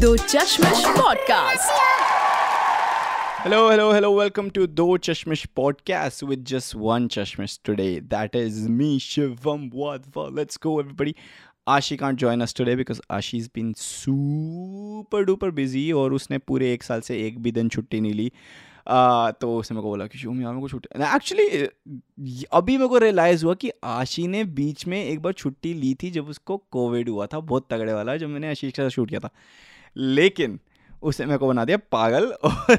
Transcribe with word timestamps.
Do 0.00 0.16
Chashmish 0.16 0.84
podcast 0.86 1.72
hello 3.44 3.70
hello 3.70 3.92
hello 3.92 4.20
welcome 4.20 4.50
to 4.50 4.66
Do 4.66 4.96
Chashmish 4.96 5.46
podcast 5.46 6.24
with 6.24 6.44
just 6.44 6.74
one 6.74 7.08
Chashmish 7.08 7.60
today 7.64 8.00
that 8.00 8.36
is 8.36 8.68
me 8.68 8.98
Shivam 8.98 9.70
let's 10.36 10.58
go 10.62 10.80
everybody 10.80 11.14
Ashi 11.68 11.96
can't 11.96 12.18
join 12.18 12.40
us 12.40 12.54
today 12.54 12.76
because 12.76 13.00
Ashi 13.10 13.38
is 13.38 13.48
been 13.54 13.72
super 13.72 15.24
duper 15.24 15.50
busy 15.50 15.92
और 15.92 16.12
उसने 16.12 16.38
पूरे 16.38 16.72
एक 16.72 16.82
साल 16.82 17.00
से 17.00 17.26
एक 17.26 17.42
भी 17.42 17.52
दिन 17.52 17.68
छुट्टी 17.68 18.00
नहीं 18.00 18.12
ली। 18.12 18.32
Uh, 18.80 19.32
तो 19.40 19.56
उसने 19.56 19.74
मेरे 19.74 19.82
को 19.82 19.88
बोला 19.88 20.06
कि 20.06 20.18
शो 20.18 20.28
यार 20.28 20.52
मेरे 20.52 20.60
को 20.60 20.68
छुट्टी 20.68 21.02
एक्चुअली 21.02 22.44
अभी 22.52 22.76
मेरे 22.76 22.88
को 22.88 22.98
रियलाइज़ 22.98 23.44
हुआ 23.44 23.54
कि 23.54 23.70
आशी 23.84 24.26
ने 24.26 24.44
बीच 24.44 24.86
में 24.86 25.04
एक 25.04 25.20
बार 25.20 25.32
छुट्टी 25.32 25.74
ली 25.74 25.94
थी 25.94 26.10
जब 26.10 26.28
उसको 26.28 26.56
कोविड 26.56 27.08
हुआ 27.08 27.26
था 27.26 27.40
बहुत 27.40 27.66
तगड़े 27.70 27.92
वाला 27.92 28.16
जब 28.16 28.28
मैंने 28.28 28.50
आशीष 28.50 28.72
के 28.72 28.82
साथ 28.82 28.88
शूट 28.88 29.08
किया 29.08 29.20
था। 29.20 29.30
लेकिन 29.96 30.58
उसने 31.02 31.26
मेरे 31.26 31.38
को 31.38 31.48
बना 31.48 31.64
दिया 31.64 31.76
पागल 31.92 32.24
और 32.44 32.78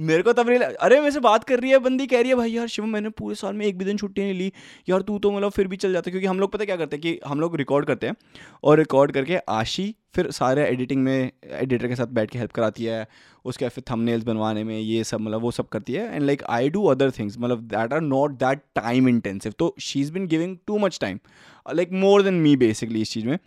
मेरे 0.00 0.22
को 0.22 0.32
तब 0.32 0.48
रियलाइज़ 0.48 0.74
अरे, 0.74 0.98
मेरे 1.00 1.10
से 1.10 1.20
बात 1.20 1.44
कर 1.44 1.60
रही 1.60 1.70
है 1.70 1.78
बंदी, 1.78 2.06
कह 2.06 2.20
रही 2.20 2.28
है, 2.28 2.34
भाई 2.34 2.50
यार, 2.50 2.66
शिवम, 2.66 2.88
मैंने 2.88 3.08
पूरे 3.08 3.34
साल 3.34 3.54
में 3.54 3.64
एक 3.66 3.78
भी 3.78 3.84
दिन 3.84 3.96
छुट्टी 3.96 4.22
नहीं 4.22 4.34
ली। 4.34 4.52
यार, 4.88 5.02
तू 5.02 5.18
तो 5.18 5.30
मतलब 5.30 5.50
फिर 5.50 5.68
भी 5.68 5.76
चल 5.76 5.92
जाता 5.92 6.10
क्योंकि 6.10 6.26
हम 6.26 6.40
लोग 6.40 6.52
पता 6.52 6.64
क्या 6.64 6.76
करते 6.76 6.96
हैं 6.96 7.02
कि 7.02 7.20
हम 7.26 7.40
लोग 7.40 7.56
रिकॉर्ड 7.56 7.86
करते 7.86 8.06
हैं 8.06 8.14
और 8.64 8.78
रिकॉर्ड 8.78 9.12
करके 9.12 9.36
आशी 9.48 9.94
फिर 10.14 10.30
सारे 10.30 10.66
एडिटिंग 10.66 11.02
में 11.04 11.30
एडिटर 11.44 11.88
के 11.88 11.96
साथ 11.96 12.06
बैठ 12.08 12.30
के 12.30 12.38
हेल्प 12.38 12.52
कराती 12.52 12.84
है, 12.84 13.06
उसके 13.44 13.64
बाद 13.64 13.72
फिर 13.72 13.84
थंबनेल्स 13.90 14.24
बनवाने 14.24 14.64
में 14.64 14.78
ये 14.78 15.02
सब 15.04 15.20
मतलब 15.20 15.40
वो 15.40 15.50
सब 15.50 15.68
करती 15.68 15.92
है। 15.92 16.14
And 16.14 16.22
like 16.22 16.42
I 16.50 16.68
do 16.70 16.84
other 16.86 17.10
things 17.10 17.36
मतलब 17.38 17.62
that 17.68 17.92
are 17.92 18.00
not 18.00 18.30
that 18.38 18.60
time 18.74 19.08
intensive 19.08 19.54
तो 19.58 19.74
she 19.80 20.00
is 20.00 20.12
been 20.12 20.26
giving 20.26 20.56
too 20.66 20.78
much 20.78 20.98
time 21.00 21.18
like 21.66 21.92
more 21.92 22.22
than 22.22 22.34
me 22.34 22.56
basically 22.56 23.02
इस 23.02 23.12
चीज़ 23.12 23.26
में। 23.26 23.38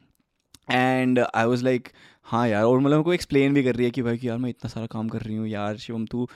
एंड 0.71 1.19
आई 1.19 1.45
वॉज़ 1.45 1.63
लाइक 1.63 1.89
हाँ 2.29 2.47
यार, 2.47 2.63
और 2.63 2.79
मतलब 2.79 3.03
को 3.03 3.13
एक्सप्लेन 3.13 3.53
भी 3.53 3.63
कर 3.63 3.75
रही 3.75 3.85
है 3.85 3.91
कि 3.91 4.01
भाई 4.01 4.17
कि 4.17 4.27
यार 4.27 4.37
मैं 4.37 4.49
इतना 4.49 4.69
सारा 4.69 4.85
काम 4.87 5.07
कर 5.09 5.21
रही 5.21 5.35
हूँ 5.35 5.47
यार, 5.47 5.77
शिवम 5.77 6.05
तू 6.05 6.27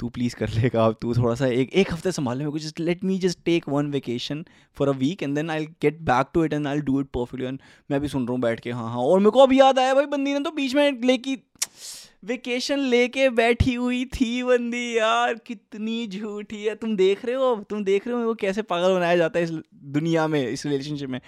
तू 0.00 0.08
प्लीज़ 0.08 0.34
कर 0.36 0.48
लेगा, 0.50 0.84
अब 0.86 0.96
तू 1.02 1.14
थोड़ा 1.14 1.34
सा 1.34 1.46
एक 1.46 1.72
एक 1.72 1.92
हफ़्ते 1.92 2.12
संभाल 2.12 2.38
मेरे 2.38 2.50
को 2.50 2.58
just 2.58 2.80
let 2.80 3.04
me 3.04 3.18
just 3.18 3.38
take 3.44 3.68
one 3.68 3.90
vacation 3.90 4.44
for 4.76 4.88
a 4.88 4.92
weekend 5.22 5.34
then 5.34 5.50
I 5.50 5.66
get 5.82 6.00
back 6.02 6.30
to 6.34 6.44
it 6.44 6.52
and 6.52 6.66
I 6.66 6.80
do 6.80 7.00
it 7.00 7.06
perfectly 7.14 7.46
and 7.46 7.58
मैं 7.90 8.00
भी 8.00 8.08
सुन 8.08 8.22
रहा 8.22 8.32
हूँ 8.32 8.40
बैठ 8.40 8.60
के 8.60 8.70
हाँ 8.70 8.88
हाँ 8.90 9.02
और 9.02 9.18
मेरे 9.18 9.30
को 9.30 9.42
अब 9.42 9.52
याद 9.52 9.78
आया 9.78 9.94
भाई, 9.94 10.06
बंदी 10.06 10.32
ने 10.34 10.40
तो 10.40 10.50
बीच 10.52 10.74
में 10.74 11.00
लेकी 11.04 11.36
वेकेशन 12.24 12.78
लेके 12.78 13.30
बैठी 13.30 13.74
हुई 13.74 14.04
थी 14.04 14.42
बंदी, 14.42 14.98
यार, 14.98 15.34
कितनी 15.34 16.06
झूठी 16.06 16.64
है 16.64 16.74
तुम 16.74 16.96
देख 16.96 17.24
रहे 17.24 17.34
हो 17.34 17.54
तुम 17.70 17.84
देख 17.84 18.08
रहे 18.08 18.16
हो 18.16 18.22
वो 18.22 18.34
कैसे 18.34 18.62
पागल 18.62 18.94
बनाया 18.94 19.16
जाता 19.16 19.38
है 19.38 19.44
इस 19.44 19.50
दुनिया 19.74 20.26
में, 20.28 20.48
इस 20.48 20.66
रिलेशनशिप 20.66 21.10
में? 21.10 21.20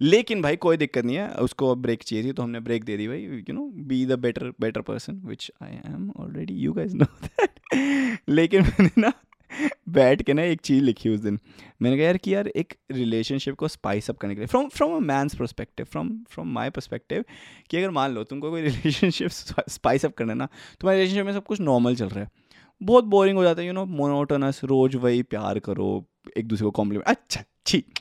लेकिन 0.00 0.42
भाई, 0.42 0.56
कोई 0.56 0.76
दिक्कत 0.76 1.04
नहीं 1.04 1.16
है। 1.16 1.28
उसको 1.28 1.70
अब 1.70 1.78
ब्रेक 1.78 2.02
चाहिए 2.02 2.24
थी 2.24 2.32
तो 2.32 2.42
हमने 2.42 2.60
ब्रेक 2.60 2.84
दे 2.84 2.96
दी 2.96 3.08
भाई। 3.08 3.22
You 3.22 3.52
know 3.54 3.72
be 3.76 4.06
the 4.06 4.12
better 4.12 4.52
better 4.60 4.80
person 4.80 5.22
which 5.24 5.50
I 5.62 5.72
am 5.72 6.10
already 6.16 6.54
you 6.54 6.72
guys 6.72 6.96
know 6.96 7.04
that 7.04 8.18
लेकिन 8.28 8.62
मैंने 8.62 8.90
ना 8.98 9.12
बैठ 9.88 10.22
के 10.22 10.32
ना 10.32 10.42
एक 10.42 10.60
चीज़ 10.60 10.82
लिखी 10.84 11.08
उस 11.08 11.20
दिन। 11.20 11.38
मैंने 11.82 11.96
कहा, 11.96 12.06
यार, 12.06 12.16
कि 12.16 12.34
यार, 12.34 12.48
एक 12.48 12.74
रिलेशनशिप 12.92 13.54
को 13.54 13.68
स्पाइस 13.68 14.10
अप 14.10 14.16
करने 14.18 14.34
के 14.34 14.40
लिए। 14.40 14.46
From 14.46 14.68
from 14.68 14.96
a 14.96 14.98
man's 14.98 15.34
perspective 15.34 15.86
from 15.86 16.10
from 16.30 16.52
my 16.54 16.70
perspective 16.70 17.24
कि 17.70 17.76
अगर 17.76 17.90
मान 17.90 18.14
लो 18.14 18.24
तुमको 18.24 18.50
कोई 18.50 18.62
रिलेशनशिप 18.62 19.30
स्पाइस 19.70 20.04
अप 20.04 20.14
करना 20.14 20.34
ना, 20.34 20.48
तुम्हारे 20.80 20.98
रिलेशनशिप 20.98 21.26
में 21.26 21.32
सब 21.32 21.44
कुछ 21.44 21.60
नॉर्मल 21.60 21.96
चल 21.96 22.08
रहा 22.08 22.24
है। 22.24 22.30
बहुत 22.80 23.04
बोरिंग 23.04 23.36
हो 23.38 23.44
जाता 23.44 23.60
है 23.60 23.66
यू 23.66 23.72
नो 23.72 23.84
मोनोटोनस 23.86 24.60
रोज 24.64 24.94
वही 24.96 25.22
प्यार 25.24 25.58
करो, 25.58 26.04
एक 26.38 26.48
दूसरे 26.48 26.64
को 26.64 26.70
कॉम्प्लीमेंट 26.70 27.08
अच्छा 27.08 27.42
ठीक 27.66 27.98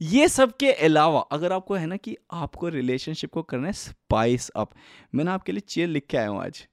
ये 0.00 0.28
सब 0.28 0.56
के 0.56 0.70
अलावा 0.72 1.20
अगर 1.32 1.52
आपको 1.52 1.74
है 1.74 1.86
ना 1.86 1.96
कि 1.96 2.16
आपको 2.32 2.68
रिलेशनशिप 2.68 3.32
को 3.32 3.42
करना 3.42 3.66
है 3.66 3.72
स्पाइस 3.72 4.48
अप 4.56 4.70
मैंने 5.14 5.30
आपके 5.30 5.52
लिए 5.52 5.60
चेयर 5.68 5.88
लिख 5.88 6.06
के 6.10 6.16
आया 6.16 6.28
हूँ 6.28 6.40
आज। 6.42 6.66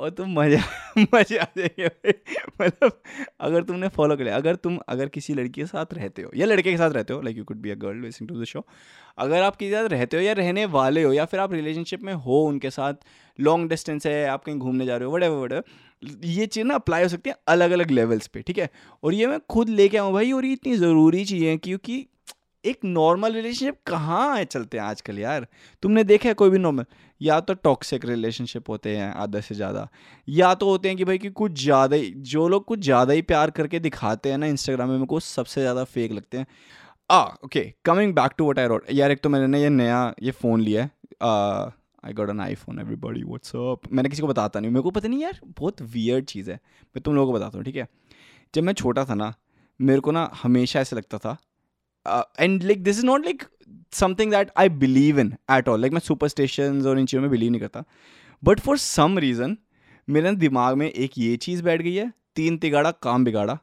और 0.00 0.10
तुम 0.10 0.32
मज़ा, 0.38 0.60
मज़े 1.14 1.38
आ 1.38 1.44
जाएँगे। 1.56 2.14
मतलब 2.60 3.00
अगर 3.40 3.62
तुमने 3.62 3.88
फॉलो 3.88 4.16
कर 4.16 4.24
लिया, 4.24 4.36
अगर 4.36 4.54
तुम, 4.56 4.78
अगर 4.88 5.08
किसी 5.08 5.34
लड़की 5.34 5.60
के 5.60 5.66
साथ 5.66 5.94
रहते 5.94 6.22
हो, 6.22 6.30
या 6.36 6.46
लड़के 6.46 6.70
के 6.70 6.76
साथ 6.76 6.90
रहते 6.90 7.12
हो 7.12 7.20
like 7.22 7.36
you 7.38 7.44
could 7.44 7.56
be 7.62 7.70
a 7.70 7.74
girl 7.76 8.02
listening 8.02 8.28
to 8.28 8.40
the 8.42 8.44
show 8.44 8.64
अगर 9.18 9.42
आप 9.42 9.56
किसी 9.56 9.70
के 9.70 9.76
साथ 9.76 9.88
रहते 9.88 10.16
हो 10.16 10.22
या 10.22 10.32
रहने 10.32 10.64
वाले 10.68 11.02
हो, 11.02 11.12
या 11.12 11.24
फिर 11.24 11.40
आप 11.40 11.52
रिलेशनशिप 11.52 12.02
में 12.02 12.12
हो 12.14 12.40
उनके 12.44 12.70
साथ 12.70 12.94
लॉन्ग 13.38 13.68
डिस्टेंस 13.70 14.06
है, 14.06 14.26
आप 14.26 14.44
कहीं 14.44 14.56
घूमने 14.56 14.86
जा 14.86 14.96
रहे 14.96 15.06
हो 15.06 15.14
वट 15.16 15.22
एवर 15.22 15.62
ये 16.24 16.46
चीज़ 16.46 16.64
ना 16.66 16.74
अप्लाई 16.74 17.02
हो 17.02 17.08
सकती 17.08 17.30
है 17.30 17.36
अलग 17.48 17.70
अलग 17.70 17.90
लेवल्स 17.90 18.26
पे, 18.26 18.42
ठीक 18.42 18.58
है? 18.58 18.68
और 19.02 19.14
ये 19.14 19.26
मैं 19.26 19.38
खुद 19.50 19.68
लेके 19.68 19.96
आऊँ 19.98 20.12
भाई, 20.12 20.32
और 20.32 20.44
ये 20.44 20.52
इतनी 20.52 20.76
ज़रूरी 20.76 21.24
चीज़ 21.24 21.58
क्योंकि 21.64 22.06
एक 22.64 22.78
नॉर्मल 22.84 23.32
रिलेशनशिप 23.32 23.76
कहाँ 23.86 24.36
है 24.36 24.44
चलते 24.44 24.78
हैं 24.78 24.84
आजकल 24.84 25.18
यार? 25.18 25.46
तुमने 25.82 26.04
देखा 26.04 26.28
है 26.28 26.34
कोई 26.34 26.50
भी 26.50 26.58
नॉर्मल 26.58 26.84
या 27.20 27.38
तो 27.40 27.54
टॉक्सिक 27.56 28.04
रिलेशनशिप 28.04 28.68
होते 28.70 28.96
हैं 28.96 29.10
आधा 29.14 29.40
से 29.40 29.54
ज़्यादा, 29.54 29.88
या 30.28 30.54
तो 30.54 30.66
होते 30.66 30.88
हैं 30.88 30.96
कि 30.96 31.04
भाई 31.04 31.18
कि 31.18 31.30
कुछ 31.30 31.62
ज़्यादा 31.62 31.96
ही, 31.96 32.10
जो 32.10 32.48
लोग 32.48 32.64
कुछ 32.64 32.80
ज़्यादा 32.80 33.12
ही 33.12 33.22
प्यार 33.22 33.50
करके 33.50 33.78
दिखाते 33.80 34.30
हैं 34.30 34.38
ना 34.38 34.46
इंस्टाग्राम 34.46 34.88
में, 34.88 34.96
मेरे 34.96 35.06
को 35.06 35.20
सबसे 35.20 35.60
ज़्यादा 35.60 35.84
फेक 35.86 36.12
लगते 36.12 36.38
हैं। 36.38 36.46
आ 37.10 37.22
okay 37.44 37.64
coming 37.84 38.14
back 38.14 38.32
to 38.38 38.48
what 38.50 38.58
I 38.58 38.66
wrote 38.66 38.84
यार 38.92 39.10
एक 39.10 39.20
तो 39.20 39.28
मैंने 39.28 39.62
ये 39.62 39.68
नया 39.70 40.02
ये 40.22 40.30
फ़ोन 40.32 40.60
लिया 40.60 40.82
है। 40.82 40.90
I 42.04 42.12
got 42.14 42.30
an 42.30 42.40
iPhone 42.56 42.78
everybody 42.80 43.22
WhatsApp 43.24 43.92
मैंने 43.92 44.08
किसी 44.08 44.22
को 44.22 44.28
बताता 44.28 44.60
नहीं 44.60 44.70
मेरे 44.70 44.82
को 44.82 44.90
पता 44.90 45.08
नहीं 45.08 45.22
यार, 45.22 45.40
बहुत 45.44 45.82
वियर्ड 45.84 46.24
चीज़ 46.26 46.50
है। 46.50 46.56
मैं 46.56 47.02
तुम 47.02 47.14
लोगों 47.14 47.32
को 47.32 47.38
बताता 47.38 47.58
हूँ, 47.58 47.64
ठीक 47.64 47.76
है? 47.76 47.88
जब 48.54 48.62
मैं 48.62 48.72
छोटा 48.74 49.04
था 49.04 49.14
ना, 49.14 49.32
मेरे 49.80 50.00
को 50.00 50.10
ना 50.12 50.30
हमेशा 50.42 50.80
ऐसे 50.80 50.96
लगता 50.96 51.18
था 51.18 51.36
and 52.40 52.62
like 52.62 52.82
this 52.84 52.98
is 52.98 53.06
not 53.06 53.24
like 53.24 53.44
something 53.92 54.30
that 54.30 54.50
I 54.58 54.68
believe 54.68 55.20
in 55.20 55.34
at 55.50 55.68
all 55.68 55.80
like 55.80 55.92
मैं 55.92 56.00
सुपरस्टेशन 56.00 56.86
और 56.86 56.98
इन 56.98 57.06
चीज़ों 57.06 57.22
में 57.22 57.30
बिलीव 57.30 57.50
नहीं 57.50 57.60
करता. 57.60 57.84
बट 58.42 58.60
फॉर 58.60 58.78
सम 58.78 59.18
रीज़न 59.18 59.56
मेरे 60.08 60.34
दिमाग 60.36 60.76
में 60.76 60.88
एक 60.88 61.18
ये 61.18 61.36
चीज़ 61.38 61.62
बैठ 61.62 61.82
गई 61.82 61.94
है, 61.94 62.12
तीन 62.36 62.56
तिगाड़ा 62.58 62.90
काम 63.02 63.24
बिगाड़ा. 63.24 63.58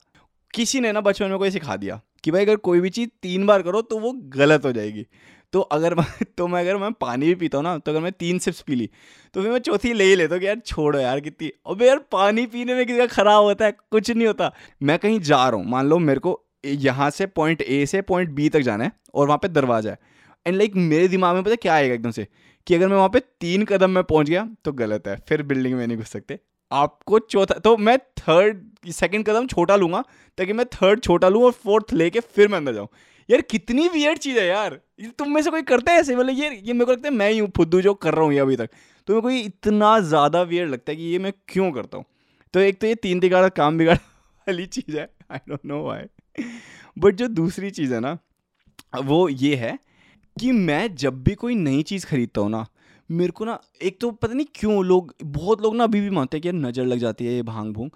किसी 0.54 0.80
ने 0.80 0.92
ना 0.92 1.02
बचपन 1.02 1.30
में 1.30 1.38
कोई 1.40 1.52
सिखा 1.52 1.76
दिया 1.78 2.00
कि 2.24 2.32
भाई, 2.32 2.42
अगर 2.42 2.56
कोई 2.58 2.80
भी 2.82 2.90
चीज़ 2.90 3.10
तीन 3.22 3.46
बार 3.48 3.62
करो 3.62 3.82
तो 3.82 4.00
वो 4.00 4.12
गलत 4.36 4.66
हो 4.66 4.72
जाएगी. 4.72 5.06
तो 5.54 5.60
अगर 5.62 5.94
मैं 5.96 6.06
तो 6.38 6.48
मैं, 6.48 6.62
अगर 6.62 6.78
मैं 6.78 6.92
पानी 6.94 7.26
भी 7.26 7.36
पीता 7.36 7.58
हूँ 7.58 7.64
ना 7.64 7.78
तो 7.78 7.92
अगर 7.92 8.02
मैं 8.02 8.12
तीन 8.14 8.40
सिप्स 8.40 8.62
पी 8.62 8.76
ली 8.76 8.90
तो 9.36 9.42
फिर 9.42 9.52
मैं 9.52 9.60
चौथी 9.60 9.94
ले 9.94 10.04
ही 10.04 10.16
लेता 10.16 10.36
हूँ 10.36 10.40
कि 10.42 10.48
यार 10.48 10.60
छोड़ो 10.66 11.00
यार 11.00 11.20
कितनी, 11.20 11.52
अबे 11.68 11.88
यार 11.88 12.00
पानी 12.12 12.46
पीने 12.48 12.74
में 12.76 12.86
किसी 12.86 12.98
का 12.98 13.06
ख़राब 13.08 13.44
होता 13.44 13.66
है, 13.66 13.72
कुछ 13.92 14.12
नहीं 14.12 14.28
होता. 14.28 14.52
मैं 14.82 14.98
कहीं 15.00 15.20
जा 15.22 15.48
रहा 15.48 15.58
हूँ, 15.58 15.66
मान 15.68 15.88
लो 15.88 16.00
मेरे 16.00 16.20
को 16.20 16.42
यहाँ 16.66 17.10
से 17.10 17.26
पॉइंट 17.26 17.62
ए 17.62 17.86
से 17.86 18.02
पॉइंट 18.02 18.30
बी 18.30 18.50
तक 18.50 18.60
जाना 18.60 18.84
है 18.84 18.92
और 19.14 19.28
वहाँ 19.28 19.38
पे 19.38 19.48
दरवाज़ा 19.48 19.92
है। 19.92 19.98
एंड 20.46 20.56
लाइक 20.58 20.72
like, 20.72 20.84
मेरे 20.84 21.08
दिमाग 21.08 21.36
में 21.36 21.44
पता 21.44 21.56
क्या 21.56 21.74
आएगा 21.74 21.94
एकदम 21.94 22.12
से? 22.12 22.28
कि 22.68 22.76
अगर 22.76 22.88
मैं 22.88 22.96
वहाँ 22.96 23.10
पे 23.10 23.20
तीन 23.20 23.66
कदम 23.66 23.90
में 23.90 24.04
पहुँच 24.04 24.30
गया 24.30 24.48
तो 24.66 24.72
गलत 24.72 25.08
है। 25.08 25.16
फिर 25.30 25.44
बिल्डिंग 25.44 25.76
में 25.76 25.86
नहीं 25.88 25.98
घुस 25.98 26.10
सकते। 26.10 26.40
आपको 26.72 27.20
चौथा 27.20 27.60
तो 27.60 27.76
मैं 27.78 27.98
थर्ड 28.00 28.64
सेकंड 28.92 29.26
कदम 29.26 29.48
छोटा 29.48 29.76
लूँगा 29.76 30.04
ताकि 30.38 30.54
मैं 30.54 30.66
थर्ड 30.66 31.02
छोटा 31.02 31.30
लूँ 31.30 31.44
और 31.44 31.52
फोर्थ 31.52 31.94
लेके 31.94 32.20
फिर 32.20 32.48
मैं 32.48 32.58
अंदर 32.58 32.74
जाऊँ। 32.74 32.88
यार 33.30 33.42
कितनी 33.42 33.88
वियर्ड 33.88 34.18
चीज़ 34.18 34.40
है 34.40 34.46
यार। 34.48 34.80
तुम 35.20 35.32
में 35.32 35.42
से 35.42 35.50
कोई 35.50 35.62
करता 35.62 35.92
है 35.92 36.00
ऐसे? 36.00 36.16
मतलब 36.16 36.30
ये 36.30 36.50
ये 36.50 36.74
मेरे 36.74 36.86
को 36.86 36.92
लगता 36.92 37.08
है 37.10 37.14
मैं 37.16 37.30
ही 37.32 37.40
हूँ 37.40 37.50
फुद्दू 37.58 37.82
जो 37.82 37.94
कर 37.94 38.14
रहा 38.14 38.26
हूँ 38.26 38.34
ये 38.34 38.40
अभी 38.40 38.56
तक। 38.56 38.70
तो 39.08 39.14
मेरे 39.14 39.22
को 39.22 39.30
ये 39.30 39.40
इतना 39.40 40.00
ज़्यादा 40.00 40.42
वियर्ड 40.42 40.72
लगता 40.72 40.92
है 40.92 40.96
कि 40.96 41.04
ये 41.04 41.20
मैं 41.20 41.34
क्यों 41.48 41.72
करता 41.72 41.98
हूँ? 41.98 42.06
तो 42.54 42.60
एक 42.60 42.80
तो 42.82 42.88
ये 42.88 42.96
तीन 42.96 43.20
तिगाड़ा 43.20 43.50
काम 43.50 43.78
बिगाड़ 43.78 43.98
वाली 44.48 44.66
चीज़ 44.66 44.98
है। 44.98 45.10
I 45.32 45.40
don't 45.50 45.66
know 45.66 45.84
why 45.84 46.02
but 46.98 47.16
जो 47.16 47.28
दूसरी 47.30 47.70
चीज़ 47.72 47.94
है 47.94 48.00
ना, 48.00 48.18
वो 48.98 49.28
ये 49.30 49.56
है 49.56 49.78
कि 50.38 50.52
मैं 50.52 50.96
जब 50.96 51.24
भी 51.24 51.36
कोई 51.36 51.56
नई 51.56 51.82
चीज़ 51.84 52.06
खरीदता 52.06 52.42
हूँ 52.42 52.50
ना, 52.50 52.66
मेरे 53.10 53.32
को 53.32 53.46
ना, 53.46 53.60
एक 53.82 54.00
तो 54.02 54.12
पता 54.12 54.34
नहीं 54.34 54.46
क्यों 54.56 54.84
लोग, 54.86 55.14
बहुत 55.24 55.62
लोग 55.62 55.76
ना 55.76 55.84
अभी 55.84 56.02
भी 56.02 56.10
मानते 56.10 56.38
हैं 56.38 56.42
कि 56.42 56.48
यार 56.48 56.56
नज़र 56.58 56.86
लग 56.86 57.00
जाती 57.00 57.26
है 57.26 57.34
ये 57.34 57.44
भाँग 57.44 57.74
भूंग। 57.74 57.90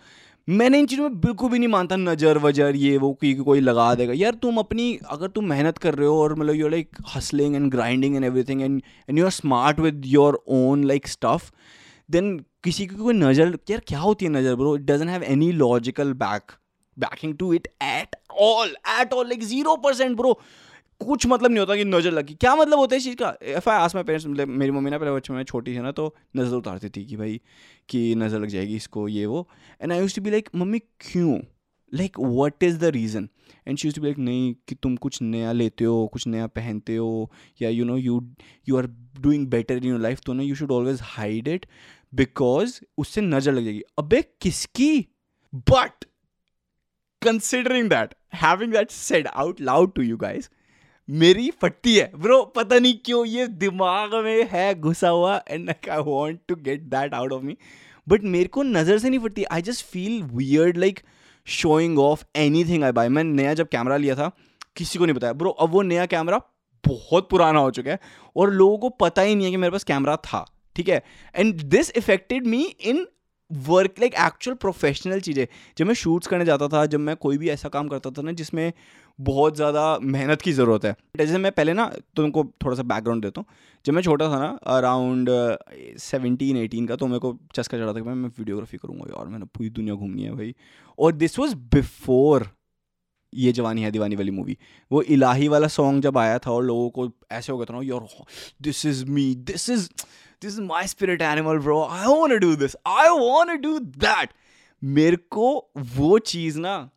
मैंने 0.47 0.79
इन 0.79 0.85
चीज़ों 0.85 1.09
में 1.09 1.19
बिल्कुल 1.21 1.49
भी 1.49 1.59
नहीं 1.59 1.69
मानता 1.69 1.95
नज़र 1.95 2.37
वजर, 2.37 2.75
ये 2.75 2.97
वो 2.97 3.11
कि 3.13 3.33
कोई 3.35 3.59
लगा 3.59 3.93
देगा। 3.95 4.13
यार 4.15 4.33
तुम 4.41 4.57
अपनी, 4.57 4.93
अगर 5.09 5.27
तुम 5.29 5.45
मेहनत 5.49 5.77
कर 5.77 5.95
रहे 5.95 6.07
हो 6.07 6.21
और 6.21 6.35
मतलब 6.35 6.55
you're 6.55 6.71
like 6.71 6.97
hustling 7.15 7.55
and 7.55 7.69
grinding 7.71 8.15
and 8.15 8.25
everything 8.25 8.61
and 8.61 8.81
and 9.09 9.19
you 9.19 9.25
are 9.25 9.31
smart 9.31 9.79
with 9.79 10.01
your 10.05 10.41
own 10.49 10.83
like 10.83 11.07
stuff 11.07 11.51
then 12.09 12.37
किसी 12.63 12.87
की 12.87 12.95
कोई 12.95 13.13
नज़र, 13.13 13.57
यार 13.69 13.81
क्या 13.87 13.99
होती 13.99 14.25
है 14.25 14.31
नज़र 14.31 14.55
bro 14.55 14.75
it 14.75 14.81
doesn't 14.85 15.09
have 15.09 15.23
any 15.23 15.51
logical 15.53 16.13
back 16.15 16.51
backing 16.97 17.37
to 17.37 17.53
it 17.53 17.67
at 17.83 18.15
all 18.31 18.75
at 18.99 19.13
all 19.13 19.27
like 19.27 19.43
zero 19.43 19.75
percent 19.83 20.17
bro 20.17 20.39
कुछ 21.01 21.25
मतलब 21.27 21.51
नहीं 21.51 21.59
होता 21.59 21.75
कि 21.75 21.85
नज़र 21.85 22.11
लगी 22.11 22.33
क्या 22.33 22.55
मतलब 22.55 22.79
होता 22.79 22.95
है 22.95 22.97
इस 22.97 23.03
चीज़ 23.03 23.15
का? 23.15 23.33
F 23.43 23.69
I 23.69 23.77
ask 23.77 23.95
my 23.95 24.03
parents 24.03 24.25
मतलब 24.27 24.47
मेरी 24.47 24.71
मम्मी 24.71 24.89
ना 24.89 24.97
पहले 24.97 25.11
बच्चे 25.11 25.33
में 25.33 25.43
छोटी 25.43 25.75
थी 25.75 25.79
ना 25.81 25.91
तो 25.91 26.13
नज़र 26.37 26.55
उतारती 26.55 26.89
थी 26.89 27.05
कि 27.05 27.15
भाई, 27.17 27.39
कि 27.89 28.15
नज़र 28.15 28.39
लग 28.39 28.47
जाएगी 28.47 28.75
इसको, 28.75 29.07
ये, 29.07 29.25
वो। 29.25 29.47
And 29.81 29.91
I 29.91 29.99
used 29.99 30.15
to 30.15 30.21
be 30.21 30.31
like 30.31 30.49
mummy, 30.55 30.79
क्यों? 30.79 31.39
Like 31.93 32.19
what 32.19 32.63
is 32.63 32.77
the 32.79 32.91
reason 32.95 33.27
and 33.67 33.77
she 33.77 33.87
used 33.87 33.95
to 33.95 34.01
be 34.01 34.07
like 34.07 34.17
नहीं, 34.19 34.53
कि 34.67 34.75
तुम 34.75 34.95
कुछ 34.97 35.21
नया 35.21 35.51
लेते 35.51 35.85
हो, 35.85 36.05
कुछ 36.07 36.27
नया 36.27 36.47
पहनते 36.49 36.95
हो, 36.95 37.31
या 37.61 37.69
you 37.69 37.85
know 37.85 37.97
you 37.97 38.21
you 38.69 38.77
are 38.77 38.87
doing 39.21 39.47
better 39.47 39.77
in 39.77 39.83
your 39.83 39.99
life 39.99 40.21
तो 40.25 40.33
ना 40.33 40.43
you 40.43 40.55
should 40.55 40.71
always 40.71 40.99
hide 41.03 41.47
it 41.47 41.65
because 42.13 42.79
उससे 42.97 43.21
नज़र 43.21 43.53
लग 43.53 43.63
जाएगी। 43.63 43.81
अबे, 43.99 44.21
किसकी? 44.41 44.99
But 45.53 46.05
considering 47.25 47.89
that 47.89 48.13
having 48.35 48.73
that 48.73 48.91
said 48.91 49.27
out 49.27 49.61
loud 49.61 49.95
to 49.95 50.01
you 50.01 50.17
guys, 50.17 50.49
मेरी 51.09 51.49
फटती 51.61 51.95
है। 51.95 52.11
ब्रो, 52.15 52.41
पता 52.55 52.79
नहीं 52.79 52.93
क्यों 53.05 53.25
ये 53.25 53.47
दिमाग 53.47 54.13
में 54.23 54.47
है 54.51 54.73
घुसा 54.75 55.09
हुआ 55.09 55.35
and 55.47 55.69
I 55.69 56.01
want 56.01 56.39
to 56.47 56.55
get 56.57 56.81
that 56.89 57.13
out 57.13 57.33
of 57.33 57.43
me 57.43 57.57
but 58.07 58.23
मेरे 58.25 58.47
को 58.47 58.63
नज़र 58.63 58.97
से 58.99 59.09
नहीं 59.09 59.19
फटती। 59.19 59.43
I 59.43 59.61
just 59.61 59.85
feel 59.85 60.21
weird 60.33 60.77
like 60.77 60.99
showing 61.47 61.99
off 61.99 62.23
anything 62.65 62.83
I 62.83 62.91
buy 62.91 63.09
मैंने 63.09 63.31
नया 63.33 63.53
जब 63.53 63.67
कैमरा 63.67 63.97
लिया 63.97 64.15
था, 64.15 64.31
किसी 64.77 64.99
को 64.99 65.05
नहीं 65.05 65.15
बताया। 65.15 65.33
ब्रो, 65.33 65.49
अब 65.49 65.69
वो 65.69 65.81
नया 65.81 66.05
कैमरा 66.05 66.41
बहुत 66.83 67.29
पुराना 67.29 67.59
हो 67.59 67.71
चुका 67.71 67.91
है 67.91 67.99
और 68.35 68.51
लोगों 68.53 68.77
को 68.77 68.89
पता 68.89 69.21
ही 69.21 69.35
नहीं 69.35 69.45
है 69.45 69.51
कि 69.51 69.57
मेरे 69.57 69.71
पास 69.71 69.83
कैमरा 69.83 70.15
था, 70.17 70.45
ठीक 70.75 70.89
है? 70.89 71.03
And 71.35 71.61
this 71.63 71.91
affected 71.97 72.47
me 72.47 72.63
in 72.63 73.05
work 73.51 73.99
like 73.99 74.15
actual 74.17 74.55
professional 74.57 75.19
चीज़ें। 75.19 75.45
जब 75.77 75.85
मैं 75.85 75.93
शूट्स 75.95 76.27
करने 76.27 76.45
जाता 76.45 76.67
था, 76.67 76.85
जब 76.85 76.99
मैं 76.99 77.15
कोई 77.17 77.37
भी 77.37 77.49
ऐसा 77.49 77.69
काम 77.69 77.87
करता 77.87 78.09
था 78.09 78.21
ना, 78.21 78.31
जिसमें 78.33 78.71
बहुत 79.19 79.55
ज़्यादा 79.55 79.97
मेहनत 80.03 80.41
की 80.41 80.51
ज़रूरत 80.51 80.85
है। 80.85 80.95
जैसे 81.17 81.37
मैं 81.37 81.51
पहले 81.51 81.73
ना, 81.73 81.85
तुमको 82.15 82.43
थोड़ा 82.63 82.75
सा 82.75 82.83
बैकग्राउंड 82.83 83.23
देता 83.23 83.41
हूँ। 83.41 83.45
जब 83.85 83.93
मैं 83.93 84.01
छोटा 84.01 84.29
था 84.29 84.39
ना 84.39 84.47
अराउंड 84.67 85.29
सेवनटीन 85.99 86.57
एटीन 86.57 86.87
का 86.87 86.95
तो 86.95 87.07
मेरे 87.07 87.19
को 87.19 87.37
चस्का 87.55 87.77
चढ़ा 87.77 87.93
था 87.93 87.99
कि 87.99 88.01
मैं 88.01 88.29
वीडियोग्राफी 88.29 88.77
करूँगा, 88.77 89.05
यार 89.09 89.27
मैंने 89.27 89.45
पूरी 89.47 89.69
दुनिया 89.71 89.95
घूमनी 89.95 90.23
है 90.23 90.35
भाई। 90.35 90.55
और 90.99 91.11
this 91.13 91.39
was 91.39 91.55
before 91.75 92.47
Yeh 93.33 93.51
Jawaani 93.51 93.83
Hai, 93.83 93.91
दीवानी 93.91 94.15
वाली 94.15 94.31
मूवी 94.31 94.57
वो 94.91 95.01
इलाही 95.01 95.47
वाला 95.47 95.67
सॉन्ग 95.67 96.03
जब 96.03 96.17
आया 96.17 96.39
था 96.39 96.51
और 96.51 96.63
लोगों 96.63 96.89
को 96.89 97.11
ऐसे 97.31 97.51
हो 97.51 97.57
गया 97.57 97.65
था 97.65 97.73
ना 97.73 97.81
यार 97.83 98.25
this 98.61 98.85
is 98.85 99.05
me 99.05 99.35
this 99.35 99.69
is 99.69 99.89
this 100.41 100.53
is 100.53 100.61
my 100.61 100.87
spirit 100.87 101.21
animal 101.21 101.57
bro 101.57 101.83
I 101.83 102.05
want 102.05 102.33
do 102.33 102.55
this 102.55 102.75
I 102.87 103.07
want 103.09 103.61
do 103.61 103.79
that 103.79 104.29
मेरे 104.83 105.15
को 105.15 105.71
वो 105.77 106.19
चीज़ 106.19 106.59
ना 106.59 106.89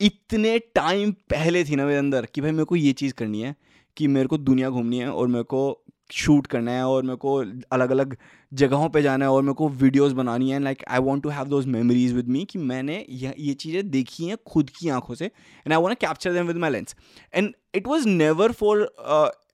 इतने 0.00 0.58
टाइम 0.58 1.12
पहले 1.12 1.64
थी 1.64 1.76
ना 1.76 1.86
मेरे 1.86 1.98
अंदर 1.98 2.26
कि 2.26 2.40
भाई 2.40 2.50
मेरे 2.50 2.64
को 2.64 2.76
ये 2.76 2.92
चीज़ 2.92 3.14
करनी 3.14 3.40
है 3.40 3.56
कि 3.96 4.06
मेरे 4.06 4.26
को 4.26 4.38
दुनिया 4.38 4.70
घूमनी 4.70 4.98
है 4.98 5.12
और 5.12 5.28
मेरे 5.28 5.44
को 5.44 5.84
शूट 6.10 6.46
करना 6.46 6.72
है 6.72 6.86
और 6.86 7.02
मेरे 7.02 7.16
को 7.16 7.36
अलग 7.72 7.90
अलग 7.90 8.16
जगहों 8.52 8.88
पे 8.88 9.02
जाना 9.02 9.24
है 9.24 9.30
और 9.30 9.42
मेरे 9.42 9.54
को 9.54 9.68
वीडियोस 9.68 10.12
बनानी 10.12 10.50
है 10.50 10.60
like 10.62 10.84
I 10.88 11.00
want 11.00 11.22
to 11.22 11.28
have 11.28 11.48
those 11.48 11.66
memories 11.66 12.12
with 12.12 12.28
me 12.28 12.44
कि 12.44 12.58
मैंने 12.58 13.04
ये 13.10 13.34
ये 13.38 13.54
चीज़ें 13.54 13.90
देखी 13.90 14.28
हैं 14.28 14.36
खुद 14.46 14.70
की 14.70 14.88
आँखों 14.88 15.14
से 15.14 15.24
and 15.24 15.72
I 15.72 15.80
want 15.82 15.98
capture 15.98 16.32
them 16.32 16.46
with 16.46 16.56
my 16.56 16.70
lens 16.70 16.96
and 17.34 17.52
it 17.74 17.86
was 17.86 18.06
never 18.06 18.52
for 18.52 18.90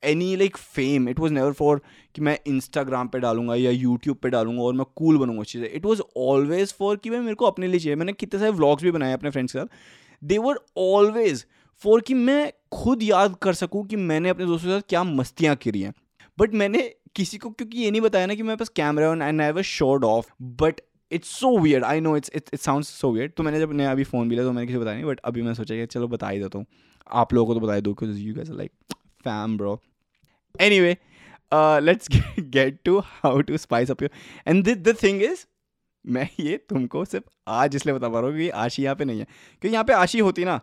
any 0.05 0.35
like 0.37 0.56
fame 0.56 1.09
it 1.09 1.21
was 1.21 1.33
never 1.33 1.53
for 1.53 1.81
कि 2.15 2.21
मैं 2.21 2.39
इंस्टाग्राम 2.47 3.09
पे 3.09 3.19
डालूँगा 3.19 3.55
या 3.55 3.71
यूट्यूब 3.71 4.17
पे 4.23 4.31
डालूँगा 4.31 4.62
और 4.62 4.75
मैं 4.75 4.87
कूल 4.97 5.19
बनूँगा 5.19 5.43
चीज़ें. 5.43 5.69
इट 5.69 5.85
वॉज़ 5.87 6.01
ऑलवेज 6.17 6.73
फॉर 6.79 6.97
कि 6.97 7.11
भाई 7.11 7.21
मेरे 7.21 7.35
को 7.35 7.47
अपने 7.47 7.67
लिए 7.67 7.81
चाहिए. 7.81 7.97
मैंने 7.97 8.12
कितने 8.12 8.41
सारे 8.41 8.51
व्लॉग्स 8.53 8.83
भी 8.83 8.91
बनाए 8.91 9.12
अपने 9.12 9.31
फ्रेंड्स 9.31 9.53
के 9.53 9.59
साथ. 9.59 9.67
दे 10.23 10.39
वर 10.39 10.59
ऑलवेज 10.79 11.45
फॉर 11.83 12.01
कि 12.01 12.15
मैं 12.15 12.53
खुद 12.73 13.03
याद 13.03 13.37
कर 13.43 13.55
सकूँ 13.55 13.87
कि 13.87 13.97
मैंने 13.97 14.29
अपने 14.29 14.47
दोस्तों 14.47 14.69
के 14.69 14.75
साथ 14.75 14.89
क्या 14.89 15.05
मस्तियाँ 15.05 15.56
करी 15.56 15.83
हैं. 15.83 15.93
बट 16.39 16.55
मैंने 16.55 16.83
किसी 17.17 17.39
को, 17.39 17.51
क्योंकि 17.51 17.79
ये 17.79 17.91
नहीं 17.91 18.01
बताया 18.01 18.27
ना 18.27 18.35
कि 18.35 18.43
मेरे 18.43 18.57
पास 18.57 18.69
camera 18.77 19.11
on 19.11 19.23
and 19.23 19.41
I 19.41 19.47
have 19.47 19.63
short 19.63 20.05
of 20.05 20.31
but 20.63 20.81
it's 21.11 21.29
so 21.31 21.59
weird 21.59 21.85
I 21.85 22.01
know 22.01 22.17
it's 22.17 22.31
it 22.35 22.55
sound 22.57 22.85
so 22.85 23.11
weird 23.13 23.33
तो 23.37 23.43
मैंने 23.43 23.61
जब 23.61 23.73
नया 23.73 23.91
अभी 23.93 24.05
फ़ोन 24.05 24.29
भी 24.29 24.35
लिया 24.35 24.47
तो 24.47 24.53
मैंने 24.53 24.67
किसी 24.67 24.79
बताया 24.79 24.97
नहीं 24.97 25.07
बट 25.07 25.21
अभी 25.25 25.43
मैं 25.43 25.55
सोचा 25.55 25.75
कि 25.75 25.87
चलो 25.87 26.09
बता 26.09 26.29
ही 26.29 26.39
देता 26.41 26.59
हूँ। 26.59 26.67
आप 27.13 27.33
लोगों 27.35 27.55
को 27.55 27.61
तो 27.61 27.67
बता 27.67 27.79
दो 27.81 27.91
because 27.91 28.19
you 28.19 28.35
guess 28.35 28.51
like 28.51 28.71
fam 29.25 29.57
bro 29.57 29.81
anyway 30.81 30.97
let's 31.81 32.09
get 32.41 32.79
to 32.85 32.99
how 32.99 33.41
to 33.41 33.57
spice 33.57 33.91
up 33.91 34.03
your 34.03 34.11
and 34.49 34.69
the 34.69 34.97
thing 35.03 35.23
is 35.23 35.45
मैं 36.05 36.29
ये 36.41 36.57
तुमको 36.69 37.05
सिर्फ़ 37.05 37.25
आज 37.49 37.77
इसलिए 37.77 37.95
बता 37.95 38.09
पा 38.09 38.21
रहा 38.21 38.31
हूँ 38.31 38.39
कि 38.39 38.49
आशी 38.63 38.83
यहाँ 38.83 38.97
पे 38.97 39.05
नहीं 39.05 39.19
है। 39.19 39.25
क्योंकि 39.25 39.73
यहाँ 39.73 39.85
पे 39.85 39.93
आशी 39.93 40.19
होती 40.19 40.45
ना, 40.45 40.61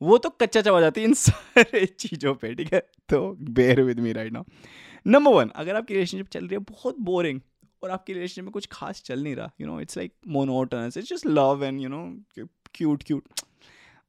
वो 0.00 0.18
तो 0.18 0.30
कच्चा 0.32 0.60
चबा 0.60 0.80
जाती 0.80 1.02
इन 1.04 1.14
सारे 1.16 1.84
चीज़ों 1.86 2.34
पे, 2.34 2.54
ठीक 2.54 2.72
है? 2.74 2.80
तो 3.08 3.36
bear 3.50 3.80
with 3.82 4.00
me 4.00 4.12
right 4.12 4.32
now 4.32 4.42
number 5.06 5.32
one 5.32 5.48
अगर 5.56 5.76
आपकी 5.76 5.94
रिलेशनशिप 5.94 6.28
चल 6.28 6.46
रही 6.46 6.54
है, 6.54 6.58
बहुत 6.60 6.98
बोरिंग 7.00 7.40
और 7.82 7.90
आपकी 7.90 8.12
रिलेशनशिप 8.12 8.44
में 8.44 8.52
कुछ 8.52 8.68
खास 8.72 9.02
चल 9.02 9.22
नहीं 9.22 9.34
रहा 9.36 9.50
you 9.60 9.66
know 9.66 9.80
it's 9.80 9.96
like 9.96 10.12
monotonous 10.28 10.96
it's 10.96 11.08
just 11.10 11.26
love 11.26 11.64
and 11.64 11.80
you 11.80 11.88
know 11.88 12.04
cute 12.74 13.02
cute 13.02 13.40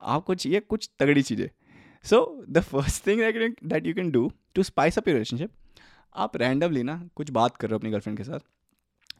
आपको 0.01 0.35
चाहिए 0.35 0.59
कुछ 0.59 0.89
तगड़ी 0.99 1.21
चीज़ें। 1.21 1.47
So 2.05 2.45
the 2.49 2.61
first 2.61 3.07
thing 3.07 3.21
that 3.63 3.87
you 3.87 3.93
can 3.93 4.11
do 4.11 4.31
to 4.55 4.63
spice 4.63 4.97
up 4.97 5.07
your 5.07 5.15
relationship 5.15 5.51
आप 6.15 6.37
रैंडमली 6.37 6.83
ना 6.83 7.01
कुछ 7.15 7.29
बात 7.31 7.55
कर 7.57 7.67
रहे 7.67 7.73
हो 7.73 7.79
अपनी 7.79 7.91
गर्लफ्रेंड 7.91 8.17
के 8.17 8.23
साथ, 8.23 8.39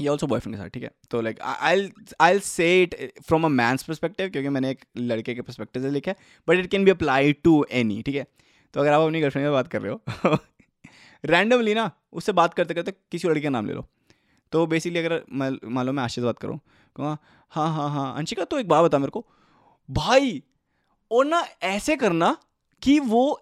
या 0.02 0.12
ऑल्सो 0.12 0.28
बॉयफ्रेंड 0.28 0.56
के 0.56 0.62
साथ, 0.62 0.70
ठीक 0.70 0.84
है? 0.84 0.92
तो 1.12 1.22
like 1.22 1.40
I 1.42 1.90
I 2.22 2.40
say 2.40 2.82
it 2.84 2.96
from 3.22 3.46
a 3.46 3.50
man's 3.50 3.84
perspective 3.84 4.30
क्योंकि 4.30 4.50
मैंने 4.50 4.72
एक 4.72 4.86
लड़के 4.98 5.34
के 5.36 5.42
परस्पेक्टिव 5.42 5.82
से 5.84 5.90
लिखा 5.92 6.12
है 6.12 6.18
but 6.48 6.60
it 6.60 6.70
can 6.72 6.86
be 6.86 6.92
apply 6.92 7.34
to 7.34 7.66
any 7.72 8.02
ठीक 8.02 8.16
है? 8.16 8.26
तो 8.74 8.80
अगर 8.80 8.92
आप 8.92 9.02
अपनी 9.02 9.22
गर्लफ्रेंड 9.22 9.48
से 9.48 9.52
बात 9.52 9.68
कर 9.68 9.82
रहे 9.82 9.94
हो 9.94 10.38
रैंडमली 11.24 11.74
ना 11.74 11.90
उससे 12.14 12.32
बात 12.32 12.54
करते 12.54 12.74
करते 12.74 12.94
किसी 13.12 13.28
लड़के 13.28 13.42
का 13.42 13.50
नाम 13.50 13.68
ले 13.68 13.74
लो। 13.74 13.86
तो 14.52 14.66
बेसिकली 14.68 15.00
अगर 15.00 15.22
मान 15.32 15.86
लो 15.86 15.92
मैं 15.92 16.04
आशीष 16.04 16.24
बात 16.24 16.38
करूँ 16.40 16.60
कहूँगा 16.96 17.18
हाँ 17.52 17.74
हाँ 17.74 17.90
हाँ 17.90 18.16
अंशिका 18.18 18.44
तो 18.46 18.60
एक 18.60 18.68
बात 18.68 18.84
बता 18.86 18.98
मेरे 19.00 19.12
को। 19.12 19.26
भाई, 19.90 20.42
और 21.12 21.26
ना 21.26 21.44
ऐसे 21.64 21.96
करना 21.96 22.36
कि 22.82 23.00
वो 23.00 23.40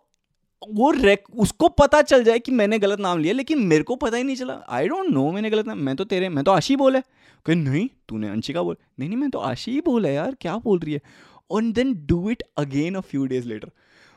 वो 0.62 0.90
रेक 0.92 1.24
उसको 1.36 1.68
पता 1.70 2.02
चल 2.02 2.24
जाए 2.24 2.40
कि 2.40 2.52
मैंने 2.52 2.78
गलत 2.80 3.00
नाम 3.00 3.20
लिया, 3.20 3.34
लेकिन 3.34 3.60
मेरे 3.60 3.84
को 3.84 3.96
पता 3.96 4.18
ही 4.18 4.24
नहीं 4.24 4.36
चला। 4.36 4.54
आई 4.70 4.88
डोंट 4.88 5.10
नो 5.10 5.32
मैंने 5.32 5.50
गलत 5.50 5.68
नाम, 5.68 5.78
मैं 5.78 5.96
तो 5.96 6.04
तेरे, 6.04 6.30
मैं 6.30 6.44
तो 6.44 6.52
आशी 6.52 6.76
बोला 6.76 7.00
कहीं, 7.46 7.56
नहीं, 7.56 7.88
तूने 8.10 8.30
अंशिका 8.30 8.62
बोल, 8.64 8.76
नहीं 9.00 9.10
नहीं, 9.10 9.20
मैं 9.20 9.30
तो 9.30 9.40
आशी 9.40 9.72
ही 9.72 9.82
बोला 9.82 10.10
यार, 10.10 10.36
क्या 10.42 10.58
बोल 10.58 10.80
रही 10.80 10.94
है? 10.94 11.02
और 11.52 11.72
then 11.72 11.94
do 12.06 12.30
it 12.30 12.44
again 12.58 12.96
a 12.96 13.00
few 13.02 13.26
days 13.26 13.48
later 13.48 13.72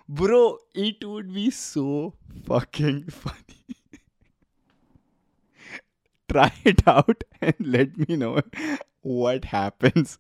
bro 0.09 0.43
it 0.77 1.05
would 1.05 1.33
be 1.35 1.51
so 1.51 2.15
fucking 2.49 3.03
funny 3.11 3.75
try 6.29 6.71
it 6.71 6.89
out 6.89 7.25
and 7.43 7.67
let 7.67 7.99
me 7.99 8.17
know 8.17 8.37
what 9.15 9.47
happens. 9.49 10.13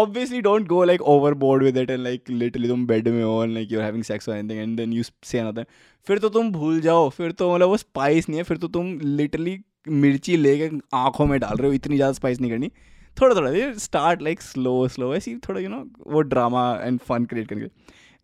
Obviously, 0.00 0.40
don't 0.42 0.68
go, 0.72 0.76
like, 0.88 1.02
overboard 1.12 1.62
with 1.66 1.78
it 1.80 1.90
and, 1.94 2.02
like, 2.06 2.30
literally 2.42 2.68
तुम 2.68 2.84
bed 2.86 3.08
में 3.08 3.22
हो 3.22 3.32
and, 3.44 3.54
like, 3.56 3.72
you're 3.74 3.86
having 3.86 4.04
sex 4.08 4.28
or 4.28 4.34
anything 4.34 4.60
and 4.64 4.80
then 4.80 4.92
you 4.96 5.04
say 5.30 5.40
another. 5.40 5.64
फिर 6.06 6.18
तो 6.18 6.28
तुम 6.36 6.50
भूल 6.52 6.80
जाओ, 6.80 7.08
फिर 7.16 7.32
तो 7.32 7.54
मतलब 7.54 7.68
वो 7.68 7.76
स्पाइस 7.76 8.28
नहीं 8.28 8.38
है, 8.38 8.44
फिर 8.44 8.56
तो 8.56 8.68
तुम 8.76 8.92
लिटरली 9.00 9.58
मिर्ची 10.04 10.36
लेके 10.36 10.70
आँखों 10.96 11.26
में 11.26 11.38
डाल 11.40 11.56
रहे 11.56 11.68
हो, 11.68 11.74
इतनी 11.74 11.96
ज़्यादा 11.96 12.12
स्पाइस 12.12 12.40
नहीं 12.40 12.50
करनी। 12.50 12.70
थोड़ा 13.16 13.34
थोड़ा 13.34 13.72
स्टार्ट 13.86 14.22
लाइक 14.22 14.42
स्लो 14.42 14.76
स्लो 14.88 15.14
ऐसी 15.14 15.36
थोड़ा 15.48 15.60
यू 15.60 15.68
नो 15.68 15.84
वो 16.06 16.20
ड्रामा 16.34 16.64
एंड 16.82 16.98
फन 17.08 17.24
क्रिएट 17.24 17.48
करके। 17.48 17.66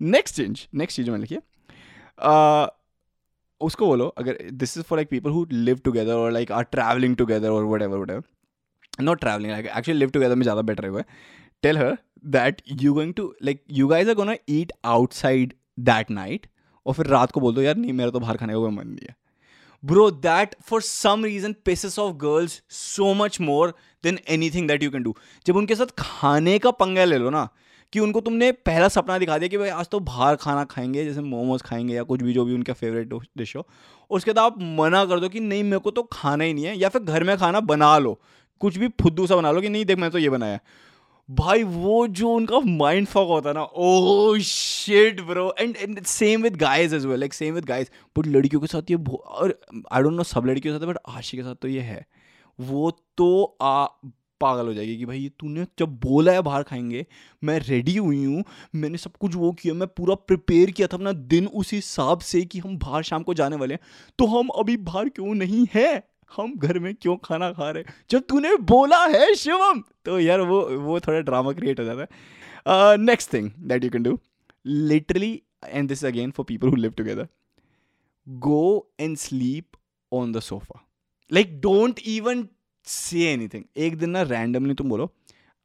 नेक्स्ट 0.00 0.36
चेंज 0.36 0.66
नेक्स्ट 0.74 0.96
चीज़ 0.96 1.10
में 1.10 1.18
लिखिए। 1.18 1.38
उसको 3.60 3.86
बोलो, 3.86 4.06
अगर 4.08 4.38
this 4.52 4.76
is 4.78 4.84
for 4.84 4.98
like 4.98 5.08
people 5.10 5.30
who 5.30 5.46
live 5.52 5.80
together 5.84 6.12
और 6.14 6.32
लाइक 6.32 6.52
आर 6.52 6.62
ट्रैवलिंग 6.72 7.16
टुगेदर 7.16 7.50
और 7.50 7.64
whatever 7.82 7.98
whatever 8.10 9.02
not 9.02 9.20
travelling 9.20 9.52
like 9.52 9.66
actually 9.66 9.98
live 9.98 10.10
together 10.10 10.34
में 10.34 10.42
ज़्यादा 10.42 10.62
बेटर 10.62 10.96
है 10.96 11.04
tell 11.62 11.78
her 11.78 11.92
that 12.32 12.58
you 12.80 12.90
going 12.96 13.12
to, 13.18 13.24
like 13.48 13.60
you 13.76 13.86
guys 13.90 14.08
are 14.12 14.14
gonna 14.16 14.34
eat 14.54 14.72
outside 14.94 15.52
that 15.88 16.10
night 16.16 16.46
और 16.86 16.94
फिर 16.94 17.06
रात 17.06 17.30
को 17.32 17.40
बोल 17.40 17.54
दो, 17.54 17.62
यार, 17.62 17.76
नहीं, 17.76 17.92
मेरा 17.92 18.10
तो 18.10 18.20
बाहर 18.20 18.36
खाने 18.36 18.52
का 18.52 18.58
कोई 18.58 18.70
मन 18.70 18.86
नहीं 18.88 19.06
है। 19.08 19.16
Bro 19.82 20.10
that 20.10 20.54
for 20.62 20.80
some 20.82 21.24
reason 21.24 21.54
pisses 21.64 21.98
off 21.98 22.14
girls 22.16 22.62
so 22.70 23.12
much 23.14 23.40
more 23.40 23.74
than 24.04 24.18
anything 24.50 24.68
that 24.68 24.82
you 24.82 24.90
can 24.90 25.02
do 25.02 25.14
जब 25.46 25.56
उनके 25.56 25.74
साथ 25.74 25.94
खाने 25.98 26.58
का 26.58 26.70
पंगा 26.82 27.04
ले 27.04 27.18
लो 27.18 27.30
ना 27.30 27.48
कि 27.92 28.00
उनको 28.00 28.20
तुमने 28.20 28.50
पहला 28.66 28.88
सपना 28.88 29.18
दिखा 29.18 29.38
दिया 29.38 29.48
कि 29.48 29.58
भाई 29.58 29.68
आज 29.68 29.88
तो 29.88 30.00
बाहर 30.00 30.36
खाना 30.36 30.64
खाएँगे, 30.64 31.04
जैसे 31.04 31.20
मोमोज 31.20 31.62
खाएँगे 31.62 31.94
या 31.94 32.02
कुछ 32.02 32.22
भी, 32.22 32.32
जो 32.32 32.44
भी 32.44 32.54
उनका 32.54 32.72
फेवरेट 32.72 33.12
डिश 33.38 33.56
हो। 33.56 33.66
उसके 34.10 34.32
बाद 34.32 34.44
आप 34.44 34.58
मना 34.80 35.04
कर 35.04 35.20
दो 35.20 35.28
कि 35.28 35.40
नहीं, 35.40 35.62
मेरे 35.64 35.78
को 35.78 35.90
तो 35.90 36.02
खाना 36.12 36.44
ही 36.44 36.54
नहीं 36.54 36.64
है, 36.64 36.76
या 36.78 36.88
फिर 36.88 37.02
घर 37.02 37.24
में 37.24 37.36
खाना 37.38 37.60
बना 37.62 37.96
लो। 37.98 38.18
कुछ 38.60 38.78
भी 38.78 38.88
फुद्दू 39.02 39.26
सा 39.26 39.36
बना 39.36 39.50
लो 39.50 39.60
कि 39.60 39.68
नहीं, 39.68 39.84
देख 39.84 39.98
मैं 39.98 40.10
तो 40.10 40.18
ये 40.18 40.30
बनाया 40.30 40.58
भाई, 41.28 41.62
वो 41.62 42.06
जो 42.08 42.30
उनका 42.30 42.58
माइंड 42.60 43.06
फॉक 43.06 43.28
होता 43.28 43.48
है 43.48 43.54
ना 43.54 43.62
ओ 43.62 44.38
shit 44.38 45.20
bro 45.20 45.54
and 45.58 45.76
and 45.76 46.02
same 46.02 46.42
with 46.42 46.56
guys 46.56 46.92
as 46.92 47.06
well 47.06 47.20
like 47.20 47.34
same 47.34 47.54
with 47.54 47.64
guys 47.64 47.90
but 48.16 48.26
लड़कियों 48.26 48.60
के 48.60 48.66
साथ 48.66 48.90
ये 48.90 48.96
और 49.18 49.58
आई 49.92 50.02
डोंट 50.02 50.12
नो 50.12 50.22
सब 50.22 50.46
लड़कियों 50.46 50.74
के 50.74 50.80
साथ 50.80 50.90
बट 50.90 50.98
आशी 51.08 51.36
के 51.36 51.42
साथ 51.42 51.54
तो 51.54 51.68
ये 51.68 51.80
है। 51.80 52.04
वो 52.58 52.90
तो 53.16 53.56
आ 53.62 53.86
पागल 54.40 54.66
हो 54.66 54.74
जाएगी 54.74 54.96
कि 54.96 55.04
भाई 55.04 55.30
तूने 55.40 55.66
जब 55.78 55.98
बोला 56.00 56.32
है 56.32 56.42
बाहर 56.42 56.62
खाएँगे, 56.62 57.04
मैं 57.44 57.58
रेडी 57.58 57.96
हुई 57.96 58.24
हूँ, 58.24 58.44
मैंने 58.74 58.98
सब 58.98 59.16
कुछ 59.20 59.34
वो 59.34 59.52
किया, 59.52 59.74
मैं 59.74 59.88
पूरा 59.88 60.14
प्रिपेयर 60.14 60.70
किया 60.70 60.88
था 60.88 60.96
अपना 60.96 61.12
दिन 61.12 61.46
उस 61.46 61.72
हिसाब 61.72 62.20
से 62.22 62.42
कि 62.44 62.58
हम 62.58 62.76
बाहर 62.78 63.02
शाम 63.02 63.22
को 63.22 63.34
जाने 63.34 63.56
वाले 63.56 63.74
हैं। 63.74 63.80
तो 64.18 64.26
हम 64.26 64.48
अभी 64.58 64.76
बाहर 64.78 65.08
क्यों 65.08 65.34
नहीं 65.34 65.66
हैं? 65.74 66.02
हम 66.36 66.54
घर 66.56 66.78
में 66.78 66.94
क्यों 66.94 67.16
खाना 67.24 67.50
खा 67.52 67.70
रहे 67.70 67.84
जब 68.10 68.22
तूने 68.28 68.54
बोला 68.68 69.04
है 69.06 69.34
शिवम 69.34 69.82
तो 70.04 70.18
यार 70.20 70.40
वो 70.40 70.60
वो 70.78 70.98
थोड़ा 71.00 71.20
ड्रामा 71.20 71.52
क्रिएट 71.52 71.80
हो 71.80 71.84
जाता 71.84 72.00
है। 72.00 72.96
Next 72.98 73.32
thing 73.32 73.50
that 73.68 73.84
you 73.84 73.90
can 73.90 74.02
do 74.02 74.18
literally 74.66 75.32
and 75.64 75.88
this 75.88 76.04
again 76.04 76.30
for 76.30 76.44
people 76.44 76.68
who 76.68 76.76
live 76.76 76.90
together 76.90 77.28
go 78.26 78.90
and 79.00 79.16
sleep 79.16 79.76
on 80.12 80.32
the 80.32 80.40
sofa 80.40 80.80
like 81.30 81.60
don't 81.60 82.00
even 82.06 82.46
say 82.86 83.20
anything 83.32 83.64
एक 83.76 83.96
दिन 83.98 84.10
ना 84.10 84.22
रैंडमली 84.24 84.74
तुम 84.74 84.88
बोलो, 84.88 85.12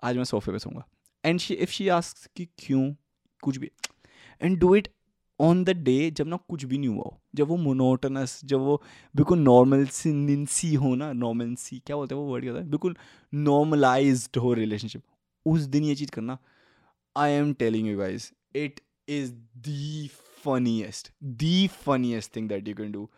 आज 0.04 0.18
मैं 0.18 0.24
सोफे 0.24 0.52
पे 0.52 0.60
सोऊँगा। 0.60 0.86
And 1.24 1.40
she 1.40 1.54
if 1.54 1.72
she 1.72 1.88
ask 1.90 2.30
कि 2.36 2.46
क्यों, 2.58 2.94
कुछ 3.44 3.58
भी। 3.58 3.72
And 4.42 4.58
do 4.60 4.76
it 4.76 4.88
on 5.40 5.64
the 5.64 5.70
day 5.70 6.10
जब 6.12 6.28
ना 6.28 6.38
कुछ 6.50 6.64
भी 6.66 6.78
नहीं 6.78 6.90
हुआ 6.90 7.04
हो। 7.06 7.20
जब 7.36 7.48
वो 7.48 7.58
मोनोटनस 7.58 8.40
जब 8.46 8.60
वो 8.60 8.82
बिल्कुल 9.16 9.40
नॉर्मल 9.40 9.86
सी 9.88 10.74
हो 10.74 10.94
ना 10.96 11.12
नॉर्मल 11.14 11.54
सी, 11.56 11.80
क्या 11.86 11.96
बोलते 11.96 12.16
हैं 12.16 12.22
वो 12.22 12.32
वर्ड 12.32 12.44
क्या 12.44 12.52
होता 12.52 12.64
है? 12.64 12.70
बिल्कुल 12.70 12.96
नॉर्मलाइज्ड 13.34 14.38
हो 14.38 14.54
रिलेशनशिप 14.54 15.04
उस 15.46 15.62
दिन 15.62 15.84
ये 15.84 15.96
चीज़ 15.96 16.12
करना 16.12 16.38
I 17.16 17.32
am 17.32 17.54
telling 17.54 17.88
you 17.88 17.98
guys 17.98 18.32
it 18.56 18.80
is 19.10 19.32
the 19.58 20.08
funniest 20.46 21.12
the 21.24 21.68
funniest 21.86 22.36
thing 22.36 22.50
that 22.50 22.68
you 22.68 22.76
can 22.76 22.92
do 22.92 23.10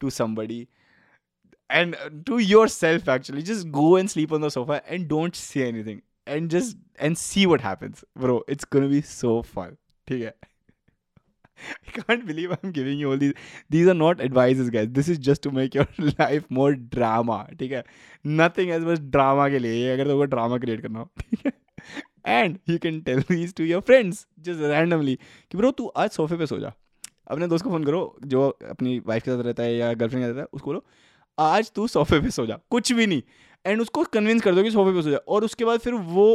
to 0.00 0.10
somebody 0.10 0.66
and 1.70 1.96
uh, 1.96 2.10
to 2.26 2.38
yourself 2.38 3.08
actually 3.08 3.42
just 3.42 3.70
go 3.70 3.88
and 3.96 4.10
sleep 4.10 4.32
on 4.32 4.40
the 4.40 4.50
sofa 4.50 4.82
and 4.88 5.08
don't 5.08 5.36
say 5.36 5.66
anything 5.68 6.02
and 6.26 6.50
just 6.50 6.76
and 6.98 7.18
see 7.24 7.46
what 7.46 7.66
happens 7.66 8.04
bro 8.16 8.36
it's 8.48 8.70
gonna 8.76 8.88
be 8.94 9.02
so 9.10 9.34
fun 9.42 9.76
okay 10.08 10.32
I 11.86 11.90
can't 11.94 12.26
believe 12.26 12.52
I'm 12.52 12.70
giving 12.72 12.98
you 12.98 13.10
all 13.10 13.18
these. 13.18 13.34
These 13.68 13.88
are 13.88 13.94
not 13.94 14.20
advices, 14.26 14.70
guys. 14.70 14.86
This 14.92 15.08
is 15.10 15.18
just 15.18 15.42
to 15.42 15.50
make 15.50 15.74
your 15.74 15.86
life 16.18 16.46
more 16.58 16.70
drama. 16.94 17.36
ठीक 17.58 17.72
है 17.72 17.82
Nothing 18.38 18.70
else 18.76 18.84
बस 18.84 19.00
drama 19.16 19.48
के 19.50 19.58
लिए 19.58 19.90
अगर 19.92 20.08
तुमको 20.08 20.26
drama 20.36 20.60
create 20.62 20.80
करना 20.82 20.98
हो 20.98 21.10
ठीक 21.20 21.46
है 21.46 21.52
and 22.26 22.58
you 22.68 22.78
can 22.78 23.00
tell 23.00 23.20
these 23.30 23.54
to 23.56 23.64
your 23.64 23.80
friends 23.90 24.26
just 24.46 24.60
randomly 24.60 25.16
कि 25.50 25.58
ब्रो 25.58 25.70
तू 25.80 25.86
आज 26.04 26.10
सोफे 26.10 26.36
पे 26.36 26.46
सो 26.46 26.58
जा 26.60 26.72
अपने 27.30 27.46
दोस्त 27.46 27.64
को 27.64 27.70
फ़ोन 27.70 27.84
करो 27.84 28.00
जो 28.26 28.48
अपनी 28.70 28.98
वाइफ 29.06 29.22
के 29.24 29.30
साथ 29.30 29.42
रहता 29.44 29.62
है 29.62 29.74
या 29.76 29.92
गर्लफ्रेंड 29.92 30.24
के 30.24 30.28
साथ 30.28 30.34
रहता 30.34 30.40
है 30.40 30.48
उसको 30.52 30.70
बोलो 30.70 30.84
आज 31.40 31.70
तू 31.74 31.86
सोफे 31.88 32.20
पे 32.20 32.30
सो 32.30 32.46
जा। 32.46 32.58
कुछ 32.70 32.92
भी 32.92 33.06
नहीं। 33.06 33.22
एंड 33.64 33.80
उसको 33.80 34.04
कन्विंस 34.12 34.42
कर 34.42 34.54
दो 34.54 34.62
कि 34.62 34.70
सोफे 34.70 34.92
पे 34.94 35.02
सो 35.02 35.10
जा। 35.10 35.16
और 35.16 35.44
उसके 35.44 35.64
बाद 35.64 35.80
फिर 35.80 35.94
वो 36.14 36.26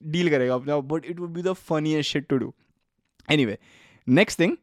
डील 0.00 0.30
करेगा 0.30 0.54
अपना 0.54 0.78
but 0.92 1.04
it 1.04 1.20
would 1.20 1.30
be 1.30 1.42
the 1.42 1.52
funniest 1.52 2.10
shit 2.10 2.26
to 2.28 2.36
do 2.36 2.52
anyway 3.46 3.58
next 4.06 4.40
thing 4.40 4.56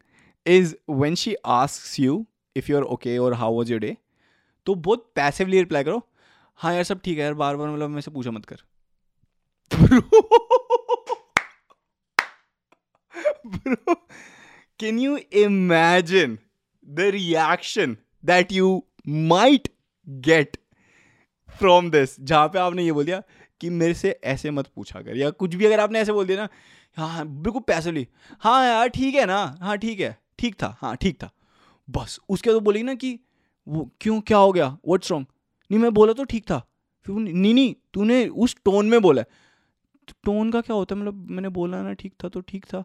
is 0.46 0.76
when 0.90 1.16
she 1.16 1.34
ask 1.46 2.00
you 2.00 2.26
if 2.56 2.72
you 2.72 2.78
are 2.78 2.84
okay 2.96 3.18
और 3.18 3.34
हाउ 3.34 3.54
वॉज़ 3.54 3.72
योर 3.72 3.80
डे 3.82 3.96
तो 4.68 4.76
बहुत 4.76 5.12
पैसिवली 5.16 5.60
रिप्लाई 5.60 5.84
करो 5.84 6.02
हाँ 6.60 6.74
यार, 6.74 6.84
सब 6.84 7.00
ठीक 7.04 7.18
है 7.18 7.24
यार 7.24 7.34
बार 7.34 7.56
बार 7.56 7.70
मतलब 7.70 7.90
मेरे 7.90 8.02
से 8.02 8.12
पूछा 8.12 8.32
मत 8.32 8.46
कर। 8.46 8.62
Can 14.80 14.98
you 15.00 15.18
imagine 15.42 16.38
the 16.88 17.12
reaction 17.16 17.98
that 18.24 18.52
you 18.52 18.72
might 19.32 19.70
get 20.08 20.58
from 21.60 21.90
this 21.92 22.20
जहाँ 22.22 22.48
पे 22.48 22.60
आपने 22.60 22.84
ये 22.84 22.92
बोल 22.92 23.06
दिया 23.06 23.22
कि 23.62 23.70
मेरे 23.72 23.94
से 23.94 24.10
ऐसे 24.26 24.52
मत 24.52 24.68
पूछा 24.76 25.02
कर, 25.02 25.18
या 25.18 25.30
कुछ 25.30 25.56
भी 25.56 25.66
अगर 25.66 25.80
आपने 25.80 26.00
ऐसे 26.00 26.12
बोल 26.12 26.26
दिया 26.28 26.38
ना 26.38 26.48
हाँ 26.98 27.08
हाँ 27.10 27.26
बिल्कुल 27.28 27.62
पैसे 27.68 27.92
ली। 27.92 28.08
हाँ 28.42 28.66
यार, 28.66 28.88
ठीक 28.88 29.16
है 29.16 29.26
ना 29.26 29.38
हाँ 29.62 29.78
ठीक 29.78 30.00
है, 30.00 30.18
ठीक 30.40 30.56
था 30.64 30.76
हाँ 30.82 30.96
ठीक 30.98 31.18
था। 31.24 31.30
बस, 31.88 32.20
उसके 32.30 32.50
बाद 32.50 32.62
बोलेगी 32.62 32.84
ना 32.84 32.94
कि, 32.96 33.20
वो 33.68 33.90
क्यों, 34.02 34.20
क्या 34.22 34.38
हो 34.38 34.52
गया? 34.52 34.68
व्हाट्स 34.88 35.12
रॉन्ग 35.12 35.26
नहीं, 35.72 35.80
मैं 35.80 35.94
बोला 35.94 36.14
तो 36.14 36.24
ठीक 36.24 36.44
था। 36.52 36.60
फिर 37.06 37.16
नहीं 37.16 37.54
नहीं, 37.54 37.74
तूने 37.94 38.28
उस 38.28 38.56
टोन 38.66 38.86
में 38.86 39.02
बोला 39.02 39.24
टोन 40.26 40.52
का 40.52 40.62
क्या 40.62 40.76
होता 40.76 40.96
है? 40.96 41.02
मतलब 41.02 41.30
मैंने 41.32 41.50
बोला 41.52 41.82
ना, 41.84 41.94
ठीक 41.94 42.14
था 42.24 42.30
तो 42.30 42.42
ठीक 42.42 42.66
था। 42.66 42.84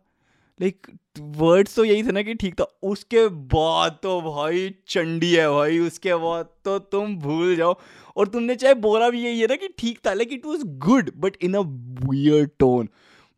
लाइक 0.60 0.86
वर्ड्स 1.18 1.74
तो 1.76 1.84
यही 1.84 2.02
थे 2.02 2.12
ना 2.12 2.22
कि 2.22 2.34
ठीक 2.34 2.54
था। 2.60 2.64
उसके 2.82 3.26
बाद 3.28 3.98
तो 4.02 4.20
भाई 4.20 4.74
चंडी 4.88 5.32
है 5.34 5.48
भाई 5.50 5.78
उसके 5.78 6.14
बाद 6.14 6.48
तो 6.64 6.78
तुम 6.78 7.16
भूल 7.16 7.54
जाओ। 7.56 7.76
और 8.16 8.28
तुमने 8.28 8.54
चाहे 8.54 8.74
बोला 8.86 9.10
भी 9.10 9.24
यही 9.24 9.40
है 9.40 9.46
ना 9.46 9.56
कि 9.56 9.68
ठीक 9.78 10.00
था 10.06 10.12
like 10.14 10.32
it 10.32 10.46
was 10.46 10.64
good 10.86 11.10
but 11.16 11.36
in 11.42 11.54
a 11.54 11.60
weird 12.08 12.50
tone 12.58 12.88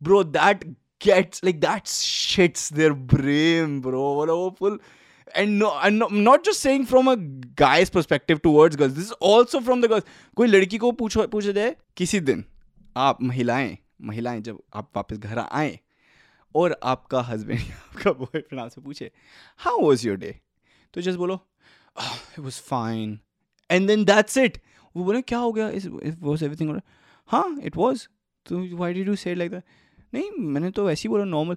bro 0.02 0.22
that 0.24 0.64
gets 1.04 1.44
like 1.44 1.60
that 1.60 1.86
shits 1.86 2.72
their 2.72 2.92
brain 2.92 3.80
bro 3.80 4.02
वो 4.02 4.56
full. 4.58 4.80
And 5.38 5.60
no 5.60 5.68
I'm 5.78 5.96
not, 5.98 6.12
not 6.12 6.46
just 6.46 6.60
saying 6.60 6.84
from 6.86 7.08
a 7.08 7.12
guy's 7.58 7.90
perspective 7.96 8.38
towards 8.42 8.78
girls 8.78 8.94
this 8.94 9.10
is 9.10 9.12
also 9.28 9.58
from 9.66 9.82
the 9.82 9.90
girls 9.90 10.08
कोई 10.36 10.48
लड़की 10.48 10.78
को 10.78 10.90
पूछो 10.92 11.26
पूछा 11.26 11.52
जाए 11.52 11.76
किसी 11.96 12.20
दिन 12.20 12.44
आप 12.96 13.22
महिलाएँ 13.22 13.76
महिलाएँ 14.02 14.40
जब 14.40 14.58
आप 14.74 14.90
वापस 14.96 15.18
घर 15.18 15.38
आए 15.38 15.78
और 16.54 16.78
आपका 16.83 17.21
हस्बैंड 17.23 17.61
आपका 17.61 18.12
बॉयफ्रेंड 18.12 18.61
आपसे 18.61 18.80
पूछे 18.80 19.11
हाउ 19.61 19.80
वॉज़ 19.80 20.07
योर 20.07 20.16
डे 20.16 20.35
तो 20.95 21.00
जस्ट 21.00 21.19
बोलो 21.19 21.40
it 21.97 22.38
was 22.38 22.61
fine 22.62 23.19
and 23.71 23.87
then 23.88 24.04
that's 24.04 24.37
it 24.38 24.59
वो 24.95 25.04
बोले, 25.04 25.23
क्या 25.23 25.38
हो 25.38 25.52
गया? 25.52 25.66
वॉज़ 26.21 26.45
एवरीथिंग 26.45 26.80
हाँ 27.28 27.59
इट 27.64 27.76
वॉज़ 27.76 28.07
तो 28.47 28.64
why 28.76 28.95
did 28.95 29.09
you 29.09 29.16
said 29.16 29.38
like 29.38 29.50
that 29.50 29.62
नहीं, 30.14 30.30
मैंने 30.38 30.71
तो 30.71 30.87
वैसे 30.87 31.02
ही 31.02 31.09
बोला 31.09 31.25
नॉर्मल 31.26 31.57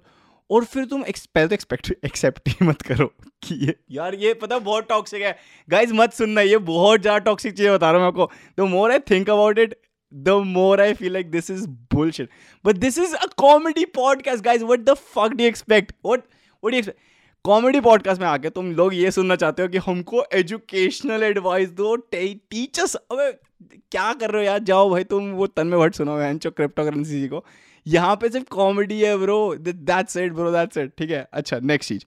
और 0.50 0.64
फिर 0.64 0.84
तुम 0.84 1.02
पहले 1.02 1.48
तो 1.48 1.54
एक्सपेक्ट 1.54 1.90
एक्सेप्ट 2.04 2.48
ही 2.48 2.66
मत 2.66 2.82
करो 2.82 3.06
कि 3.42 3.54
ये, 3.56 3.74
यार, 3.90 4.14
ये 4.14 4.34
पता 4.34 4.58
बहुत 4.58 4.88
टॉक्सिक 4.88 5.22
है। 5.22 5.36
गाइज़ 5.68 5.92
मत 5.94 6.12
सुनना, 6.12 6.40
ये 6.40 6.58
बहुत 6.58 7.00
ज़्यादा 7.00 7.18
टॉक्सिक 7.24 7.56
चीज़ 7.56 7.68
बता 7.68 7.90
रहा 7.90 8.00
हूँ 8.00 8.00
मैं 8.02 8.22
आपको। 8.22 8.30
The 8.58 8.68
more 8.68 8.92
I 8.92 8.98
think 9.10 9.30
about 9.30 9.58
it 9.58 9.74
the 10.22 10.36
more 10.44 10.80
I 10.80 10.92
feel 10.94 11.12
like 11.12 11.30
this 11.32 11.50
is 11.50 11.66
bullshit. 11.94 12.28
But 12.68 12.80
this 12.80 12.96
is 12.96 13.14
a 13.14 13.28
comedy 13.42 13.84
podcast, 13.98 14.42
guys. 14.42 14.64
What 14.70 14.86
the 14.86 14.96
fuck 14.96 15.36
do 15.38 15.44
you 15.44 15.50
expect? 15.52 15.92
What 16.02 16.24
what 16.62 16.70
do 16.70 16.76
you 16.76 16.82
expect? 16.82 17.00
Comedy 17.44 17.80
podcast 17.80 18.20
में 18.20 18.26
आके 18.28 18.50
तुम 18.50 18.70
लोग 18.76 18.94
ये 18.94 19.10
सुनना 19.10 19.36
चाहते 19.36 19.62
हो 19.62 19.68
कि 19.68 19.78
हमको 19.86 20.22
एजुकेशनल 20.34 21.22
एडवाइस 21.22 21.70
दो 21.80 21.94
टीचर्स 21.96 22.94
अबे 22.94 23.30
क्या 23.92 24.12
कर 24.12 24.30
रहे 24.30 24.42
हो 24.42 24.46
यार? 24.46 24.58
जाओ 24.58 24.88
भाई 24.90 25.04
तुम 25.04 25.30
वो 25.30 25.46
तन 25.46 25.66
में 25.66 25.76
वर्ड 25.78 25.94
सुनो 25.94 26.16
वैन 26.18 26.38
चो 26.38 26.50
क्रिप्टो 26.50 26.84
करेंसी 26.84 27.20
जी 27.20 27.28
को। 27.28 27.44
यहाँ 27.86 28.14
पे 28.16 28.28
सिर्फ़ 28.28 28.46
कॉमेडी 28.54 29.00
है 29.00 29.16
bro 29.18 29.54
that's 29.58 30.16
it 30.16 30.32
bro 30.32 30.50
that's 30.52 30.76
it 30.76 30.92
ठीक 30.98 31.10
है? 31.10 31.28
अच्छा 31.32 31.58
नेक्स्ट 31.62 31.88
चीज़। 31.88 32.04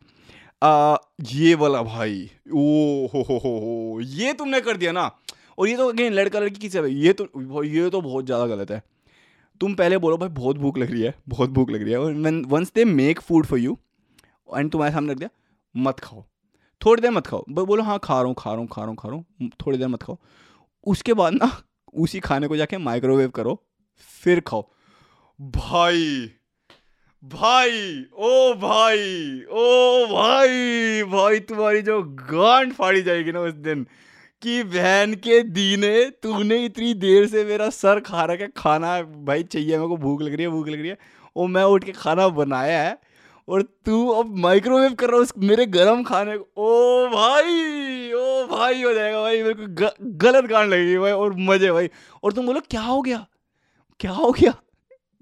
ये 1.35 1.53
वाला 1.55 1.81
भाई। 1.83 2.29
ओ 2.49 3.07
हो 3.13 3.21
हो 3.21 3.37
हो। 3.37 3.99
ये 4.01 4.33
तुमने 4.33 4.61
कर 4.61 4.77
दिया 4.77 4.91
ना? 4.91 5.09
और 5.57 5.67
ये 5.67 5.75
तो 5.77 5.87
अगेन 5.89 6.13
लड़का 6.13 6.39
लड़की 6.39 6.59
किसी 6.59 6.79
ये 6.95 7.13
तो 7.13 7.63
ये 7.63 7.89
तो 7.89 8.01
बहुत 8.01 8.25
ज़्यादा 8.25 8.45
गलत 8.47 8.71
है। 8.71 8.81
तुम 9.61 9.73
पहले 9.75 9.97
बोलो 9.97 10.17
भाई, 10.17 10.29
बहुत 10.29 10.57
भूख 10.57 10.77
लग 10.77 10.91
रही 10.91 11.01
है, 11.01 11.13
बहुत 11.29 11.49
भूख 11.49 11.69
लग 11.71 11.83
रही 11.83 11.91
है। 11.91 11.99
और 11.99 12.13
once 12.47 12.71
they 12.75 12.85
make 12.85 13.19
food 13.21 13.45
for 13.45 13.59
you 13.59 13.77
and 14.49 14.71
तुम्हारे 14.71 14.93
सामने 14.93 15.11
रख 15.11 15.17
दिया, 15.17 15.29
मत 15.75 15.99
खाओ। 15.99 16.23
थोड़ी 16.81 17.01
देर 17.01 17.11
मत 17.11 17.27
खाओ। 17.27 17.43
बोलो 17.49 17.83
हाँ 17.83 17.99
खा 18.03 18.13
रहा 18.13 18.27
हूँ, 18.27 18.35
खा 18.39 18.51
रहा 18.51 18.59
हूँ, 18.59 18.67
खा 18.67 18.81
रहा 18.81 18.89
हूँ, 18.89 18.95
खा 18.95 19.09
रहा 19.09 19.17
हूँ। 19.17 19.49
थोड़ी 19.65 19.77
देर 19.77 19.87
मत 19.87 20.03
खाओ। 20.03 20.17
उसके 20.87 21.13
बाद 21.13 21.33
ना, 21.33 21.51
उसी 21.95 22.19
खाने 22.19 22.47
को 22.47 22.57
जाके 22.57 22.77
माइक्रोवेव 22.79 23.29
करो, 23.29 23.61
फिर 24.23 24.39
खाओ। 24.39 24.69
भाई 25.39 26.31
भाई, 27.23 28.05
ओ 28.13 28.53
भाई 28.53 29.41
ओ 29.43 30.05
भाई 30.07 31.03
भाई 31.03 31.39
तुम्हारी 31.41 31.81
जो 31.81 32.01
गांड 32.31 32.73
फाड़ी 32.73 33.01
जाएगी 33.01 33.31
ना 33.31 33.39
उस 33.41 33.53
दिन। 33.53 33.85
कि 34.41 34.63
बहन 34.63 35.13
के 35.13 35.41
दीने 35.43 36.09
तूने 36.23 36.63
इतनी 36.65 36.93
देर 36.93 37.27
से 37.27 37.43
मेरा 37.45 37.69
सर 37.69 37.99
खा 37.99 38.23
रहा 38.25 38.43
है 38.43 38.47
खाना 38.57 39.01
भाई 39.01 39.43
चाहिए 39.43 39.77
मेरे 39.77 39.87
को 39.87 39.97
भूख 39.97 40.21
लग 40.21 40.33
रही 40.33 40.43
है 40.43 40.49
भूख 40.49 40.67
लग 40.67 40.79
रही 40.79 40.89
है। 40.89 40.97
और 41.35 41.47
मैं 41.47 41.63
उठ 41.63 41.83
के 41.83 41.91
खाना 41.91 42.27
बनाया 42.29 42.81
है 42.83 42.97
और 43.47 43.61
तू 43.85 44.07
अब 44.09 44.35
माइक्रोवेव 44.37 44.93
कर 44.93 45.09
रहा 45.09 45.19
उस 45.19 45.33
मेरे 45.37 45.65
गर्म 45.65 46.03
खाने 46.03 46.37
को। 46.37 46.63
ओ 46.63 47.07
भाई 47.09 48.11
ओ 48.11 48.47
भाई 48.47 48.81
हो 48.83 48.93
जाएगा 48.93 49.21
भाई 49.21 49.41
मेरे 49.43 49.53
को 49.53 49.67
ग, 49.67 49.91
गलत 50.01 50.45
गान 50.45 50.69
लगेगी 50.69 50.97
भाई 50.97 51.11
और 51.11 51.33
मज़े 51.49 51.71
भाई। 51.71 51.89
और 52.23 52.33
तुम 52.33 52.45
बोलो 52.45 52.61
क्या 52.69 52.81
हो 52.81 53.01
गया? 53.01 53.25
क्या 53.99 54.11
हो 54.11 54.31
गया? 54.31 54.53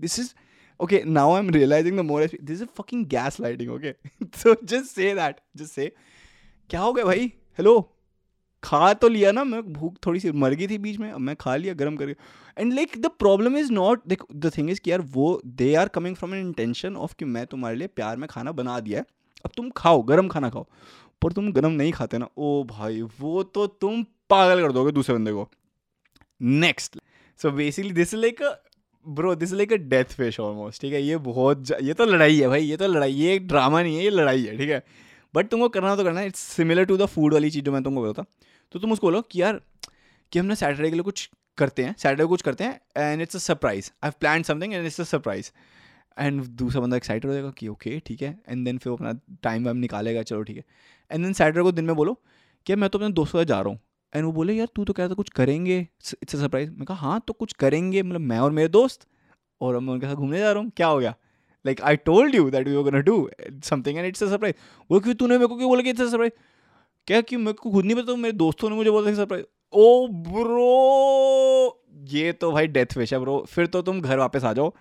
This 0.01 0.19
is 0.19 0.33
okay 0.79 1.03
now 1.05 1.33
I 1.33 1.39
am 1.39 1.49
realizing 1.49 1.97
the 1.97 2.01
more 2.01 2.25
this 2.25 2.61
is 2.61 2.65
fucking 2.77 3.05
gaslighting 3.41 3.71
okay 3.71 3.91
so 4.37 4.55
just 4.63 4.95
say 4.95 5.13
that 5.15 5.35
just 5.57 5.73
say 5.73 5.91
क्या 6.69 6.81
हो 6.81 6.93
गया 6.93 7.05
भाई? 7.05 7.31
हेलो 7.57 7.94
खा 8.65 8.93
तो 8.95 9.07
लिया 9.07 9.31
ना, 9.31 9.43
मैं 9.43 9.61
भूख 9.73 9.95
थोड़ी 10.05 10.19
सी 10.19 10.31
मर 10.33 10.53
गई 10.53 10.67
थी 10.67 10.77
बीच 10.79 10.99
में, 10.99 11.11
अब 11.11 11.19
मैं 11.19 11.35
खा 11.35 11.55
लिया, 11.55 11.73
गर्म 11.75 11.95
करके 11.95 12.15
and 12.57 12.73
like 12.73 12.97
the 12.97 13.09
problem 13.19 13.57
is 13.57 13.71
not 13.73 14.01
the 14.07 14.51
thing 14.57 14.69
is 14.69 14.79
कि 14.81 14.91
यार 14.91 15.01
वो 15.13 15.39
they 15.45 15.73
are 15.75 15.87
coming 15.89 16.15
from 16.15 16.33
an 16.35 16.41
intention 16.41 16.95
of 16.97 17.15
कि 17.19 17.25
मैं 17.27 17.45
तुम्हारे 17.47 17.75
लिए 17.75 17.87
प्यार 17.95 18.17
में 18.17 18.27
खाना 18.29 18.51
बना 18.53 18.79
दिया 18.79 18.99
है, 18.99 19.05
अब 19.45 19.51
तुम 19.57 19.69
खाओ, 19.77 20.01
गर्म 20.03 20.27
खाना 20.27 20.49
खाओ, 20.49 20.65
पर 21.21 21.31
तुम 21.33 21.51
गर्म 21.51 21.71
नहीं 21.73 21.91
खाते 21.91 22.17
ना। 22.17 22.27
ओ 22.37 22.63
भाई, 22.69 23.01
वो 23.01 23.43
तो 23.45 23.67
तुम 23.67 24.03
पागल 24.29 24.61
कर 24.61 24.71
दोगे 24.71 24.91
दूसरे 24.91 25.15
बंदे 25.15 25.31
को। 25.31 25.49
Next 26.41 26.99
so 27.39 27.51
basically 27.53 27.91
this 27.93 28.13
is 28.13 28.19
like 28.21 28.41
bro 29.05 29.33
this 29.35 29.51
like 29.53 29.73
a 29.73 29.77
dead 29.77 30.13
fish 30.13 30.39
almost 30.39 30.81
ठीक 30.81 30.93
है? 30.93 31.01
ये 31.01 31.17
बहुत 31.25 31.71
ये 31.81 31.93
तो 31.93 32.05
लड़ाई 32.05 32.39
है 32.39 32.47
भाई, 32.47 32.63
ये 32.63 32.77
तो 32.77 32.87
लड़ाई, 32.87 33.11
ये 33.13 33.37
ड्रामा 33.41 33.81
नहीं 33.81 33.95
है, 33.97 34.03
ये 34.03 34.09
लड़ाई 34.09 34.43
है, 34.43 34.57
ठीक 34.57 34.69
है? 34.69 34.83
बट 35.33 35.47
तुमको 35.49 35.67
करना 35.69 35.95
तो 35.95 36.03
करना 36.03 36.21
it's 36.21 36.39
similar 36.39 36.85
to 36.85 36.97
the 36.97 37.05
food 37.05 37.33
वाली 37.33 37.49
चीज़ 37.51 37.63
जो 37.65 37.71
मैं 37.71 37.83
तुमको 37.83 38.01
बोलता 38.01 38.23
तो 38.75 38.79
तुम 38.79 38.91
उसको 38.91 39.07
बोलो 39.07 39.21
कि 39.21 39.41
यार, 39.41 39.59
कि 40.31 40.39
हम 40.39 40.45
ना 40.45 40.55
सैटरडे 40.55 40.89
के 40.89 40.95
लिए 40.95 41.03
कुछ 41.03 41.29
करते 41.57 41.83
हैं 41.83 41.93
सैटरडे 41.97 42.23
को 42.23 42.29
कुछ 42.29 42.41
करते 42.41 42.63
हैं 42.63 42.79
and 42.97 43.21
it's 43.21 43.35
a 43.35 43.39
surprise 43.39 43.89
I 44.03 44.07
have 44.07 44.13
plan 44.19 44.43
something 44.43 44.73
and 44.73 44.85
it's 44.85 44.99
a 45.01 45.03
surprise 45.03 45.51
and 46.19 46.41
दूसरा 46.61 46.81
बंदा 46.81 46.97
एक्साइटेड 46.97 47.29
हो 47.29 47.33
जाएगा 47.33 47.51
कि 47.57 47.67
ओके 47.67 47.99
ठीक 48.05 48.21
है. 48.21 48.29
एंड 48.49 48.65
देन 48.65 48.77
फिर 48.77 48.91
वो 48.91 48.95
अपना 48.97 49.13
टाइम 49.43 49.65
वाइम 49.65 49.77
निकालेगा, 49.77 50.23
चलो 50.23 50.43
ठीक 50.43 50.57
है. 50.57 50.63
एंड 51.11 51.23
देन 51.23 51.33
सैटरडे 51.33 51.61
को 51.61 51.71
दिन 51.71 51.85
में 51.85 51.95
बोलो 51.95 52.13
कि 52.65 52.75
मैं 52.75 52.89
तो 52.89 52.99
अपने 52.99 53.09
दोस्तों 53.11 53.39
से 53.39 53.45
जा 53.45 53.59
रहा 53.61 53.69
हूँ. 53.69 53.79
एंड 54.13 54.25
वो 54.25 54.31
बोले, 54.31 54.53
यार, 54.53 54.67
तू 54.75 54.85
तो 54.85 54.93
कह 54.93 55.03
कहता 55.03 55.15
कुछ 55.15 55.29
करेंगे. 55.29 55.79
इट्स 56.21 56.35
अ 56.35 56.39
सरप्राइज़ 56.39 56.71
मैं 56.71 56.85
कहा 56.85 57.07
हाँ 57.07 57.21
तो 57.27 57.33
कुछ 57.33 57.53
करेंगे. 57.53 58.03
मतलब 58.03 58.21
मैं 58.21 58.39
और 58.39 58.51
मेरे 58.51 58.69
दोस्त 58.69 59.07
और 59.61 59.79
मैं 59.79 59.93
उनके 59.93 60.07
साथ 60.07 60.15
घूमने 60.15 60.39
जा 60.39 60.51
रहा 60.51 60.63
हूँ. 60.63 60.71
क्या 60.77 60.87
हो 60.87 60.99
गया? 60.99 61.15
Like 61.65 61.81
I 61.81 61.95
told 62.05 62.35
you 62.35 62.49
that 62.49 62.67
we 62.67 62.73
gonna 62.83 62.99
do 63.01 63.17
something 63.63 63.97
and 63.97 64.07
it's 64.07 64.23
a 64.23 64.27
surprise 64.27 64.55
वो 64.89 64.99
क्यों 64.99 65.15
तूने 65.15 65.37
मेरे 65.37 65.47
को 65.47 65.57
क्यों 65.57 65.69
बोला 65.69 65.81
कि 65.81 65.89
इट्स 65.89 66.01
अ 66.01 66.07
सरप्राइज़ 66.07 66.33
क्या 67.07 67.21
कि 67.21 67.37
मेरे 67.37 67.53
को 67.53 67.71
खुद 67.71 67.85
नहीं 67.85 67.95
पता, 67.95 68.15
मेरे 68.15 68.33
दोस्तों 68.35 68.69
ने 68.69 68.75
मुझे 68.75 68.89
बोला 68.91 69.09
कि 69.09 69.15
सरप्राइज़ 69.15 69.45
ओ 69.73 70.07
ब्रो, 70.07 71.81
ये 72.09 72.31
तो 72.33 72.51
भाई 72.51 72.67
डेथ 72.69 72.97
विश 72.97 73.13
है, 73.13 73.19
ब्रो। 73.19 73.45
फिर 73.49 73.67
तो 73.67 73.81
तुम 73.81 74.01
घर 74.01 74.17
वापस 74.19 74.43
आ 74.43 74.53
जाओ 74.53 74.73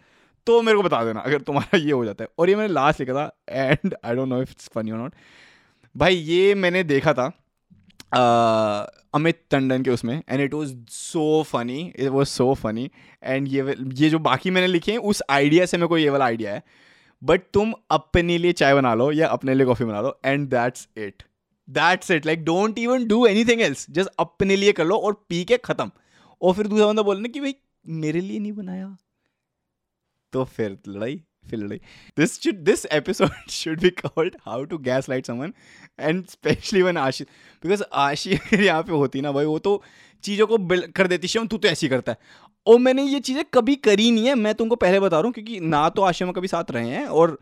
तो 0.47 0.61
मेरे 0.62 0.76
को 0.76 0.83
बता 0.83 1.04
देना, 1.04 1.21
अगर 1.21 1.40
तुम्हारा 1.43 1.78
ये 1.78 1.93
हो 1.93 2.04
जाता 2.04 2.25
है। 2.25 2.28
और 2.38 2.50
ये 2.50 2.57
मैंने 2.57 2.73
लास्ट 2.73 3.00
लिखा 3.00 3.14
था 3.14 3.31
and 3.50 3.95
I 4.04 4.14
don't 4.14 4.28
know 4.28 4.40
if 4.43 4.50
it's 4.50 4.69
funny 4.75 4.90
और 4.90 4.99
नॉट 4.99 5.14
भाई, 5.95 6.14
ये 6.14 6.54
मैंने 6.54 6.83
देखा 6.85 7.12
था 7.14 7.26
अमित 9.14 9.40
टंडन 9.50 9.83
के 9.83 9.90
उसमें 9.90 10.23
and 10.28 10.40
it 10.40 10.54
was 10.54 10.75
so 10.90 11.43
funny 11.49 11.81
it 11.97 12.09
was 12.09 12.28
so 12.28 12.52
funny 12.54 12.90
and 13.23 13.49
ये 13.49 13.75
ये 13.95 14.11
जो 14.11 14.19
बाकी 14.21 14.50
मैंने 14.50 14.66
लिखे 14.66 14.93
हैं, 14.93 14.99
उस 15.00 15.23
आइडिया 15.31 15.66
से 15.66 15.76
मेरे 15.76 15.88
को 15.88 15.99
ये 15.99 16.11
वाला 16.11 16.25
आइडिया 16.25 16.52
है। 16.54 16.62
बट 17.23 17.43
तुम 17.54 17.73
अपने 17.90 18.38
लिए 18.38 18.52
चाय 18.54 18.75
बना 18.75 18.95
लो, 18.95 19.11
या 19.12 19.28
अपने 19.28 19.54
लिए 19.54 19.66
कॉफ़ी 19.66 19.85
बना 19.85 20.00
लो 20.00 20.19
and 20.25 20.49
that's 20.49 20.88
it 20.99 21.23
that's 21.68 22.11
it 22.11 22.26
like 22.26 22.44
don't 22.44 22.78
even 22.78 23.06
do 23.09 23.25
anything 23.44 23.61
else 23.62 23.87
just 23.90 24.11
अपने 24.18 24.56
लिए 24.56 24.73
कर 24.73 24.85
लो 24.85 24.97
और 24.99 25.25
पी 25.28 25.44
के 25.44 25.56
ख़त्म। 25.59 25.90
और 26.42 26.54
फिर 26.54 26.66
दूसरा 26.66 26.87
बंदा 26.87 27.02
बोलना 27.02 27.28
कि 27.28 27.40
भाई, 27.40 27.54
मेरे 27.85 28.21
लिए 28.21 28.38
नहीं 28.38 28.52
बनाया। 28.52 28.97
तो 30.33 30.44
फिर 30.47 30.78
लड़ाई 30.88 31.21
फिर 31.50 31.59
लड़ाई। 31.59 31.78
This 32.16 32.40
should 32.42 32.56
this 32.64 32.85
episode 32.87 33.49
should 33.50 33.80
be 33.80 33.90
called 33.92 34.37
how 34.42 34.64
to 34.64 34.78
gaslight 35.09 35.26
someone 35.26 35.52
and 36.00 36.25
specially 36.26 36.83
one 36.83 36.97
Ashi 36.97 37.25
because 37.64 37.83
Ashi 37.92 38.38
यहाँ 38.54 38.83
पे 38.83 38.92
होती 38.92 39.21
ना 39.21 39.33
भाई, 39.33 39.44
वो 39.44 39.59
तो 39.59 39.83
चीज़ों 40.25 40.47
को 40.47 40.59
बिल 40.59 40.87
कर 40.97 41.06
देती, 41.06 41.28
शिवम, 41.28 41.47
तू 41.47 41.59
तो 41.59 41.68
ऐसी 41.68 41.88
करता 41.88 42.12
है। 42.12 42.18
और 42.66 42.78
मैंने 42.78 43.02
ये 43.02 43.21
चीज़ें 43.21 43.44
कभी 43.54 43.75
करी 43.78 44.11
नहीं 44.11 44.26
है। 44.26 44.35
मैं 44.35 44.54
तुमको 44.54 44.76
पहले 44.76 45.00
बता 45.00 45.16
रहा 45.16 45.25
हूँ, 45.25 45.33
क्योंकि 45.33 45.61
ना 45.61 45.88
तो 45.88 46.02
आशिया 46.02 46.26
में 46.26 46.33
कभी 46.35 46.49
साथ 46.49 46.71
रहे 46.71 46.88
हैं 46.88 47.06
और 47.06 47.38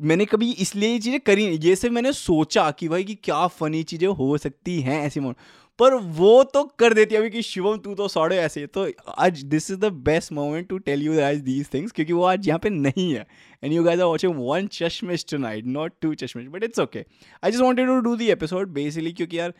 मैंने 0.00 0.24
कभी 0.24 0.50
इसलिए 0.52 0.88
ये 0.88 0.98
चीज़ें 0.98 1.20
करी 1.20 1.46
नहीं 1.48 1.58
जैसे 1.58 1.90
मैंने 1.90 2.12
सोचा 2.12 2.70
कि 2.70 2.88
भाई 2.88 3.04
कि 3.04 3.14
क्या 3.14 3.46
फ़नी 3.46 3.82
चीज़ें 3.82 4.08
हो 4.08 4.38
सकती 4.38 4.80
हैं 4.80 5.02
ऐसी 5.06 5.20
मोमेंट 5.20 5.36
पर 5.78 5.94
वो 5.94 6.42
तो 6.42 6.64
कर 6.78 6.94
देती 6.94 7.14
है 7.14 7.20
अभी 7.20 7.30
कि 7.30 7.42
शिवम 7.42 7.78
तू 7.78 7.94
तो 7.94 8.08
सौड़े 8.08 8.36
ऐसे। 8.36 8.66
तो 8.66 8.88
आज 9.18 9.42
this 9.44 9.70
is 9.70 9.78
the 9.78 9.84
best 9.84 10.32
moment 10.32 10.68
to 10.68 10.78
tell 10.78 11.02
you 11.02 11.20
आज 11.20 11.36
दीज 11.36 11.68
थिंग्स 11.74 11.92
क्योंकि 11.92 12.12
वो 12.12 12.22
आज 12.22 12.48
यहाँ 12.48 12.58
पे 12.58 12.70
नहीं 12.70 13.14
है। 13.14 13.26
And 13.64 13.72
you 13.72 13.84
guys 13.84 14.00
are 14.00 14.06
watching 14.06 14.34
one 14.38 14.66
Chashmish 14.66 15.26
tonight 15.30 15.64
not 15.64 15.92
two 16.00 16.14
Chashmish 16.14 16.46
but 16.46 16.64
it's 16.64 16.78
okay 16.78 17.04
I 17.44 17.50
just 17.50 17.62
wanted 17.62 17.86
to 17.86 18.00
do 18.00 18.16
the 18.16 18.22
episode 18.22 18.68
basically 18.68 19.12
क्योंकि 19.12 19.38
यार 19.38 19.54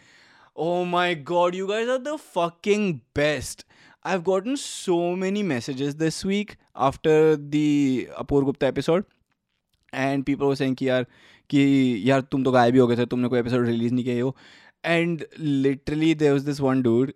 ओ 0.56 0.84
my 0.84 1.14
god 1.14 1.54
you 1.54 1.66
guys 1.66 1.88
are 1.88 1.98
the 1.98 2.16
fucking 2.16 2.94
best 2.94 3.66
I 4.06 4.12
have 4.12 4.22
gotten 4.22 4.54
so 4.54 5.16
messages 5.16 5.44
messages 5.44 5.94
this 5.94 6.26
week 6.26 6.50
after 6.76 7.36
Apur 8.20 8.42
Gupta 8.42 8.44
Gupta 8.44 8.66
and 8.66 9.04
and 9.96 10.24
people 10.24 10.44
were 10.44 10.54
saying 10.54 10.76
कि 10.76 10.88
यार 10.88 11.06
कि 11.50 12.02
यार 12.10 12.20
तुम 12.22 12.44
तो 12.44 12.52
गायब 12.52 12.74
ही 12.74 12.80
हो 12.80 12.86
गए 12.86 12.96
थे, 12.96 13.06
तुमने 13.06 13.28
कोई 13.28 13.38
एपिसोड 13.40 13.66
रिलीज़ 13.66 13.92
नहीं 13.94 14.04
किए 14.04 14.20
हो 14.20 14.36
and 14.84 15.24
literally 15.38 16.14
there 16.14 16.32
was 16.32 16.42
this 16.44 16.60
one 16.60 16.82
dude 16.82 17.12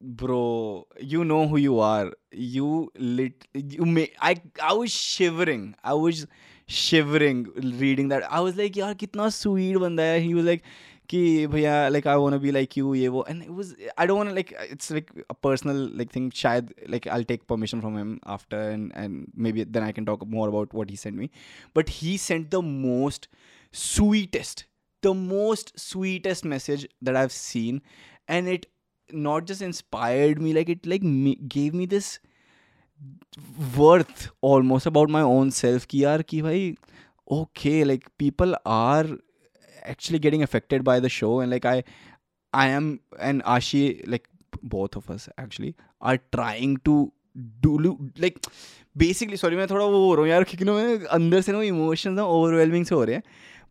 bro 0.00 0.88
you 1.02 1.22
know 1.24 1.44
who 1.48 1.58
you 1.58 1.78
are 1.80 2.10
you 2.34 2.90
lit 3.00 3.44
you 3.56 3.84
may 3.84 4.08
I 4.22 4.34
I 4.62 4.76
was 4.76 4.90
shivering 4.90 5.72
I 5.84 5.98
was 5.98 6.24
shivering 6.68 7.46
reading 7.80 8.10
that 8.10 8.22
I 8.22 8.40
was 8.40 8.56
like 8.58 8.76
यार 8.76 8.94
कितना 8.94 9.28
sweet 9.28 9.76
बंदा 9.78 10.02
है. 10.02 10.18
He 10.20 10.34
was 10.34 10.46
like 10.46 10.62
कि 11.10 11.46
भैया 11.46 11.88
like 11.88 12.06
I 12.06 12.16
want 12.16 12.42
be 12.42 12.50
like 12.50 12.78
you 12.78 12.94
ये 12.94 13.08
वो। 13.08 13.26
And 13.28 13.42
it 13.42 13.48
was 13.48 13.74
I 13.98 14.06
don't 14.06 14.18
want 14.18 14.32
like 14.32 14.54
it's 14.70 14.92
like 14.92 15.24
a 15.30 15.34
personal 15.42 15.92
like 15.94 16.10
thing 16.16 16.30
शायद 16.32 16.74
like 16.90 17.08
I 17.08 17.24
take 17.24 17.42
permission 17.42 17.80
from 17.80 17.98
him 17.98 18.20
after 18.26 18.56
and 18.56 18.92
and 18.96 19.26
maybe 19.52 19.64
then 19.64 19.82
I 19.82 19.92
can 19.92 20.04
talk 20.04 20.24
more 20.24 20.48
about 20.48 20.74
what 20.74 20.90
he 20.90 20.96
sent 20.96 21.14
me 21.14 21.30
but 21.76 21.86
he 21.88 22.18
sent 22.18 22.50
the 22.50 22.54
most 22.54 23.30
sweetest 23.74 24.64
the 25.06 25.12
most 25.14 25.72
sweetest 25.76 26.46
message 26.52 26.84
that 27.06 27.16
i've 27.16 27.32
seen. 27.32 27.80
And 28.30 28.48
it 28.48 28.62
not 29.24 29.50
just 29.50 29.62
inspired 29.62 30.38
me 30.38 30.52
like 30.58 30.70
it 30.74 30.86
like 30.92 31.02
gave 31.56 31.74
me 31.80 31.88
this 31.88 32.12
worth 33.78 34.24
almost 34.46 34.86
about 34.86 35.12
my 35.16 35.22
own 35.22 35.50
self. 35.50 35.88
ki 35.88 36.02
yaar 36.02 36.22
ki 36.22 36.42
bhai 36.42 36.74
okay 37.32 37.76
like 37.92 38.06
people 38.22 38.54
are 38.64 39.18
actually 39.84 40.18
getting 40.18 40.42
affected 40.42 40.84
by 40.84 41.00
the 41.00 41.08
show, 41.08 41.40
and 41.40 41.50
like 41.50 41.64
I, 41.64 41.82
I 42.52 42.68
am 42.68 43.00
and 43.18 43.42
Ashi, 43.44 44.06
like 44.06 44.28
both 44.62 44.96
of 44.96 45.10
us 45.10 45.28
actually 45.38 45.74
are 46.00 46.18
trying 46.32 46.78
to 46.84 47.12
do 47.60 47.98
like 48.18 48.38
basically 48.96 49.36
sorry 49.36 49.56
मैं 49.56 49.66
थोड़ा 49.66 49.84
वो 49.84 50.04
हो 50.06 50.14
रहा 50.14 50.22
हूँ 50.22 50.30
यार 50.30 50.44
क्योंकि 50.44 50.64
ना 50.64 50.72
मैं 50.72 51.06
अंदर 51.14 51.40
से 51.40 51.52
ना 51.52 51.62
इमोशंस 51.62 52.16
ना 52.16 52.24
ओवरवेलमिंग 52.24 52.84
से 52.86 52.94
हो 52.94 53.04
रहे 53.04 53.20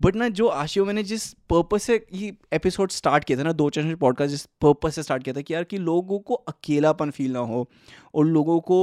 बट 0.01 0.15
ना 0.15 0.27
जो 0.29 0.47
आशियो 0.47 0.85
मैंने 0.85 1.03
जिस 1.03 1.31
पर्पज 1.49 1.81
से 1.81 1.95
ये 2.13 2.33
एपिसोड 2.53 2.91
स्टार्ट 2.91 3.23
किया 3.23 3.37
था 3.39 3.43
ना 3.43 3.51
दो 3.51 3.69
चैनल 3.69 3.95
पॉडकास्ट 3.95 4.31
जिस 4.31 4.45
पर्पज 4.61 4.93
से 4.93 5.03
स्टार्ट 5.03 5.23
किया 5.23 5.35
था 5.35 5.41
कि 5.41 5.53
यार 5.53 5.63
कि 5.63 5.77
लोगों 5.77 6.19
को 6.19 6.33
अकेलापन 6.33 7.11
फील 7.11 7.31
ना 7.33 7.39
हो 7.51 7.67
और 8.15 8.25
लोगों 8.25 8.59
को 8.71 8.79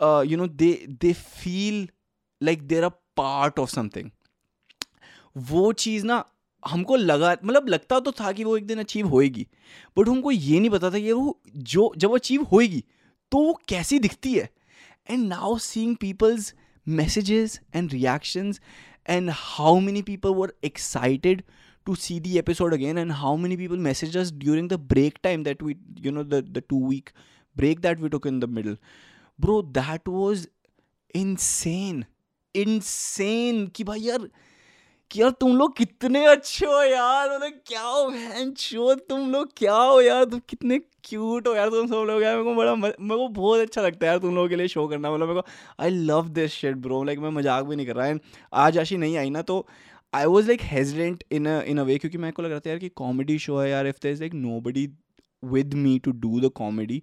you 0.00 0.36
know 0.36 0.46
they 0.62 0.72
they 1.02 1.12
feel 1.12 1.88
like 2.40 2.66
they're 2.68 2.84
a 2.84 2.88
part 3.16 3.58
of 3.58 3.70
something 3.70 4.10
वो 5.36 5.72
चीज़ 5.84 6.06
ना 6.06 6.24
हमको 6.66 6.96
लगा 6.96 7.36
मतलब 7.44 7.68
लगता 7.68 8.00
तो 8.00 8.12
था 8.12 8.32
कि 8.32 8.44
वो 8.44 8.56
एक 8.56 8.66
दिन 8.66 8.78
अचीव 8.78 9.08
होएगी 9.08 9.46
बट 9.98 10.08
हमको 10.08 10.30
ये 10.30 10.60
नहीं 10.60 10.70
पता 10.70 10.90
था 10.90 10.98
कि 10.98 11.12
वो 11.12 11.40
जो, 11.56 11.92
जब 11.96 12.14
अचीव 12.14 12.42
होएगी 12.42 12.84
तो 13.32 13.38
वो 13.38 13.60
कैसी 13.68 13.98
दिखती 13.98 14.34
है? 14.34 14.50
And 15.10 15.28
now 15.28 15.58
seeing 15.58 15.96
people's 15.96 16.54
messages 16.88 17.60
and 17.74 17.92
reactions 17.92 18.60
and 19.08 19.30
how 19.32 19.80
many 19.80 20.02
people 20.02 20.30
were 20.30 20.54
excited 20.64 21.42
to 21.86 21.94
see 21.94 22.20
the 22.20 22.38
episode 22.38 22.74
again 22.74 22.98
and 22.98 23.12
how 23.12 23.36
many 23.36 23.56
people 23.56 23.76
messages 23.76 24.32
during 24.32 24.68
the 24.68 24.72
break 24.72 25.18
time 25.22 25.44
that 25.44 25.62
we 25.62 25.76
you 26.00 26.12
know 26.12 26.24
the 26.24 26.62
two 26.68 26.88
week 26.88 27.10
break 27.56 27.80
that 27.80 28.00
we 28.00 28.08
took 28.08 28.26
in 28.26 28.40
the 28.40 28.44
middle 28.44 28.78
bro 29.40 29.62
that 29.62 30.08
was 30.08 30.46
insane 31.36 32.04
in 32.56 32.80
कि 33.66 33.84
भाई 33.84 34.00
यार 34.00 34.28
कि 35.10 35.20
यार 35.20 35.30
तुम 35.40 35.56
लोग 35.56 35.76
कितने 35.76 36.24
अच्छे 36.26 36.66
हो 36.66 36.82
यार? 36.82 37.28
मतलब 37.30 37.60
क्या 37.66 37.82
हो 37.82 38.08
बहन 38.08 38.52
शो 38.58 38.94
तुम 39.08 39.30
लोग 39.32 39.52
क्या 39.56 39.74
हो 39.74 40.00
यार? 40.00 40.24
तुम 40.24 40.40
कितने 40.48 40.78
क्यूट 41.04 41.48
हो 41.48 41.54
यार 41.54 41.68
तुम 41.70 41.86
सब 41.86 42.04
लोग 42.08 42.22
यार। 42.22 42.36
मेरे 42.36 42.44
को 42.44 42.54
बड़ा 42.54 42.74
मेरे 42.74 43.16
को 43.16 43.28
बहुत 43.28 43.60
अच्छा 43.60 43.82
लगता 43.82 44.06
है 44.06 44.10
यार 44.10 44.18
तुम 44.20 44.34
लोगों 44.34 44.48
के 44.48 44.56
लिए 44.56 44.68
शो 44.68 44.86
करना। 44.88 45.12
मतलब 45.12 45.28
मेरे 45.28 45.40
को 45.40 45.82
I 45.82 45.90
love 45.90 46.28
this 46.30 46.52
shit 46.52 46.76
bro 46.82 47.02
like 47.04 47.18
मैं 47.18 47.30
मज़ाक 47.30 47.64
भी 47.64 47.76
नहीं 47.76 47.86
कर 47.86 47.96
रहा। 47.96 48.06
एंड 48.06 48.20
आज 48.52 48.78
आशी 48.78 48.96
नहीं 48.96 49.16
आई 49.18 49.30
ना 49.30 49.42
तो 49.42 49.66
I 50.12 50.24
was 50.26 50.46
like 50.46 50.62
hesitant 50.64 51.24
in 51.32 51.46
in 51.46 51.78
a 51.78 51.82
way 51.82 51.98
क्योंकि 51.98 52.18
मेरे 52.18 52.32
को 52.32 52.42
लग 52.42 52.50
रहा 52.50 52.60
था 52.60 52.70
यार 52.70 52.78
कि 52.78 52.88
कॉमेडी 52.96 53.38
शो 53.38 53.58
है 53.58 53.68
यार। 53.70 53.86
If 53.86 53.96
there 54.02 54.08
is 54.08 54.20
like 54.20 54.34
nobody 54.60 54.88
with 55.42 55.74
me 55.74 55.98
to 55.98 56.10
do 56.20 56.40
the 56.40 56.50
comedy 56.54 57.02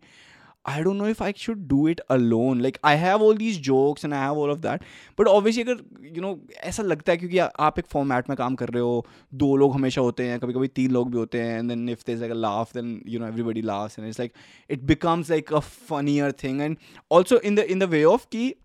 I 0.67 0.81
don't 0.81 0.95
know 0.95 1.07
if 1.07 1.23
I 1.23 1.33
should 1.37 1.67
do 1.67 1.87
it 1.87 1.99
alone 2.15 2.61
like 2.61 2.77
I 2.85 2.95
have 2.95 3.23
all 3.23 3.37
these 3.37 3.59
jokes 3.61 4.05
and 4.05 4.13
I 4.13 4.19
have 4.19 4.39
all 4.39 4.49
of 4.51 4.57
that 4.57 4.81
but 5.19 5.27
obviously 5.27 5.63
अगर 5.63 6.07
you 6.15 6.21
know 6.21 6.41
ऐसा 6.57 6.83
लगता 6.83 7.11
है 7.11 7.17
क्योंकि 7.17 7.37
आप 7.37 7.79
एक 7.79 7.85
format 7.85 8.29
में 8.29 8.35
काम 8.37 8.55
कर 8.55 8.69
रहे 8.69 8.83
हो, 8.83 9.05
दो 9.33 9.55
लोग 9.55 9.73
हमेशा 9.75 10.01
होते 10.01 10.23
हैं 10.23 10.39
कभी 10.39 10.53
कभी 10.53 10.67
तीन 10.67 10.91
लोग 10.91 11.11
भी 11.11 11.17
होते 11.17 11.41
हैं 11.41 11.59
and 11.59 11.69
then 11.69 11.89
if 11.89 12.03
they 12.07 12.13
is 12.13 12.19
like 12.19 12.31
a 12.31 12.35
laugh 12.35 12.73
then 12.73 13.01
you 13.07 13.19
know 13.19 13.27
everybody 13.27 13.61
laugh 13.61 13.99
and 13.99 14.07
it's 14.07 14.19
like 14.19 14.33
it 14.69 14.83
becomes 14.83 15.29
like 15.29 15.53
a 15.53 15.59
funnier 15.59 16.31
thing 16.31 16.61
and 16.61 16.77
also 17.11 17.37
in 17.37 17.55
the 17.55 17.59
in 17.59 17.79
the 17.79 17.83
way 17.83 18.03
of 18.03 18.25
की 18.25 18.55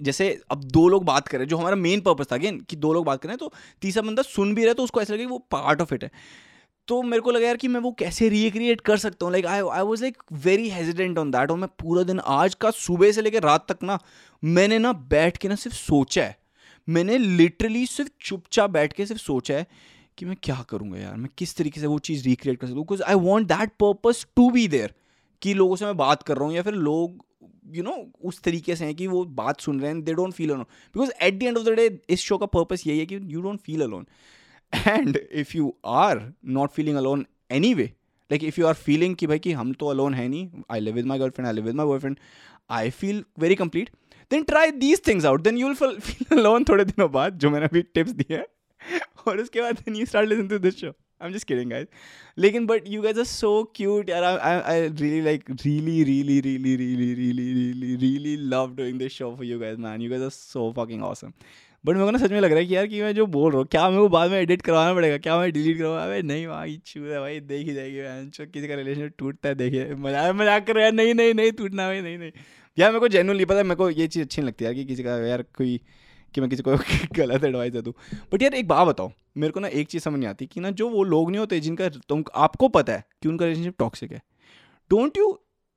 जैसे 0.00 0.40
अब 0.50 0.64
दो 0.64 0.88
लोग 0.88 1.04
बात 1.04 1.28
करें 1.28 1.46
जो 1.48 1.56
हमारा 1.56 1.76
मेन 1.76 2.00
पर्पज 2.00 2.26
था 2.32 2.36
अगेन 2.36 2.60
कि 2.60 2.76
दो 2.76 2.92
लोग 2.92 3.04
बात 3.04 3.22
करें 3.22 3.36
तो 3.36 3.52
तीसरा 3.82 4.02
बंदा 4.02 4.22
सुन 4.22 4.54
भी 4.54 4.64
रहे 4.64 4.74
तो 4.74 4.82
उसको 4.84 5.02
ऐसा 5.02 5.14
लगे 5.14 5.22
कि 5.22 5.30
वो 5.30 5.38
पार्ट 5.38 5.80
ऑफ़ 5.80 5.94
इट 5.94 6.04
है। 6.04 6.10
तो 6.88 7.02
मेरे 7.02 7.20
को 7.20 7.30
लगा 7.30 7.46
यार 7.46 7.56
कि 7.56 7.68
मैं 7.68 7.80
वो 7.80 7.90
कैसे 7.92 8.28
रिक्रिएट 8.28 8.80
कर 8.80 8.96
सकता 8.96 9.24
हूँ? 9.26 9.32
Like 9.32 9.46
I 9.46 9.60
I 9.72 9.82
was 9.82 10.02
like 10.02 10.22
very 10.44 10.68
hesitant 10.70 11.18
on 11.18 11.30
that 11.30 11.50
और 11.50 11.56
मैं 11.58 11.68
पूरा 11.82 12.02
दिन 12.02 12.20
आज 12.26 12.54
का 12.54 12.70
सुबह 12.70 13.12
से 13.12 13.22
लेकर 13.22 13.42
रात 13.42 13.66
तक 13.72 13.82
ना 13.82 13.98
मैंने 14.42 14.78
ना 14.78 14.92
बैठ 15.10 15.36
के 15.36 15.48
ना 15.48 15.54
सिर्फ़ 15.54 15.76
सोचा 15.76 16.24
है। 16.24 16.36
मैंने 16.88 17.18
लिटरली 17.18 17.84
सिर्फ़ 17.86 18.10
चुपचाप 18.20 18.70
बैठ 18.70 18.92
के 18.92 19.06
सिर्फ़ 19.06 19.22
सोचा 19.22 19.54
है 19.54 19.66
कि 20.18 20.26
मैं 20.26 20.36
क्या 20.42 20.64
करूँगा 20.70 20.98
यार? 20.98 21.16
मैं 21.16 21.30
किस 21.38 21.56
तरीके 21.56 21.80
से 21.80 21.86
वो 21.86 21.98
चीज़ 21.98 22.24
रिक्रिएट 22.28 22.60
कर 22.60 22.66
सकूँ 22.66 22.78
because 22.78 23.02
I 23.02 23.14
want 23.14 23.48
that 23.48 23.70
purpose 23.80 24.26
to 24.36 24.50
be 24.50 24.66
there 24.68 24.94
कि 25.42 25.54
लोगों 25.54 25.76
से 25.76 25.84
मैं 25.84 25.96
बात 25.96 26.22
कर 26.22 26.36
रहा 26.36 26.44
हूँ 26.44 26.54
या 26.54 26.62
फिर 26.62 26.74
लोग 26.74 27.24
यू 27.66 27.82
you 27.82 27.84
नो 27.84 27.96
know, 27.96 28.24
उस 28.24 28.40
तरीके 28.42 28.76
से 28.76 28.84
हैं 28.84 28.94
कि 28.94 29.06
वो 29.06 29.24
बात 29.24 29.60
सुन 29.60 29.80
रहे 29.80 29.90
हैं 29.90 30.02
they 30.04 30.14
don't 30.14 30.32
feel 30.32 30.50
alone 30.50 30.62
because 30.62 31.10
at 31.22 31.38
the 31.38 31.42
end 31.42 31.58
of 31.58 31.64
the 31.64 31.68
day 31.68 31.98
इस 32.10 32.20
शो 32.20 32.38
का 32.38 32.46
पर्पज 32.46 32.82
यही 32.86 32.98
है 32.98 33.06
कि 33.06 33.20
you 33.24 33.40
don't 33.40 33.60
feel 33.60 33.82
alone 33.82 34.06
And 34.87 35.17
if 35.17 35.55
you 35.55 35.73
are 35.85 36.21
not 36.57 36.71
feeling 36.71 36.97
alone 36.97 37.25
anyway 37.73 37.91
like 38.31 38.43
if 38.43 38.59
you 38.59 38.67
are 38.67 38.73
feeling 38.73 39.15
कि 39.15 39.27
भाई 39.27 39.39
कि 39.39 39.51
हम 39.51 39.73
तो 39.73 39.87
अलोन 39.87 40.13
है 40.13 40.27
नहीं 40.27 40.49
I 40.71 40.79
live 40.79 40.95
with 40.95 41.05
my 41.05 41.19
girlfriend 41.19 41.47
I 41.47 41.53
live 41.53 41.65
with 41.65 41.75
my 41.75 41.85
boyfriend 41.85 42.17
I 42.69 42.89
feel 42.99 43.23
very 43.39 43.55
complete 43.55 43.89
then 44.31 44.43
try 44.43 44.71
these 44.85 45.01
things 45.07 45.25
out 45.25 45.41
then 45.41 45.57
you 45.57 45.73
will 45.73 45.99
feel 45.99 46.37
alone 46.37 46.63
थोड़े 46.69 46.85
दिनों 46.85 47.11
बाद 47.11 47.37
जो 47.39 47.49
मैंने 47.49 47.65
अभी 47.65 47.81
टिप्स 47.81 48.11
दिए 48.11 48.37
हैं 48.37 48.99
और 49.27 49.39
उसके 49.41 49.61
बाद 49.61 49.75
then 49.75 49.95
you 49.95 50.05
start 50.05 50.29
listen 50.29 50.47
to 50.47 50.59
this 50.59 50.79
show 50.81 50.93
I'm 51.21 51.33
just 51.33 51.45
kidding, 51.47 51.69
guys. 51.69 51.87
लेकिन 52.37 52.67
but 52.67 52.85
you 52.87 53.01
guys 53.01 53.17
are 53.17 53.25
so 53.25 53.65
cute, 53.65 54.09
यार. 54.09 54.23
I, 54.23 54.51
I, 54.51 54.73
I 54.73 54.87
really 55.01 55.21
like, 55.21 55.49
really, 55.65 56.03
really, 56.09 56.41
really, 56.41 56.75
really, 56.77 57.15
really, 57.15 57.47
really, 57.55 57.97
really 58.03 58.37
love 58.53 58.75
doing 58.77 58.97
this 58.97 59.11
show 59.11 59.35
for 59.35 59.43
you 59.43 59.59
guys, 59.59 59.77
man. 59.77 59.99
You 59.99 60.09
guys 60.09 60.21
are 60.21 60.35
so 60.35 60.71
fucking 60.71 61.03
awesome. 61.03 61.33
but 61.84 61.94
मेरे 61.94 62.04
को 62.04 62.10
ना 62.10 62.18
सच 62.18 62.30
में 62.30 62.40
लग 62.40 62.50
रहा 62.50 62.58
है 62.58 62.66
कि 62.66 62.74
यार 62.76 62.86
कि 62.86 63.00
मैं 63.02 63.14
जो 63.14 63.26
बोल 63.26 63.50
रहा 63.52 63.58
हूँ, 63.58 63.66
क्या 63.66 63.88
मेरे 63.88 64.02
को 64.02 64.08
बाद 64.08 64.30
में 64.30 64.38
एडिट 64.38 64.62
करवाना 64.62 64.94
पड़ेगा? 64.94 65.16
क्या 65.18 65.38
मैं 65.38 65.50
डिलीट 65.52 65.78
करवा 65.78 66.04
अबे 66.04 66.20
नहीं 66.22 66.46
भाई 66.46 66.76
छू 66.86 67.00
है 67.00 67.20
भाई, 67.20 67.40
देखी 67.42 67.74
जाएगी 67.74 68.00
बहन 68.00 68.30
चो 68.30 68.46
किसी 68.46 68.68
का 68.68 68.74
रिलेशन 68.74 69.10
टूटता 69.18 69.48
है, 69.48 69.54
देखिए। 69.54 69.94
मज़ाक 69.96 70.34
मज़ाक 70.36 70.66
कर 70.66 70.76
रहा 70.76 70.84
है 70.84 70.92
नहीं 70.92 71.14
नहीं 71.14 71.34
नहीं 71.34 71.52
टूटना 71.52 71.86
भाई, 71.86 72.00
नहीं 72.00 72.18
नहीं। 72.18 72.32
यार 72.78 72.90
मेरे 72.90 73.00
को 73.00 73.08
जेनुअली 73.08 73.44
पता 73.44 73.56
है 73.56 73.64
मेरे 73.64 73.76
को 73.76 73.90
ये 73.90 74.06
चीज़ 74.06 74.24
अच्छी 74.24 74.40
नहीं 74.42 74.48
लगती 74.48 74.64
यार 74.64 74.74
कि 74.74 74.84
किसी 74.84 75.02
का 75.02 75.16
यार 75.26 75.42
कोई, 75.58 75.80
कि 76.34 76.40
मैं 76.40 76.50
किसी 76.50 76.62
को 76.62 76.76
गलत 77.16 77.44
एडवाइस 77.44 77.72
दे 77.72 77.82
दूँ। 77.82 77.92
बट 78.32 78.42
यार 78.42 78.54
एक 78.54 78.68
बात 78.68 78.86
बताओ, 78.88 79.12
मेरे 79.36 79.52
को 79.52 79.60
ना 79.60 79.68
एक 79.68 79.88
चीज़ 79.88 80.02
समझ 80.02 80.18
नहीं 80.18 80.28
आती 80.28 80.46
कि 80.46 80.60
ना 80.60 80.70
जो 80.72 80.88
वो 80.88 81.04
लोग 81.04 81.30
नहीं 81.30 81.38
होते 81.40 81.60
जिनका 81.60 81.88
तुम, 81.88 82.24
आपको 82.34 82.68
पता 82.70 82.92
है 82.92 83.04
कि 83.22 83.28
उनका 83.28 83.44
रिलेशनशिप 83.44 83.78
टॉक्सिक 83.78 84.12
है 84.12 84.22
don't 84.90 85.18
you 85.18 85.30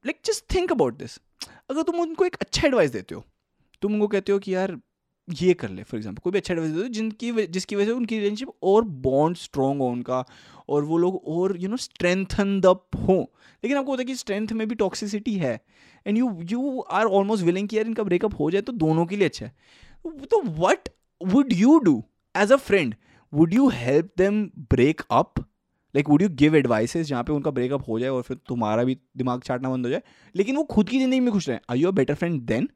like 0.06 0.20
just 0.26 0.54
think 0.56 0.72
about 0.72 0.98
this 0.98 1.20
अगर 1.70 1.82
तुम 1.82 2.00
उनको 2.00 2.26
एक 2.26 2.36
अच्छा 2.42 2.68
एडवाइस 2.68 2.92
देते 2.92 3.16
हो, 3.16 3.24
तुम 3.82 3.94
उनको 3.94 4.08
कहते 4.08 4.32
हो 4.32 4.40
कि 4.40 4.56
यार 4.56 4.78
ये 5.28 5.54
कर 5.54 5.70
ले 5.70 5.84
फॉर 5.84 5.98
एग्ज़ाम्पल 5.98 6.22
कोई 6.24 6.32
भी 6.32 6.38
अच्छा 6.40 6.54
एडवाइस 6.54 6.72
दे 6.72 6.82
दो, 6.82 6.88
जिनकी 6.88 7.46
जिसकी 7.48 7.76
वजह 7.76 7.86
से 7.86 7.92
उनकी 7.92 8.18
रिलेशनशिप 8.18 8.50
और 8.64 8.84
बॉन्ड 8.84 9.38
स्ट्रॉन्ग 9.38 9.82
हो 9.82 9.88
उनका, 9.90 10.24
और 10.70 10.84
वो 10.84 10.98
लोग 10.98 11.22
और 11.28 11.58
यू 11.58 11.70
नो 11.70 11.78
स्ट्रेंथन 11.78 12.60
द 12.62 12.76
हो। 13.00 13.18
लेकिन 13.64 13.78
आपको 13.78 13.92
होता 13.92 14.02
है 14.02 14.06
कि 14.06 14.16
स्ट्रेंथ 14.16 14.52
में 14.52 14.68
भी 14.68 14.76
टॉक्सिसिटी 14.76 15.34
है 15.36 15.60
and 16.06 16.18
you 16.18 16.32
you 16.52 16.80
are 16.82 17.06
almost 17.08 17.44
willing 17.46 17.68
कि 17.68 17.78
यार 17.78 17.88
इनका 17.88 18.04
ब्रेकअप 18.04 18.40
हो 18.40 18.50
जाए 18.52 18.62
तो 18.62 18.74
दोनों 18.76 19.06
के 19.06 19.16
लिए 19.16 19.28
अच्छा 19.28 19.46
है। 19.46 19.52
तो 20.26 20.42
what 20.60 20.90
would 21.22 21.54
you 21.54 21.78
do 21.80 22.02
as 22.36 22.52
a 22.52 22.56
friend 22.58 22.96
would 23.34 23.54
you 23.54 23.68
help 23.70 24.12
them 24.18 24.44
break 24.72 25.02
up 25.12 25.40
like 25.40 26.10
would 26.10 26.22
you 26.22 26.30
give 26.40 26.56
advices 26.56 27.08
जहाँ 27.08 27.24
पे 27.24 27.34
उनका 27.34 27.52
ब्रेकअप 27.52 27.88
हो 27.90 28.00
जाए 28.00 28.10
और 28.10 28.22
फिर 28.22 28.38
तुम्हारा 28.48 28.84
भी 28.84 28.98
दिमाग 29.18 29.42
चाटना 29.42 29.70
बंद 29.70 29.86
हो 29.86 29.92
जाए? 29.92 30.02
लेकिन 30.36 30.56
वो 30.56 30.64
खुद 30.66 30.90
की 30.90 31.00
ज़िंदगी 31.00 31.20
में 31.20 31.32
खुश 31.34 31.50
रहे। 31.50 31.60
Are 31.70 31.78
you 31.78 31.88
a 31.88 31.92
better 31.92 32.16
friend 32.16 32.42
then 32.44 32.70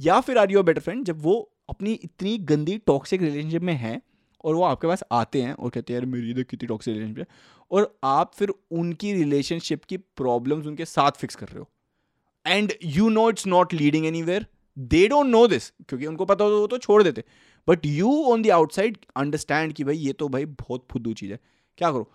या 0.00 0.20
फिर 0.20 0.38
are 0.38 0.52
you 0.52 0.58
a 0.58 0.62
better 0.62 0.80
friend 0.80 1.04
जब 1.04 1.22
वो 1.22 1.48
अपनी 1.72 1.92
इतनी 1.92 2.38
गंदी 2.38 2.78
टॉक्सिक 2.78 3.22
रिलेशनशिप 3.22 3.62
में 3.62 3.74
हैं 3.74 4.00
और 4.44 4.54
वो 4.54 4.62
आपके 4.62 4.86
पास 4.86 5.02
आते 5.12 5.42
हैं 5.42 5.52
और 5.54 5.70
कहते 5.70 5.92
हैं, 5.92 6.00
यार, 6.00 6.06
मेरी 6.06 6.30
इधर 6.30 6.42
कितनी 6.42 6.66
टॉक्सिक 6.66 6.94
रिलेशनशिप 6.94 7.18
है। 7.18 7.26
और 7.70 7.98
आप 8.04 8.34
फिर 8.34 8.52
उनकी 8.70 9.12
रिलेशनशिप 9.12 9.84
की 9.84 9.96
प्रॉब्लम्स 9.96 10.66
उनके 10.66 10.84
साथ 10.84 11.10
फिक्स 11.10 11.34
कर 11.34 11.46
रहे 11.46 11.58
हो। 11.58 11.68
And 12.46 12.72
you 12.84 13.08
know 13.08 13.28
it's 13.30 13.46
not 13.46 13.74
leading 13.74 14.06
anywhere 14.22 14.46
they 14.78 15.06
don't 15.08 15.26
know 15.26 15.46
this 15.46 15.68
क्योंकि 15.88 16.06
उनको 16.06 16.24
पता 16.24 16.44
होता 16.44 16.56
वो 16.56 16.66
तो 16.66 16.78
छोड़ 16.78 17.02
देते। 17.02 17.24
But 17.68 17.86
you 17.86 18.22
on 18.24 18.42
the 18.42 18.50
outside 18.50 18.98
understand 19.16 19.72
कि 19.72 19.84
भाई, 19.84 19.96
ये 19.96 20.12
तो 20.12 20.28
भाई 20.28 20.44
बहुत 20.44 20.86
फुद्दू 20.90 21.12
चीज़ 21.12 21.32
है। 21.32 21.38
क्या 21.78 21.90
करो? 21.92 22.10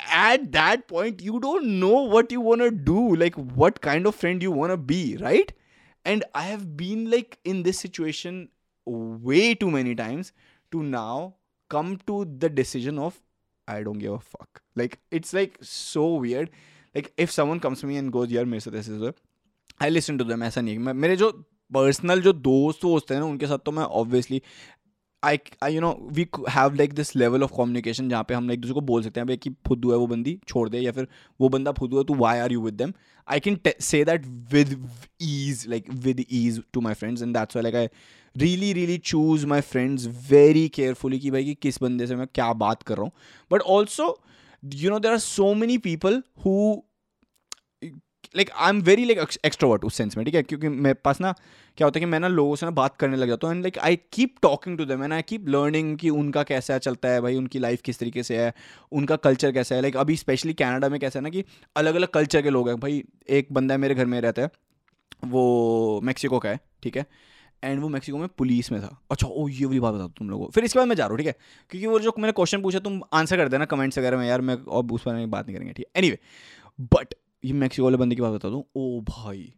At 0.00 0.40
that 0.40 0.84
point 0.88 1.22
you 1.22 1.38
don't 1.38 1.62
know 1.62 1.94
what 2.10 2.32
you 2.32 2.40
want 2.40 2.72
do 2.84 3.14
like 3.14 3.38
what 3.38 3.78
kind 3.78 4.06
of 4.06 4.16
friend 4.16 4.42
you 4.42 4.52
want 4.52 4.78
be 4.80 5.02
right 5.16 5.52
and 6.05 6.23
i 6.33 6.43
have 6.43 6.65
been 6.77 7.09
like 7.11 7.37
in 7.43 7.63
this 7.63 7.79
situation 7.79 8.49
way 8.87 9.53
too 9.55 9.71
many 9.71 9.95
times 9.95 10.31
to 10.71 10.83
now 10.83 11.35
come 11.69 11.97
to 12.11 12.25
the 12.39 12.49
decision 12.49 12.99
of 12.99 13.19
i 13.67 13.83
don't 13.83 13.97
give 13.97 14.13
a 14.13 14.19
fuck 14.19 14.61
like 14.75 14.99
it's 15.11 15.33
like 15.33 15.57
so 15.61 16.07
weird 16.25 16.49
like 16.95 17.11
if 17.17 17.31
someone 17.31 17.59
comes 17.59 17.81
to 17.81 17.87
me 17.87 17.97
and 17.97 18.11
goes 18.11 18.31
यार 18.31 18.45
मेरे 18.45 18.59
साथ 18.59 18.75
ऐसे 18.75 18.95
ऐसे 18.95 19.11
I 19.83 19.89
listen 19.89 20.17
to 20.17 20.23
them 20.23 20.43
ऐसा 20.43 20.61
नहीं 20.61 20.79
मैं 20.79 20.93
मेरे 20.93 21.15
जो 21.15 21.31
पर्सनल 21.73 22.21
जो 22.21 22.33
दोस्त 22.33 22.81
दोस्त 22.81 23.11
हैं 23.11 23.19
ना 23.19 23.25
उनके 23.25 23.47
साथ 23.47 23.59
तो 23.65 23.71
मैं 23.71 23.83
obviously 24.01 24.41
I 25.24 25.38
I 25.62 25.74
you 25.74 25.80
know 25.80 25.90
we 26.12 26.26
have 26.50 26.74
like 26.74 26.92
this 26.92 27.14
level 27.16 27.42
of 27.42 27.50
communication 27.56 28.08
जहाँ 28.08 28.24
पे 28.28 28.34
हम 28.34 28.50
एक 28.52 28.60
दूसरे 28.60 28.74
को 28.74 28.80
बोल 28.80 29.02
सकते 29.02 29.20
हैं, 29.20 29.26
भाई, 29.26 29.36
कि 29.36 29.50
फुद्दू 29.68 29.90
है 29.90 29.96
वो 29.96 30.06
बंदी, 30.06 30.38
छोड़ 30.48 30.68
दे, 30.68 30.78
या 30.78 30.92
फिर 30.92 31.06
वो 31.40 31.48
बंदा 31.48 31.72
फुद्दू 31.72 31.98
है 31.98 32.04
तो 32.04 32.14
why 32.14 32.38
are 32.38 32.52
you 32.52 32.62
with 32.62 32.74
them 32.74 32.92
I 33.28 33.40
can 33.40 33.58
say 33.80 34.04
that 34.04 34.26
with 34.52 34.88
ease 35.22 35.64
like 35.68 35.90
with 36.04 36.24
ease 36.32 36.60
to 36.72 36.80
my 36.80 36.94
friends 36.94 37.22
and 37.22 37.36
that's 37.36 37.56
like 37.56 37.74
I 37.74 37.88
really 38.36 38.72
really 38.72 38.98
choose 38.98 39.46
my 39.46 39.60
friends 39.60 40.06
very 40.30 40.68
carefully 40.68 41.18
कि 41.18 41.30
भाई, 41.30 41.44
कि 41.44 41.54
किस 41.54 41.82
बंदे 41.82 42.06
से 42.06 42.16
मैं 42.16 42.26
क्या 42.34 42.52
बात 42.52 42.82
कर 42.82 42.94
रहा 42.94 43.02
हूँ. 43.02 43.12
But 43.50 43.60
also 43.62 44.18
you 44.62 44.90
know 44.90 44.98
there 44.98 45.12
are 45.12 45.18
so 45.18 45.54
many 45.54 45.78
people 45.78 46.22
who 46.44 46.82
like 48.34 48.50
I 48.50 48.70
am 48.70 48.80
very 48.82 49.04
like 49.04 49.28
extrovert 49.44 49.84
उस 49.84 49.94
सेंस 49.94 50.16
में, 50.16 50.24
ठीक 50.26 50.34
है? 50.34 50.42
क्योंकि 50.42 50.68
मेरे 50.68 50.94
पास 50.94 51.20
ना, 51.20 51.34
क्या 51.78 51.86
होता 51.86 51.98
है 51.98 52.00
कि 52.00 52.10
मैं 52.10 52.20
ना 52.20 52.28
लोगों 52.28 52.56
से 52.56 52.66
ना 52.66 52.70
बात 52.70 52.96
करने 52.96 53.16
लग 53.16 53.28
जाता 53.28 53.46
हूँ 53.46 53.54
and 53.54 53.64
like 53.64 53.78
I 53.78 53.96
keep 54.12 54.34
talking 54.42 54.78
to 54.78 54.84
them 54.84 55.04
and 55.04 55.12
I 55.12 55.22
keep 55.22 55.48
learning 55.48 55.96
कि 55.98 56.10
उनका 56.10 56.42
कैसा 56.42 56.78
चलता 56.78 57.08
है 57.08 57.20
भाई, 57.20 57.36
उनकी 57.36 57.58
लाइफ 57.58 57.82
किस 57.82 57.98
तरीके 57.98 58.22
से 58.22 58.38
है, 58.38 58.52
उनका 58.92 59.16
कल्चर 59.16 59.52
कैसा 59.52 59.74
है। 59.74 59.80
लाइक 59.80 59.96
अभी 59.96 60.16
स्पेशली 60.16 60.52
कैनेडा 60.54 60.88
में 60.88 60.98
कैसा 61.00 61.18
है 61.18 61.22
ना 61.22 61.30
कि 61.30 61.44
अलग 61.76 61.94
अलग 61.94 62.08
कल्चर 62.08 62.42
के 62.42 62.50
लोग 62.50 62.68
हैं। 62.68 62.78
भाई, 62.80 63.02
एक 63.28 63.52
बंदा 63.52 63.76
मेरे 63.76 63.94
घर 63.94 64.06
में 64.06 64.20
रहता 64.20 64.42
है, 64.42 64.50
वो 65.24 66.00
मैक्सिको 66.04 66.38
का 66.38 66.48
है, 66.48 66.60
ठीक 66.82 66.96
है? 66.96 67.06
एंड 67.62 67.80
वो 67.80 67.88
मैक्सिको 67.88 68.18
में 68.18 68.28
पुलिस 68.28 68.72
में 68.72 68.80
था। 68.82 68.96
अच्छा 69.10 69.26
ओ, 69.26 69.48
ये 69.48 69.66
वाली 69.66 69.80
बात 69.80 69.94
बता 69.94 70.06
तुम 70.08 70.30
लोगों 70.30 70.46
फिर 70.46 70.64
इसके 70.64 70.78
बाद 70.78 70.88
मैं 70.88 70.96
जा 70.96 71.04
रहा 71.04 71.10
हूँ, 71.10 71.18
ठीक 71.18 71.26
है? 71.26 71.34
क्योंकि 71.70 71.86
वो 71.86 71.98
जो 71.98 72.14
मैंने 72.18 72.32
क्वेश्चन 72.32 72.62
पूछा, 72.62 72.78
तुम 72.78 73.00
आंसर 73.12 73.36
कर 73.36 73.48
देना 73.48 73.64
कमेंट्स 73.64 73.98
वगैरह 73.98 74.18
में, 74.18 74.28
यार, 74.28 74.40
मैं 74.40 74.54
अब 74.54 74.92
उस 74.92 75.02
पर 75.02 75.26
बात 75.26 75.46
नहीं 75.46 75.56
करेंगे, 75.56 75.72
ठीक 75.72 75.86
है? 75.96 76.02
एनी 76.02 76.16
बट 76.94 77.14
ये 77.44 77.52
मैक्सिको 77.52 77.84
वाले 77.84 77.96
बंदे 77.96 78.16
की 78.16 78.22
बात 78.22 78.32
बता 78.32 78.48
दूँ 78.48 78.62
ओ 78.76 79.00
भाई 79.02 79.52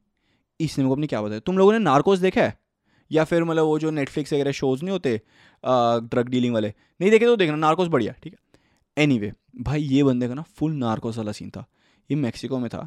इसने 0.61 0.85
मेरे 0.85 0.89
को 0.89 0.95
अपनी 0.95 1.07
क्या 1.07 1.23
बताया? 1.23 1.41
तुम 1.41 1.59
लोगों 1.59 1.73
ने 1.73 1.79
नार्कोस 1.79 2.19
देखा 2.19 2.43
है? 2.43 2.59
या 3.11 3.25
फिर 3.25 3.45
मतलब 3.45 3.65
वो 3.65 3.79
जो 3.79 3.91
नेटफ्लिक्स 3.91 4.33
वगैरह 4.33 4.53
शोज़ 4.53 4.83
नहीं 4.83 4.93
होते 4.93 5.21
ड्रग 5.65 6.29
डीलिंग 6.29 6.55
वाले? 6.55 6.73
नहीं 7.01 7.11
देखे 7.11 7.27
तो 7.27 7.37
देखना 7.37 7.57
नार्कोस 7.57 7.89
बढ़िया 7.89 8.13
ठीक 8.23 8.33
है? 8.33 8.39
एनी 8.97 9.19
anyway, 9.19 9.35
भाई 9.57 9.83
ये 9.83 10.03
बंदे 10.05 10.29
का 10.29 10.35
ना 10.35 10.43
फुल 10.57 10.73
नार्कोस 10.75 11.19
वाला 11.19 11.33
सीन 11.33 11.51
था। 11.51 11.65
ये 12.11 12.17
मैक्सिको 12.17 12.59
में 12.59 12.69
था 12.71 12.87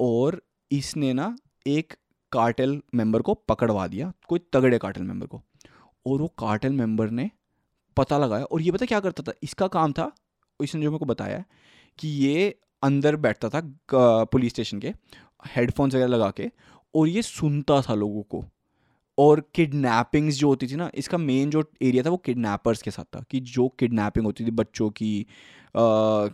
और 0.00 0.40
इसने 0.70 1.12
ना 1.12 1.36
एक 1.66 1.94
कार्टेल 2.32 2.80
मेंबर 2.94 3.22
को 3.22 3.34
पकड़वा 3.48 3.86
दिया 3.86 4.12
कोई 4.28 4.40
तगड़े 4.52 4.78
कार्टेल 4.78 5.04
मेंबर 5.04 5.26
को। 5.26 5.42
और 6.06 6.20
वो 6.20 6.28
कार्टेल 6.38 6.72
मेंबर 6.72 7.10
ने 7.10 7.30
पता 7.96 8.18
लगाया 8.18 8.44
और 8.44 8.62
ये 8.62 8.72
पता 8.72 8.86
क्या 8.86 9.00
करता 9.00 9.22
था? 9.22 9.32
इसका 9.42 9.66
काम 9.68 9.92
था 9.92 10.10
इसने 10.60 10.82
जो 10.82 10.90
मेरे 10.90 10.98
को 10.98 11.06
बताया 11.06 11.44
कि 11.98 12.08
ये 12.08 12.58
अंदर 12.82 13.16
बैठता 13.16 13.48
था 13.48 13.60
पुलिस 14.24 14.52
स्टेशन 14.52 14.78
के 14.78 14.92
हेडफोन्स 15.56 15.94
वगैरह 15.94 16.10
लगा 16.10 16.30
के 16.30 16.50
और 16.94 17.08
ये 17.08 17.22
सुनता 17.22 17.80
था 17.82 17.94
लोगों 17.94 18.22
को। 18.22 18.44
और 19.18 19.40
किडनैपिंग्स 19.54 20.34
जो 20.34 20.48
होती 20.48 20.66
थी 20.66 20.76
ना 20.76 20.90
इसका 20.94 21.18
मेन 21.18 21.50
जो 21.50 21.62
एरिया 21.82 22.02
था 22.02 22.10
वो 22.10 22.16
किडनैपर्स 22.16 22.82
के 22.82 22.90
साथ 22.90 23.04
था 23.04 23.24
कि 23.30 23.40
जो 23.40 23.68
किडनैपिंग 23.68 24.26
होती 24.26 24.44
थी 24.46 24.50
बच्चों 24.50 24.90
की 24.90 25.20
आ, 25.20 25.80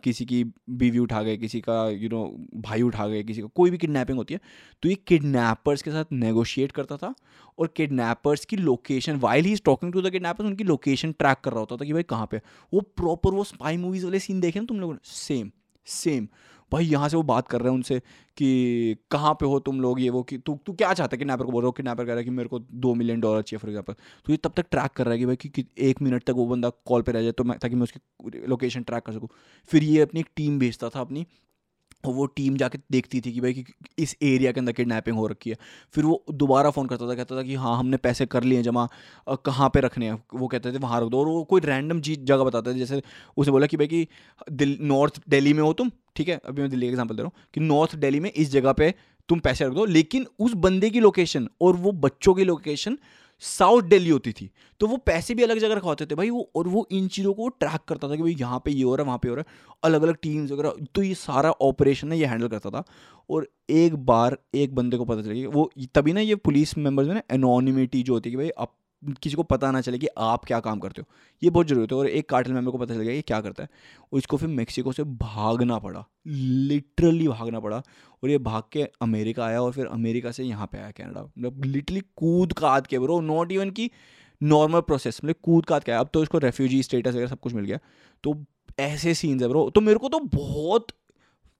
किसी 0.04 0.24
की 0.24 0.44
बीवी 0.70 0.98
उठा 0.98 1.22
गए 1.22 1.36
किसी 1.36 1.60
का 1.60 1.88
यू 1.90 1.98
you 1.98 2.10
नो 2.10 2.24
know, 2.24 2.62
भाई 2.62 2.82
उठा 2.82 3.06
गए 3.06 3.22
किसी 3.22 3.40
का 3.40 3.46
कोई 3.46 3.70
भी 3.70 3.78
किडनैपिंग 3.78 4.18
होती 4.18 4.34
है 4.34 4.40
तो 4.82 4.88
ये 4.88 4.94
किडनैपर्स 4.94 5.82
के 5.82 5.90
साथ 5.90 6.04
नेगोशिएट 6.12 6.72
करता 6.72 6.96
था 6.96 7.14
और 7.58 7.66
किडनैपर्स 7.66 8.44
की 8.44 8.56
location 8.56 9.16
while 9.16 9.44
he 9.44 9.52
is 9.52 9.62
talking 9.64 9.92
to 9.92 10.02
the 10.02 10.10
kidnappers 10.10 10.46
उनकी 10.46 10.64
लोकेशन 10.64 11.12
ट्रैक 11.12 11.38
कर 11.44 11.50
रहा 11.50 11.60
होता 11.60 11.76
था 11.76 11.84
कि 11.84 11.92
भाई 11.92 12.02
कहाँ 12.02 12.28
पे 12.30 12.40
वो 12.74 12.80
प्रॉपर 12.80 13.30
वो 13.30 13.44
स्पाई 13.44 13.76
मूवीज़ 13.76 14.04
वाले 14.04 14.18
सीन 14.18 14.40
देखे 14.40 14.60
ना 14.60 14.66
तुम 14.66 14.80
लोगों 14.80 14.94
ने? 14.94 15.00
सेम 15.04 15.50
सेम 15.86 16.28
भाई 16.72 16.84
यहाँ 16.84 17.08
से 17.08 17.16
वो 17.16 17.22
बात 17.22 17.48
कर 17.48 17.60
रहे 17.60 17.68
हैं 17.68 17.74
उनसे 17.74 17.98
कि 18.36 18.96
कहाँ 19.10 19.32
पे 19.34 19.46
हो 19.46 19.58
तुम 19.60 19.80
लोग 19.80 20.00
ये 20.00 20.10
वो 20.10 20.22
कि 20.22 20.38
तू 20.38 20.58
तू 20.66 20.72
क्या 20.72 20.92
चाहता 20.92 21.14
है? 21.14 21.18
किडनैपर 21.18 21.44
को 21.44 21.52
बोल 21.52 21.62
रहा 21.62 21.68
हो 21.68 21.72
किडनैपर 21.72 22.04
कह 22.04 22.10
रहा 22.10 22.18
है 22.18 22.24
कि 22.24 22.30
मेरे 22.30 22.48
को 22.48 22.58
दो 22.58 22.94
मिलियन 22.94 23.20
डॉलर 23.20 23.42
चाहिए 23.42 23.58
फॉर 23.58 23.70
एग्ज़ाम्पल 23.70 23.92
तो 24.26 24.32
ये 24.32 24.36
तब 24.36 24.52
तक 24.56 24.66
ट्रैक 24.70 24.90
कर 24.92 25.04
रहा 25.04 25.12
है 25.12 25.18
कि 25.18 25.26
भाई 25.26 25.36
कि, 25.36 25.48
कि 25.48 25.64
एक 25.78 26.02
मिनट 26.02 26.24
तक 26.24 26.34
वो 26.34 26.46
बंदा 26.46 26.70
कॉल 26.86 27.02
पे 27.02 27.12
रह 27.12 27.22
जाए 27.22 27.32
तो 27.32 27.44
मैं 27.44 27.58
ताकि 27.58 27.76
मैं 27.76 27.82
उसकी 27.82 28.46
लोकेशन 28.48 28.82
ट्रैक 28.82 29.02
कर 29.02 29.12
सकूँ। 29.12 29.28
फिर 29.70 29.84
ये 29.84 30.00
अपनी 30.00 30.20
एक 30.20 30.28
टीम 30.36 30.58
भेजता 30.58 30.88
था 30.88 31.00
अपनी 31.00 31.26
वो 32.12 32.26
टीम 32.26 32.56
जाके 32.56 32.78
देखती 32.92 33.20
थी 33.20 33.32
कि 33.32 33.40
भाई 33.40 33.52
कि 33.52 33.64
इस 33.98 34.16
एरिया 34.22 34.52
के 34.52 34.60
अंदर 34.60 34.72
किडनैपिंग 34.72 35.16
हो 35.16 35.26
रखी 35.26 35.50
है। 35.50 35.56
फिर 35.94 36.04
वो 36.04 36.24
दोबारा 36.32 36.70
फ़ोन 36.70 36.86
करता 36.86 37.08
था, 37.08 37.14
कहता 37.14 37.36
था 37.36 37.42
कि 37.42 37.54
हाँ 37.54 37.76
हमने 37.78 37.96
पैसे 37.96 38.26
कर 38.26 38.44
लिए 38.44 38.62
जमा 38.62 38.88
कहाँ 39.44 39.68
पे 39.74 39.80
रखने 39.80 40.06
हैं? 40.06 40.22
वो 40.34 40.48
कहते 40.48 40.72
थे 40.72 40.78
वहाँ 40.78 41.00
रख 41.00 41.08
दो। 41.08 41.20
और 41.20 41.26
वो 41.26 41.42
कोई 41.44 41.60
रैंडम 41.60 42.00
चीज़, 42.00 42.20
जगह 42.20 42.44
बताता 42.44 42.70
था, 42.70 42.76
जैसे 42.76 43.02
उसे 43.36 43.50
बोला 43.50 43.66
कि 43.66 43.76
भाई 43.76 43.86
कि 43.86 44.06
दिल 44.52 44.76
नॉर्थ 44.82 45.20
दिल्ली 45.28 45.52
में 45.52 45.62
हो 45.62 45.72
तुम, 45.72 45.90
ठीक 46.16 46.28
है? 46.28 46.40
अभी 46.44 46.62
मैं 46.62 46.70
दिल्ली 46.70 46.86
का 46.86 46.90
एग्ज़ाम्पल 46.90 47.16
दे 47.16 47.22
रहा 47.22 47.26
हूँ 47.28 47.46
कि 47.54 47.60
नॉर्थ 47.60 47.96
दिल्ली 47.96 48.20
में 48.20 48.30
इस 48.32 48.50
जगह 48.50 48.72
पर 48.72 48.92
तुम 49.28 49.38
पैसे 49.40 49.64
रख 49.64 49.72
दो, 49.72 49.84
लेकिन 49.84 50.26
उस 50.38 50.54
बंदे 50.54 50.90
की 50.90 51.00
लोकेशन 51.00 51.48
और 51.60 51.76
वो 51.76 51.92
बच्चों 51.92 52.34
की 52.34 52.44
लोकेशन 52.44 52.98
साउथ 53.44 53.82
दिल्ली 53.84 54.10
होती 54.10 54.32
थी 54.32 54.50
तो 54.80 54.86
वो 54.86 54.96
पैसे 54.98 55.34
भी 55.34 55.42
अलग 55.42 55.58
जगह 55.58 55.74
रखवाते 55.74 56.06
थे 56.06 56.14
भाई, 56.14 56.30
वो 56.30 56.50
और 56.56 56.68
वो 56.68 56.86
इन 56.92 57.08
चीज़ों 57.08 57.32
को 57.34 57.48
ट्रैक 57.50 57.80
करता 57.88 58.08
था 58.08 58.16
कि 58.16 58.22
भाई 58.22 58.34
यहाँ 58.40 58.60
पे 58.64 58.70
ये 58.70 58.82
हो 58.82 58.94
रहा 58.96 59.02
है, 59.02 59.06
वहाँ 59.06 59.18
पे 59.18 59.28
हो 59.28 59.34
रहा 59.34 59.44
है 59.48 59.78
अलग 59.84 60.02
अलग 60.02 60.16
टीम्स 60.22 60.50
वगैरह 60.52 60.74
तो 60.94 61.02
ये 61.02 61.14
सारा 61.16 61.50
ऑपरेशन 61.62 62.12
है 62.12 62.18
ये 62.18 62.26
हैंडल 62.26 62.48
करता 62.48 62.70
था। 62.70 62.84
और 63.30 63.48
एक 63.72 63.94
बार 64.06 64.38
एक 64.54 64.74
बंदे 64.74 64.96
को 64.96 65.04
पता 65.04 65.22
चला 65.22 65.48
वो 65.50 65.70
तभी 65.94 66.12
ना 66.12 66.20
ये 66.20 66.34
पुलिस 66.36 66.76
मेंबर्स 66.78 67.08
में 67.08 67.14
ना 67.14 67.22
एनोनिमिटी 67.32 68.02
जो 68.02 68.12
होती 68.12 68.30
है 68.30 68.32
कि 68.32 68.36
भाई 68.36 68.48
अब 68.58 68.68
किसी 69.12 69.36
को 69.36 69.42
पता 69.42 69.70
ना 69.70 69.80
चले 69.80 69.98
कि 69.98 70.06
आप 70.18 70.44
क्या 70.44 70.58
काम 70.60 70.78
करते 70.78 71.02
हो। 71.02 71.06
ये 71.42 71.50
बहुत 71.50 71.68
ज़रूरत 71.68 71.92
है 71.92 71.98
और 71.98 72.08
एक 72.08 72.28
कार्टल 72.28 72.52
मेंबर 72.52 72.70
को 72.70 72.78
पता 72.78 72.94
चल 72.94 73.00
गया 73.00 73.14
कि 73.14 73.22
क्या 73.22 73.40
करता 73.40 73.62
है। 73.62 73.68
इसको 74.12 74.36
फिर 74.36 74.48
मेक्सिको 74.48 74.92
से 74.92 75.02
भागना 75.04 75.78
पड़ा। 75.78 76.04
लिटरली 76.26 77.28
भागना 77.28 77.60
पड़ा। 77.60 77.76
और 77.76 78.30
ये 78.30 78.38
भाग 78.40 78.62
के 78.72 78.82
अमेरिका 79.02 79.44
आया 79.46 79.62
और 79.62 79.72
फिर 79.72 79.86
अमेरिका 79.86 80.30
से 80.30 80.44
यहाँ 80.44 80.66
पे 80.66 80.78
आया 80.78 80.90
कनाडा 80.90 81.22
मतलब 81.22 81.64
लिटरली 81.64 82.02
कूद 82.16 82.52
काद 82.52 82.86
के 82.86 82.98
ब्रो 82.98 83.20
नॉट 83.20 83.52
इवन 83.52 83.70
की 83.70 83.90
नॉर्मल 84.40 84.80
प्रोसेस 84.80 85.20
मतलब 85.24 85.36
कूद 85.42 85.66
काद 85.66 85.84
के 85.84 85.92
आया। 85.92 86.00
अब 86.00 86.10
तो 86.14 86.22
इसको 86.22 86.38
रेफ्यूजी 86.38 86.82
स्टेटस 86.82 87.10
वगैरह 87.10 87.26
सब 87.26 87.40
कुछ 87.40 87.54
मिल 87.54 87.64
गया। 87.64 87.78
तो 88.24 88.42
ऐसे 88.78 89.14
सीन्स 89.14 89.42
है 89.42 89.48
ब्रो 89.48 89.68
तो 89.70 89.80
मेरे 89.80 89.98
को 89.98 90.08
तो 90.08 90.18
बहुत 90.34 90.86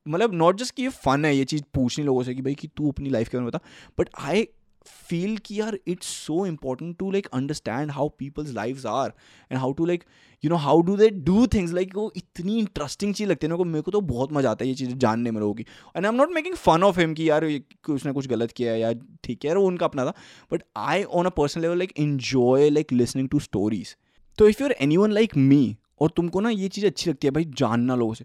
मतलब 0.07 0.33
नॉट 0.35 0.57
जस्ट 0.57 0.75
कि 0.75 0.83
ये 0.83 0.89
फन 0.89 1.25
है, 1.25 1.37
ये 1.37 1.45
चीज़ 1.45 1.63
पूछनी 1.75 2.05
लोगों 2.05 2.23
से 2.23 2.35
कि 2.35 2.43
भाई 2.43 2.55
कि 2.55 2.69
तू 2.69 2.91
अपनी 2.91 3.11
लाइफ 3.11 3.29
के 3.29 3.37
बारे 3.37 3.45
में 3.45 3.51
बता। 3.51 3.61
बट 3.99 4.09
आई 4.21 4.47
फील 4.87 5.37
कि 5.45 5.59
यार 5.61 5.79
it's 5.87 6.07
so 6.07 6.45
important 6.47 6.97
to 6.99 7.11
like 7.11 7.27
understand 7.35 7.91
how 7.91 8.09
people's 8.19 8.53
life 8.55 8.87
are 8.87 9.13
and 9.53 9.59
how 9.61 9.73
to 9.73 9.87
like 9.87 10.05
you 10.45 10.51
know 10.51 10.57
how 10.57 10.81
do 10.83 10.97
they 10.97 11.09
do 11.29 11.47
things 11.55 11.73
like 11.73 11.95
वो 11.97 12.13
इतनी 12.17 12.59
इंटरेस्टिंग 12.59 13.15
चीज़ 13.15 13.29
लगती 13.29 13.47
है 13.47 13.53
ना 13.53 13.65
मेरे 13.65 13.83
को 13.83 13.91
तो 13.91 14.01
बहुत 14.01 14.33
मज़ा 14.33 14.51
आता 14.51 14.65
है 14.65 14.69
ये 14.69 14.75
चीज़ें 14.75 14.99
जानने 14.99 15.31
में 15.31 15.41
लोगों 15.41 15.55
की। 15.55 15.63
And 15.63 16.05
I 16.07 16.09
am 16.09 16.17
not 16.17 16.33
making 16.35 16.55
fun 16.55 16.83
of 16.83 17.01
him 17.01 17.15
कि 17.15 17.29
यार 17.31 17.45
उसने 17.91 18.13
कुछ 18.13 18.27
गलत 18.29 18.53
किया 18.53 18.73
है 18.73 18.81
यार 18.81 18.95
ठीक 19.25 19.45
है 19.45 19.49
यार 19.49 19.59
वो 19.59 19.67
उनका 19.67 19.87
अपना 19.87 20.05
था। 20.07 20.15
But 20.53 20.63
I 20.77 21.03
on 21.03 21.27
a 21.27 21.31
personal 21.37 21.63
level 21.63 21.79
like 21.79 21.93
enjoy 21.99 22.71
like 22.71 22.93
listening 22.93 23.29
to 23.29 23.39
stories 23.41 23.97
तो 24.39 24.49
if 24.49 24.63
you're 24.63 24.73
anyone 24.97 25.13
like 25.13 25.37
me 25.37 25.77
और 26.01 26.11
तुमको 26.17 26.41
ना 26.41 26.51
ये 26.51 26.69
चीज़ 26.69 26.87
अच्छी 26.87 27.11
लगती 27.11 27.27
है 27.27 27.31
भाई 27.31 27.45
जानना 27.59 27.95
लोगों 27.95 28.15
से, 28.15 28.25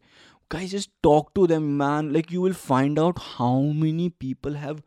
guys, 0.51 0.71
just 0.71 0.89
talk 1.05 1.27
to 1.37 1.41
them, 1.49 1.65
man. 1.79 2.07
Like, 2.13 2.31
you 2.35 2.43
will 2.43 2.55
find 2.59 2.99
out 3.01 3.19
how 3.23 3.57
many 3.81 4.05
people 4.23 4.55
have 4.61 4.79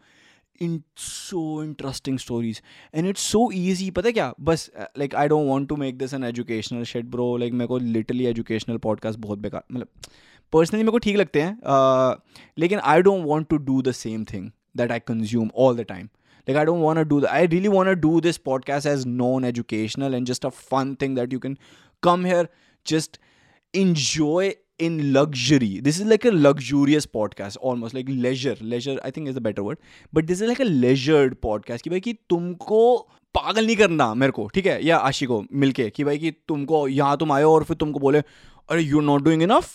in 0.63 0.83
so 0.97 1.63
interesting 1.65 2.19
stories 2.19 2.63
and 2.95 3.07
it's 3.07 3.21
so 3.23 3.51
easy 3.55 3.91
पता 3.91 4.09
है 4.09 4.13
क्या? 4.13 4.33
बस 4.41 4.71
like 4.99 5.15
I 5.15 5.29
don't 5.29 5.49
want 5.49 5.69
to 5.69 5.77
make 5.77 5.99
this 5.99 6.15
an 6.15 6.25
educational 6.25 6.85
shit 6.85 7.11
bro 7.11 7.37
like 7.37 7.53
मेरे 7.53 7.67
को 7.67 7.79
literally 7.79 8.27
educational 8.27 8.77
podcast 8.79 9.19
बहुत 9.19 9.39
बेकार 9.39 9.63
मतलब 9.73 9.89
personally 10.53 10.83
मेरे 10.83 10.93
को 10.93 10.99
ठीक 10.99 11.17
लगते 11.17 11.43
हैं 11.43 11.59
लेकिन 12.59 12.79
I 12.79 13.03
don't 13.03 13.25
want 13.25 13.49
to 13.49 13.57
do 13.57 13.83
the 13.83 13.93
same 13.93 14.25
thing 14.25 14.51
that 14.77 14.93
I 14.93 14.99
consume 14.99 15.51
all 15.57 15.77
the 15.77 15.81
time 15.81 16.07
like 16.47 16.59
I 16.59 16.65
don't 16.65 16.83
want 16.83 17.09
do 17.09 17.21
the 17.21 17.25
I 17.25 17.47
really 17.47 17.69
want 17.69 17.99
do 17.99 18.21
this 18.21 18.37
podcast 18.37 18.87
as 18.87 19.07
non 19.07 19.45
educational 19.45 20.15
and 20.15 20.27
just 20.27 20.47
a 20.47 20.49
fun 20.49 20.97
thing 21.03 21.17
that 21.17 21.33
you 21.33 21.39
can 21.39 21.57
come 22.03 22.27
here 22.27 22.49
just 22.87 23.21
enjoy 23.75 24.55
in 24.79 25.13
luxury. 25.13 25.81
This 25.81 26.01
is 26.01 26.07
like 26.07 26.25
a 26.25 26.33
luxurious 26.33 27.07
podcast, 27.07 27.57
almost 27.61 27.95
like 27.95 28.09
leisure. 28.09 28.57
Leisure, 28.61 28.99
i 29.05 29.11
think, 29.11 29.29
is 29.29 29.35
the 29.35 29.41
better 29.41 29.63
word. 29.63 29.79
But 30.13 30.27
this 30.27 30.41
is 30.41 30.49
like 30.49 30.61
a 30.61 30.65
leisured 30.65 31.41
podcast 31.41 31.83
कि 31.83 31.91
भाई 31.91 32.01
कि 32.01 32.13
तुमको 32.31 32.83
पागल 33.35 33.67
नहीं 33.67 33.77
करना 33.77 34.13
मेरे 34.15 34.33
को, 34.33 34.47
ठीक 34.55 34.67
है? 34.67 34.85
या 34.87 34.97
आशी 34.99 35.27
को 35.27 35.45
मिलके 35.53 35.89
कि 35.91 36.05
भाई 36.05 36.19
कि 36.19 36.31
तुमको, 36.49 36.87
यहाँ 36.89 37.17
तुम 37.17 37.33
आए 37.33 37.43
और 37.43 37.65
फिर 37.65 37.77
तुमको 37.77 38.01
बोले, 38.01 38.19
अरे 38.71 38.83
यू 38.83 39.01
नॉट 39.01 39.23
डूइंग 39.25 39.43
इनफ 39.43 39.71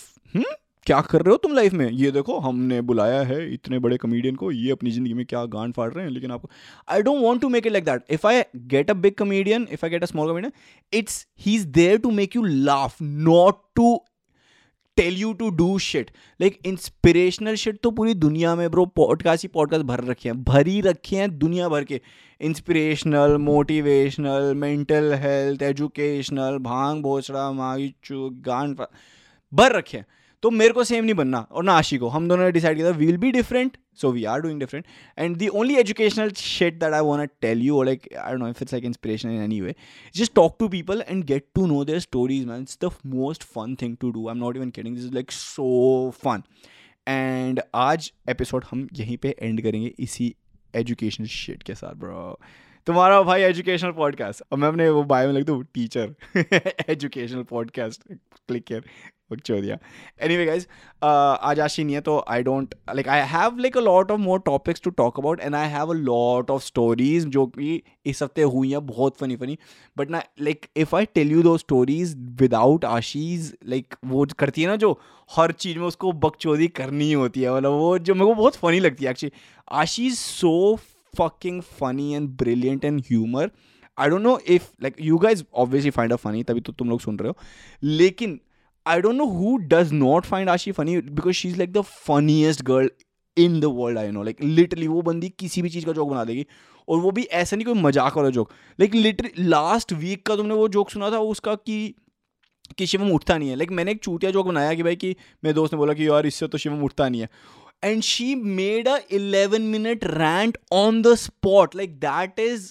क्या 0.86 1.00
कर 1.02 1.22
रहे 1.22 1.32
हो 1.32 1.38
तुम 1.38 1.54
लाइफ 1.54 1.74
में? 1.74 1.90
ये 1.90 2.12
देखो, 2.12 2.38
हमने 2.40 2.80
बुलाया 2.82 3.22
है 3.22 3.54
इतने 3.54 3.80
बड़े 3.80 3.98
कमेडियन 3.98 4.36
को, 4.36 4.52
ये 4.52 4.72
अपनी 4.72 4.92
ज़िंदगी 4.92 5.14
में 5.14 5.26
क्या 5.26 5.44
गांड 5.46 5.74
फाड़ 5.74 5.92
रहे 5.94 6.04
हैं, 6.06 6.12
लेकिन 6.12 6.32
आपको 6.32 6.50
I 6.92 7.02
don't 7.02 7.24
want 7.24 7.42
to 7.42 7.50
make 7.50 7.68
it 7.68 7.74
like 7.74 7.86
that 7.86 8.12
if 8.12 8.28
I 8.28 8.44
get 8.74 8.90
a 8.92 8.94
big 8.94 9.14
comedian 9.18 9.68
if 9.72 9.86
I 9.86 9.90
get 9.92 10.04
a 10.04 10.06
small 10.06 10.32
comedian 10.32 10.52
it's 10.94 11.26
he 11.46 11.56
is 11.56 11.68
there 11.68 11.98
to 11.98 12.12
make 12.12 12.36
you 12.36 12.44
laugh 12.44 13.02
not 13.02 13.62
to 13.76 13.98
tell 14.98 15.18
you 15.18 15.34
to 15.34 15.50
do 15.50 15.78
shit 15.80 16.12
like 16.42 16.60
inspirational 16.66 17.56
shit 17.56 17.80
तो 17.84 17.92
पूरी 17.92 18.14
दुनिया 18.14 18.56
में 18.56 18.70
bro 18.72 18.86
podcast 18.86 19.44
ही 19.44 19.48
podcast 19.48 19.86
भर 19.86 20.04
रखे 20.04 20.30
हैं। 20.30 20.44
भर 20.44 20.68
ही 20.68 20.82
रखे 20.82 21.16
हैं 21.16 21.38
दुनिया 21.38 21.70
भर 21.70 21.84
के। 21.84 22.02
Inspirational 22.42 23.38
motivational 23.38 24.54
mental 24.56 25.14
health 25.14 25.62
educational 25.62 26.58
भाँग 26.58 27.02
भोसड़ा 27.02 27.52
माई 27.52 27.94
चू 28.04 28.30
गान 28.46 28.76
भर 29.54 29.72
रखे 29.72 29.98
हैं। 29.98 30.06
तो 30.41 30.50
मेरे 30.50 30.73
को 30.73 30.84
सेम 30.84 31.04
नहीं 31.04 31.13
बनना 31.13 31.39
और 31.39 31.63
ना 31.63 31.73
आशी 31.73 31.97
को। 31.97 32.08
हम 32.08 32.28
दोनों 32.30 32.43
ने 32.43 32.52
डिसाइड 32.52 32.78
किया 32.78 32.89
we 32.89 33.06
will 33.06 33.17
be 33.17 33.32
different 33.32 33.78
so 33.95 34.12
we 34.12 34.23
are 34.26 34.41
doing 34.41 34.60
different 34.60 34.86
and 35.17 35.38
the 35.38 35.47
only 35.47 35.76
educational 35.76 36.32
shit 36.32 36.73
that 36.73 36.93
I 36.93 37.02
want 37.02 37.32
tell 37.41 37.62
you 37.62 37.84
like 37.84 38.13
I 38.17 38.34
know 38.34 38.47
if 38.47 38.58
it's 38.62 38.73
like 38.73 38.86
inspiration 38.86 39.30
in 39.30 39.41
any 39.41 39.62
way 39.62 39.76
just 40.15 40.34
talk 40.34 40.58
to 40.60 40.67
people 40.67 41.04
and 41.10 41.23
get 41.23 41.45
to 41.56 41.65
know 41.65 41.86
their 41.86 42.00
stories 42.00 42.45
man 42.45 42.62
it's 42.62 42.78
the 42.86 42.91
most 43.06 43.43
fun 43.43 43.76
thing 43.76 43.97
to 43.97 44.12
do 44.12 44.28
I 44.28 44.32
am 44.32 44.38
not 44.38 44.58
even 44.58 44.69
kidding 44.69 44.95
this 44.95 45.06
is 45.06 45.13
like 45.13 45.32
so 45.32 46.10
fun 46.15 46.43
and 47.08 47.62
आज 47.76 48.13
episode 48.30 48.65
हम 48.71 48.88
यहीं 48.93 49.17
पर 49.17 49.34
and 49.39 49.62
करेंगे 49.62 49.93
इसी 50.00 50.36
educational 50.76 51.28
शेट 51.28 51.63
के 51.63 51.76
साथ 51.76 51.95
bro 51.95 52.39
तुम्हारा 52.86 53.21
भाई 53.21 53.41
एजुकेशनल 53.41 53.91
पॉडकास्ट 53.91 54.43
और 54.52 54.58
मैं 54.58 54.67
अपने 54.67 54.89
वो 54.89 55.04
बायो 55.04 55.28
में 55.28 55.36
लिख 55.36 55.45
दू 55.45 55.62
टीचर 55.62 56.15
एजुकेशनल 56.89 57.43
पॉडकास्ट 57.43 58.04
क्लिक 58.47 58.63
किया 58.63 58.80
छोड़ 59.36 59.60
दिया। 59.62 59.78
एनी 60.22 60.36
वे 60.38 60.46
गाइज़ 60.46 60.66
आज 61.04 61.60
आशी 61.60 61.84
नहीं 61.84 61.96
है 61.96 62.02
तो 62.02 62.18
I 62.30 62.44
don't 62.44 62.76
like 62.90 63.08
I 63.08 63.22
have 63.30 63.58
like 63.58 63.78
a 63.78 63.82
lot 63.82 64.12
of 64.12 64.20
more 64.20 64.40
topics 64.46 64.82
to 64.82 64.90
talk 64.90 65.20
about 65.20 65.42
and 65.42 65.56
I 65.56 65.68
have 65.70 65.90
a 65.90 65.94
lot 65.94 66.52
of 66.52 66.63
stories 66.63 67.26
जो 67.28 67.46
कि 67.48 67.82
इस 68.06 68.24
हफ़्ते 68.24 68.42
हुई 68.44 68.72
हैं, 68.72 68.86
बहुत 68.88 69.18
फनी 69.18 69.36
फनी 69.36 69.58
बट 69.98 70.10
ना 70.10 70.22
like 70.42 70.66
if 70.78 70.96
I 70.96 71.06
tell 71.06 71.32
you 71.32 71.44
two 71.44 71.58
stories 71.58 72.16
without 72.40 72.86
Ashi's 72.86 73.54
like 73.68 73.96
वो 74.06 74.26
करती 74.40 74.62
है 74.62 74.68
ना, 74.68 74.76
जो 74.76 75.00
हर 75.30 75.52
चीज़ 75.52 75.78
में 75.78 75.86
उसको 75.86 76.12
बकचोदी 76.26 76.68
करनी 76.68 77.12
होती 77.13 77.42
है 77.42 77.56
मतलब 77.56 77.72
वो 77.72 77.98
जो 78.00 78.13
मेरे 78.16 78.26
को 78.26 78.36
बहुत 78.36 78.56
फनी 78.56 78.80
लगती 78.80 79.06
है 79.06 79.12
actually 79.12 79.40
Ashi's 79.82 80.18
so 80.18 80.76
fucking 81.13 81.62
funny 81.80 82.13
and 82.13 82.30
brilliant 82.38 82.86
and 82.86 83.00
humour 83.02 83.52
I 83.98 84.10
don't 84.10 84.22
know 84.22 84.40
if 84.48 84.70
like 84.84 84.96
you 85.02 85.18
guys 85.18 85.44
obviously 85.56 85.90
find 85.92 86.13
a 86.13 86.16
funny 86.16 86.44
तभी 86.44 86.62
तो 86.62 86.74
तुम 86.74 86.90
लोग 86.90 87.00
सुन 87.02 87.18
रहे 87.20 87.30
हो। 87.30 87.36
लेकिन 87.84 88.40
I 88.88 89.02
don't 89.02 89.15
know 89.15 89.26
who 89.26 89.58
does 89.67 89.93
not 89.93 90.26
find 90.26 90.50
Ashi 90.50 90.71
funny 90.71 90.97
because 91.02 91.36
she 91.36 91.50
is 91.50 91.58
like 91.58 91.73
the 91.73 91.82
funniest 91.82 92.63
girl 92.63 92.89
in 93.38 93.60
the 93.60 93.65
world 93.65 93.97
I 93.97 94.12
know 94.12 94.23
like 94.23 94.43
literally 94.43 94.88
वो 94.88 95.02
बंदी 95.02 95.30
किसी 95.39 95.62
भी 95.62 95.69
चीज़ 95.69 95.86
का 95.86 95.91
जोक 95.91 96.10
बना 96.10 96.23
देगी 96.23 96.45
और 96.88 97.00
वो 97.00 97.12
भी 97.12 97.23
ऐसा 97.39 97.56
नहीं 97.56 97.65
कोई 97.65 97.82
मज़ाक 97.82 98.17
वाला 98.17 98.30
joke 98.30 98.52
like 98.80 98.95
literally 98.95 99.43
last 99.43 99.93
week 99.93 100.26
का 100.26 100.36
तुमने 100.36 100.56
वो 100.56 100.67
जोक 100.67 100.89
सुना 100.89 101.12
था 101.12 101.19
उसका 101.32 101.56
कि 101.56 101.95
कि 102.78 102.86
शिवम 102.86 103.12
उठता 103.12 103.38
नहीं 103.38 103.50
है. 103.50 103.56
लाइक 103.56 103.67
like, 103.67 103.78
मैंने 103.78 103.91
एक 103.91 104.04
चूतिया 104.04 104.32
जोक 104.32 104.45
बनाया 104.45 104.73
कि 104.73 104.84
भाई 104.84 104.95
कि 104.95 105.15
मेरे 105.43 105.54
दोस्त 105.54 105.73
ने 105.73 105.78
बोला 105.78 105.93
कि 105.93 106.08
यार 106.08 106.26
इससे 106.26 106.47
तो 106.47 106.58
शिवम 106.58 106.84
उठता 106.84 107.10
नहीं 107.10 107.21
है. 107.21 107.30
And 107.84 108.04
she 108.04 108.28
made 108.60 108.88
a 108.88 108.97
11 109.15 109.65
minute 109.71 110.06
rant 110.13 110.56
on 110.71 111.02
the 111.02 111.12
spot. 111.15 111.76
Like 111.76 111.91
that 112.00 112.39
is 112.39 112.63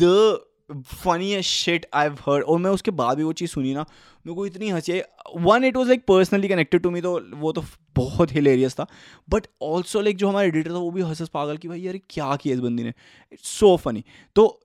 the 0.00 0.40
funniest 0.84 1.50
shit 1.50 1.86
I've 1.96 2.20
heard 2.26 2.44
और 2.44 2.58
मैं 2.58 2.70
उसके 2.70 2.90
बाद 2.90 3.16
भी 3.16 3.24
वो 3.24 3.32
चीज़ 3.32 3.50
सुनी 3.50 3.74
ना 3.74 3.84
मेरे 4.28 4.36
को 4.36 4.46
इतनी 4.46 4.68
हँसी 4.68 4.92
है 4.92 5.04
when 5.36 5.64
it 5.64 5.76
was 5.76 5.88
like 5.88 6.04
personally 6.08 6.48
connected 6.48 6.82
to 6.82 6.90
me 6.90 7.00
तो 7.00 7.18
वो 7.34 7.52
तो 7.52 7.64
बहुत 7.96 8.32
हिलेरियस 8.34 8.74
था। 8.74 8.86
बट 9.28 9.46
ऑल्सो 9.62 10.00
लाइक 10.00 10.16
जो 10.16 10.28
हमारा 10.28 10.46
एडिटर 10.46 10.70
था, 10.70 10.74
वो 10.74 10.90
भी 10.90 11.02
हंस 11.02 11.28
पागल 11.28 11.56
कि, 11.56 11.68
भाई, 11.68 11.80
यार, 11.80 11.98
क्या 12.10 12.34
किया 12.36 12.54
इस 12.54 12.60
बंदी 12.60 12.82
ने? 12.82 12.92
इट्स 13.32 13.48
सो 13.50 13.76
फनी 13.76 14.04
तो 14.36 14.60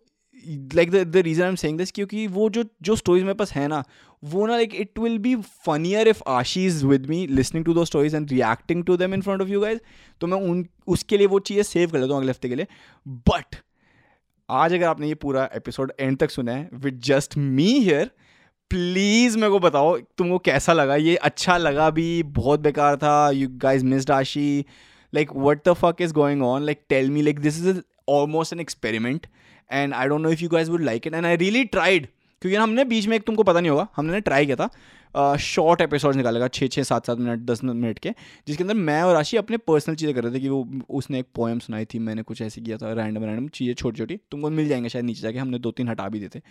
like 0.46 0.92
the 0.92 1.04
the 1.08 1.18
reason 1.18 1.44
I 1.44 1.50
am 1.50 1.56
saying 1.56 1.78
this 1.78 1.92
क्योंकि 1.92 2.26
वो 2.28 2.50
जो 2.50 2.64
जो 2.82 2.96
स्टोरीज 2.96 3.24
मेरे 3.24 3.34
पास 3.34 3.52
है 3.54 3.68
ना, 3.68 3.84
वो 4.24 4.46
ना 4.48 4.54
like 4.54 4.74
it 4.76 5.00
will 5.00 5.18
be 5.18 5.36
funnier 5.66 6.08
if 6.08 6.22
Ashi 6.28 6.66
is 6.66 6.86
with 6.86 7.06
me 7.06 7.26
listening 7.28 7.66
to 7.66 7.74
two 7.74 7.86
stories 7.86 8.16
and 8.16 8.32
reacting 8.32 8.84
to 8.86 8.98
them 8.98 9.14
in 9.14 9.22
front 9.22 9.42
of 9.42 9.50
you 9.50 9.62
guys 9.62 9.80
तो 10.22 10.28
मैं 10.28 10.38
उन, 10.40 10.66
उसके 10.88 11.18
लिए 11.18 11.28
वो 11.28 11.40
चीज़ें 11.42 11.64
सेव 11.64 11.92
कर 11.92 12.00
लेता 12.00 12.14
हूँ 12.14 12.22
अगले 12.22 12.32
हफ़्ते 12.32 12.50
के 12.50 12.56
लिए। 12.56 12.68
बट 13.06 13.56
आज 14.50 14.74
अगर 14.74 14.86
आपने 14.86 15.08
ये 15.08 15.16
पूरा 15.16 15.50
एपिसोड 15.56 15.94
एंड 16.00 16.18
तक 16.18 16.32
सुना 16.32 16.52
है 16.52 16.70
with 16.74 17.00
just 17.04 17.38
me 17.38 17.72
here 17.72 18.12
please 18.72 19.38
मेरे 19.38 19.50
को 19.50 19.60
बताओ, 19.60 19.98
तुमको 20.18 20.38
कैसा 20.40 20.74
लगा? 20.74 20.96
ये 20.96 21.16
अच्छा 21.16 21.58
लगा 21.58 21.90
भी, 21.90 22.24
बहुत 22.24 22.60
बेकार 22.60 22.96
था। 22.98 23.30
You 23.32 23.48
guys 23.62 23.86
missed 23.86 24.12
Aashi 24.12 24.66
like 25.14 25.30
what 25.36 25.68
the 25.68 25.74
fuck 25.74 26.02
is 26.02 26.14
going 26.14 26.44
on 26.44 26.64
like 26.64 26.82
tell 26.90 27.10
me 27.10 27.22
like 27.22 27.40
this 27.40 27.60
is 27.60 27.80
almost 28.10 28.54
an 28.54 28.60
experiment 28.60 29.28
and 29.72 29.94
I 29.94 30.08
don't 30.08 30.22
know 30.22 30.30
if 30.30 30.42
you 30.42 30.50
guys 30.50 30.72
would 30.72 30.84
like 30.84 31.08
it 31.08 31.14
and 31.14 31.26
I 31.26 31.36
really 31.36 31.64
tried 31.66 32.08
क्योंकि 32.42 32.56
हमने 32.56 32.84
बीच 32.86 33.08
में 33.08 33.16
एक, 33.18 33.24
तुमको 33.24 33.44
पता 33.44 33.60
नहीं 33.60 33.72
होगा, 33.72 33.88
हमने 33.96 34.22
try 34.22 34.46
किया 34.46 34.56
था। 34.56 34.70
शॉर्ट 35.40 35.82
एपिसोड 35.82 36.16
निकालेगा, 36.16 36.48
छः 36.48 36.68
छः, 36.68 36.84
सात 36.84 37.06
सात 37.08 37.18
मिनट, 37.18 37.40
दस 37.42 37.64
मिनट 37.64 38.00
के, 38.00 38.14
जिसके 38.48 38.64
अंदर 38.64 38.74
मैं 38.76 39.02
और 39.04 39.14
राशि 39.16 39.38
अपने 39.38 39.58
पर्सनल 39.58 39.96
चीज़ें 39.96 40.14
कर 40.16 40.24
रहे 40.24 40.34
थे 40.34 40.40
कि 40.40 40.50
वो 40.50 40.68
उसने 40.90 41.20
एक 41.20 41.26
पोएम 41.36 41.60
सुनाई 41.60 41.86
थी, 41.86 42.00
मैंने 42.00 42.22
कुछ 42.24 42.42
ऐसे 42.42 42.62
किया 42.62 42.78
था 42.78 42.94
रैंडम 42.94 43.24
रैंडम 43.24 43.48
चीज़ें 43.48 43.74
छोटी 43.74 43.98
छोटी, 43.98 44.20
तुमको 44.32 44.50
मिल 44.50 44.68
जाएँगे 44.68 44.90
शायद 44.90 45.06
नीचे 45.06 45.22
जाके, 45.22 45.40
हमने 45.40 45.60
दो 45.60 45.72
तीन 45.72 45.90
हटा 45.90 46.08
भी 46.10 46.20
देते। 46.20 46.42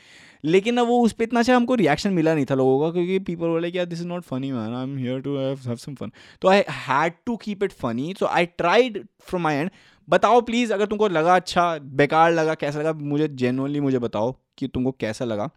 लेकिन 0.44 0.74
ना 0.74 0.82
वो 0.82 1.00
उस 1.04 1.12
पर 1.12 1.24
इतना 1.24 1.40
अच्छा 1.40 1.56
हमको 1.56 1.74
रिएक्शन 1.74 2.12
मिला 2.12 2.34
नहीं 2.34 2.46
था 2.50 2.54
लोगों 2.54 2.80
का, 2.80 2.92
क्योंकि 2.92 3.18
पीपल 3.18 3.46
बोले 3.46 3.70
कि 3.70 3.86
this 3.86 4.00
is 4.00 4.06
not 4.08 4.22
funny 4.22 4.52
man 4.52 4.74
I 4.74 4.82
am 4.82 4.96
here 4.98 5.20
to 5.20 5.36
have 5.38 5.76
some 5.76 5.94
fun 5.94 6.12
तो 6.42 6.48
I 6.48 6.62
had 6.70 7.12
to 7.26 7.36
keep 7.36 7.62
it 7.64 7.72
funny 7.72 8.14
so 8.18 8.26
I 8.26 8.46
tried 8.46 9.02
from 9.20 9.42
my 9.42 9.54
end 9.54 9.70
बताओ 10.08 10.40
प्लीज़ 10.40 10.72
अगर 10.72 10.86
तुमको 10.86 11.08
लगा 11.08 11.34
अच्छा 11.36 11.78
बेकार 11.78 12.32
लगा, 12.32 12.54
कैसा 12.54 12.78
लगा, 12.78 12.92
मुझे 12.92 13.28
जेनुअनली 13.28 13.80
मुझे 13.80 13.98
बताओ 13.98 14.34
कि 14.58 14.68
तुमको 14.68 14.90
कैसा 15.00 15.24
लगा. 15.24 15.50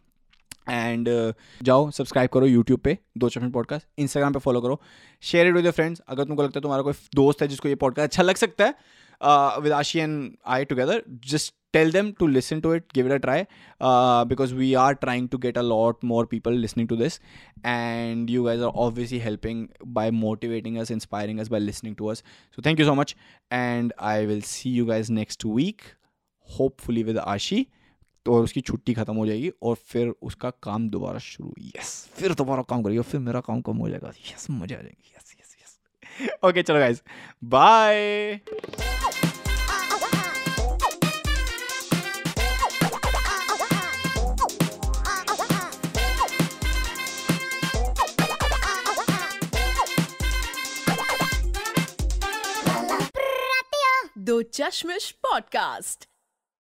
एंड 0.69 1.09
जाओ 1.63 1.89
सब्सक्राइब 1.91 2.29
करो 2.33 2.45
यूट्यूब 2.45 2.79
पे, 2.79 2.97
दो 3.17 3.29
चौफिन 3.29 3.51
पॉडकास्ट 3.51 3.87
इंस्टाग्राम 3.97 4.33
पे 4.33 4.39
फॉलो 4.39 4.61
करो। 4.61 4.81
शेयर 5.23 5.47
इट 5.47 5.53
विद 5.53 5.69
फ्रेंड्स 5.71 6.01
अगर 6.07 6.23
तुमको 6.23 6.43
लगता 6.43 6.59
है 6.59 6.61
तुम्हारा 6.61 6.83
कोई 6.83 6.93
दोस्त 7.15 7.41
है 7.41 7.47
जिसको 7.47 7.69
ये 7.69 7.75
पॉडकास्ट 7.75 8.09
अच्छा 8.09 8.23
लग 8.23 8.35
सकता 8.35 8.65
है 8.65 9.59
with 9.61 9.71
Aashi 9.71 9.99
and 9.99 10.31
I 10.47 10.65
together 10.65 11.03
just 11.25 11.53
tell 11.73 11.91
them 11.91 12.11
to 12.19 12.27
listen 12.27 12.59
to 12.61 12.73
it 12.73 12.83
give 12.95 13.05
it 13.05 13.11
a 13.11 13.17
try 13.17 13.43
because 14.29 14.53
we 14.55 14.73
are 14.73 14.93
trying 14.93 15.27
to 15.29 15.37
get 15.37 15.57
a 15.57 15.61
lot 15.61 16.03
more 16.03 16.25
people 16.25 16.53
listening 16.57 16.89
to 16.89 16.95
this 16.95 17.19
and 17.65 18.29
you 18.29 18.43
guys 18.43 18.61
are 18.61 18.69
obviously 18.85 19.19
helping 19.19 19.65
by 19.87 20.11
motivating 20.11 20.77
us 20.77 20.91
inspiring 20.91 21.39
us 21.39 21.47
by 21.47 21.59
listening 21.59 21.95
to 21.95 22.07
us 22.07 22.23
so 22.57 22.61
thank 22.65 22.79
you 22.79 22.85
so 22.85 22.93
much 22.95 23.15
and 23.51 23.93
I 23.99 24.25
will 24.25 24.41
see 24.41 24.73
you 24.73 24.85
guys 24.85 25.11
next 25.11 25.45
week 25.45 25.81
hopefully 26.49 27.03
with 27.03 27.17
Aashi 27.17 27.65
और 28.27 28.43
उसकी 28.43 28.61
छुट्टी 28.61 28.93
खत्म 28.93 29.15
हो 29.15 29.25
जाएगी 29.27 29.51
और 29.63 29.75
फिर 29.87 30.13
उसका 30.21 30.49
काम 30.63 30.89
दोबारा 30.89 31.19
शुरू 31.19 31.53
यस 31.75 31.93
फिर 32.15 32.33
दोबारा 32.33 32.61
काम 32.69 32.83
करेगी 32.83 33.01
फिर 33.01 33.19
मेरा 33.19 33.39
काम 33.41 33.61
कम 33.61 33.77
हो 33.77 33.89
जाएगा 33.89 34.11
यस 34.31 34.47
मज़ा 34.51 34.77
आ 34.77 34.81
जाएगी 34.81 35.13
यस 35.15 35.35
यस 35.39 35.55
यस 35.61 36.29
ओके 36.43 36.63
चलो 36.63 36.79
guys 36.79 37.03
bye 37.43 38.41
Do 54.17 54.41
Chashmish 54.41 55.09
podcast 55.23 56.07